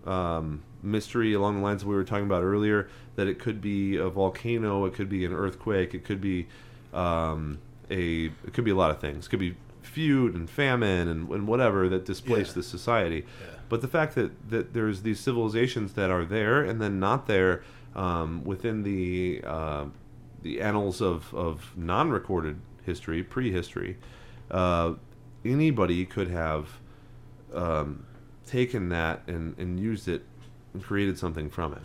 [0.06, 2.90] um, mystery along the lines that we were talking about earlier.
[3.16, 6.48] That it could be a volcano, it could be an earthquake, it could be
[6.94, 7.60] um,
[7.90, 9.26] a it could be a lot of things.
[9.28, 12.56] It could be feud and famine and, and whatever that displaced Yeah.
[12.56, 13.26] this society.
[13.42, 13.48] Yeah.
[13.70, 17.64] But the fact that, that there's these civilizations that are there and then not there
[17.96, 19.86] um, within the uh,
[20.42, 23.98] the annals of, of non-recorded history, prehistory,
[24.52, 24.94] uh,
[25.44, 26.80] anybody could have
[27.54, 28.06] um,
[28.46, 30.24] taken that and, and used it
[30.74, 31.82] and created something from it.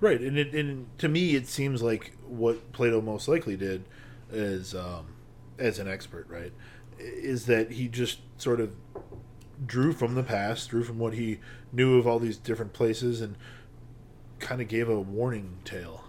[0.00, 3.84] Right, and it, and to me, it seems like what Plato most likely did
[4.30, 5.06] is, um,
[5.58, 6.52] as an expert, right,
[6.98, 8.74] is that he just sort of
[9.64, 11.38] drew from the past, drew from what he
[11.72, 13.36] knew of all these different places, and
[14.38, 16.04] kind of gave a warning tale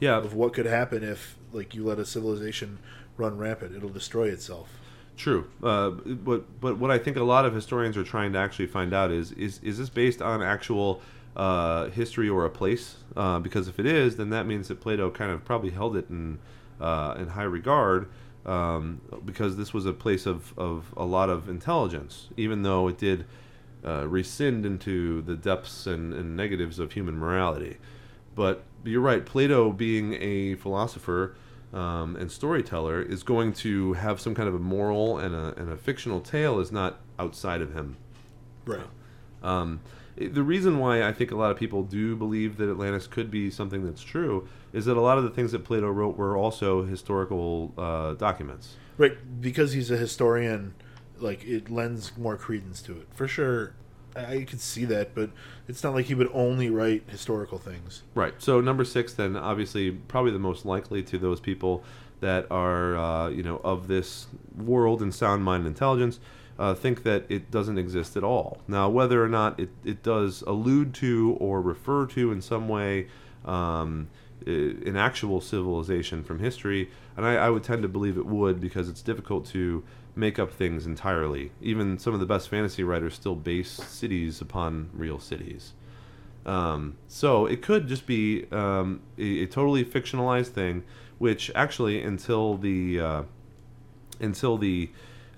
[0.00, 2.78] Yeah, of what could happen if, like, you let a civilization
[3.16, 3.76] run rampant.
[3.76, 4.68] It'll destroy itself.
[5.16, 8.66] True, uh, but but what I think a lot of historians are trying to actually
[8.66, 11.00] find out is is is this based on actual
[11.36, 12.96] uh, history or a place?
[13.14, 16.10] Uh, because if it is, then that means that Plato kind of probably held it
[16.10, 16.40] in
[16.80, 18.08] uh, in high regard,
[18.46, 22.98] um, because this was a place of of a lot of intelligence, even though it
[22.98, 23.24] did
[23.84, 27.76] uh, rescind into the depths and, and negatives of human morality.
[28.34, 31.36] But you're right, Plato being a philosopher
[31.72, 35.70] um, and storyteller is going to have some kind of a moral and a, and
[35.70, 37.96] a fictional tale is not outside of him.
[38.64, 38.86] Right.
[39.42, 39.80] Um,
[40.16, 43.50] the reason why I think a lot of people do believe that Atlantis could be
[43.50, 46.84] something that's true is that a lot of the things that Plato wrote were also
[46.84, 48.76] historical uh, documents.
[48.96, 50.74] Right, because he's a historian,
[51.18, 53.08] like it lends more credence to it.
[53.12, 53.74] For sure,
[54.14, 55.30] I, I could see that, but
[55.66, 58.02] it's not like he would only write historical things.
[58.14, 58.34] Right.
[58.38, 61.82] So number six, then obviously probably the most likely to those people
[62.20, 66.20] that are uh, you know of this world and sound mind and intelligence
[66.58, 68.58] uh, think that it doesn't exist at all.
[68.68, 73.08] Now, whether or not it, it does allude to or refer to in some way
[73.44, 74.08] um,
[74.46, 78.88] an actual civilization from history, and I, I would tend to believe it would because
[78.88, 79.84] it's difficult to
[80.16, 81.50] make up things entirely.
[81.60, 85.72] Even some of the best fantasy writers still base cities upon real cities.
[86.46, 90.84] Um, so it could just be um, a, a totally fictionalized thing,
[91.18, 93.22] which actually until the uh,
[94.20, 94.90] until the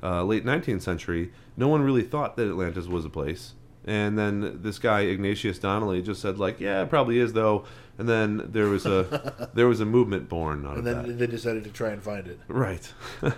[0.07, 3.55] uh, late 19th century, no one really thought that Atlantis was a place.
[3.85, 7.65] And then this guy Ignatius Donnelly just said like, yeah, it probably is though.
[7.99, 11.19] And then there was a there was a movement born out And of then that.
[11.19, 12.39] they decided to try and find it.
[12.49, 12.93] Right.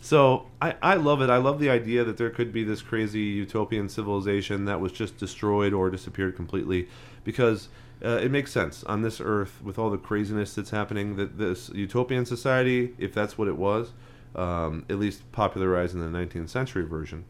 [0.00, 1.30] so I, I love it.
[1.30, 5.16] I love the idea that there could be this crazy utopian civilization that was just
[5.18, 6.88] destroyed or disappeared completely
[7.24, 7.68] because
[8.04, 11.68] uh, it makes sense on this earth with all the craziness that's happening that this
[11.70, 13.92] utopian society, if that's what it was,
[14.34, 17.24] um, at least popularized in the 19th century version,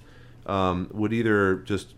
[0.47, 1.95] um, would either just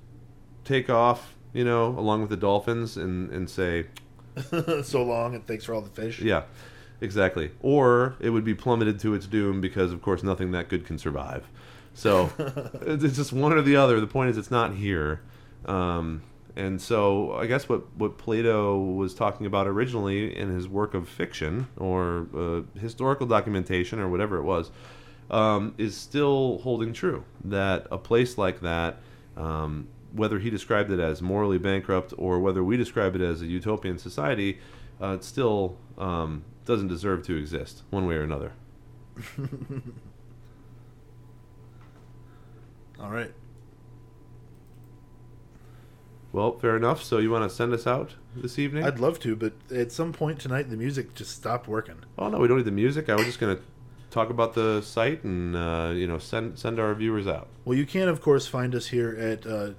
[0.64, 3.86] take off, you know, along with the dolphins and, and say,
[4.82, 6.20] so long, and thanks for all the fish.
[6.20, 6.44] yeah,
[7.00, 7.50] exactly.
[7.60, 10.98] Or it would be plummeted to its doom because, of course, nothing that good can
[10.98, 11.46] survive.
[11.94, 12.30] So
[12.86, 14.00] it's just one or the other.
[14.00, 15.20] The point is, it's not here.
[15.66, 16.22] Um,
[16.54, 21.08] and so I guess what, what Plato was talking about originally in his work of
[21.08, 24.70] fiction or uh, historical documentation or whatever it was
[25.30, 27.24] um, is still holding true.
[27.44, 28.98] That a place like that,
[29.36, 33.46] um, whether he described it as morally bankrupt or whether we describe it as a
[33.46, 34.58] utopian society,
[35.00, 38.52] uh, it still um, doesn't deserve to exist one way or another.
[43.00, 43.32] All right.
[46.32, 47.02] Well, fair enough.
[47.02, 48.84] So you want to send us out this evening?
[48.84, 51.96] I'd love to, but at some point tonight, the music just stopped working.
[52.18, 53.08] oh no, we don't need the music.
[53.08, 53.62] I was just going to
[54.10, 57.48] talk about the site and uh, you know send send our viewers out.
[57.64, 59.70] Well, you can, of course, find us here at uh,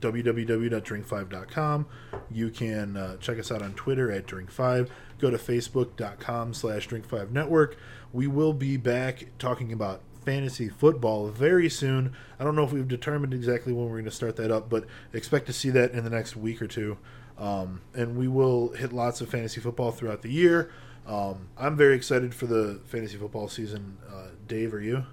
[0.00, 1.86] www.drink5.com.
[2.30, 4.88] You can uh, check us out on Twitter at Drink5.
[5.18, 7.74] Go to facebook.com slash Drink5Network.
[8.12, 12.12] We will be back talking about fantasy football very soon.
[12.38, 14.84] I don't know if we've determined exactly when we're going to start that up, but
[15.12, 16.98] expect to see that in the next week or two.
[17.38, 20.70] Um, and we will hit lots of fantasy football throughout the year.
[21.06, 23.98] Um, I'm very excited for the fantasy football season.
[24.08, 25.04] Uh, Dave, are you?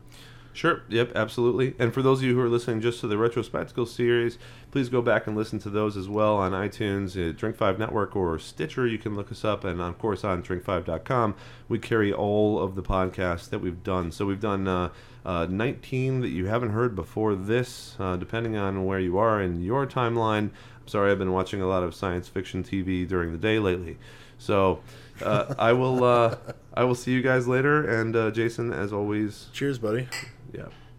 [0.59, 0.81] Sure.
[0.89, 1.13] Yep.
[1.15, 1.73] Absolutely.
[1.79, 4.37] And for those of you who are listening just to the Retrospectical series,
[4.71, 8.13] please go back and listen to those as well on iTunes, uh, Drink Five Network,
[8.13, 8.85] or Stitcher.
[8.85, 11.35] You can look us up, and of course on Drink5.com,
[11.69, 14.11] we carry all of the podcasts that we've done.
[14.11, 14.89] So we've done uh,
[15.25, 19.63] uh, 19 that you haven't heard before this, uh, depending on where you are in
[19.63, 20.49] your timeline.
[20.49, 23.97] I'm sorry, I've been watching a lot of science fiction TV during the day lately.
[24.37, 24.81] So
[25.23, 26.35] uh, I will uh,
[26.73, 27.87] I will see you guys later.
[27.87, 30.09] And Jason, as always, Cheers, buddy.
[30.53, 30.69] Yeah.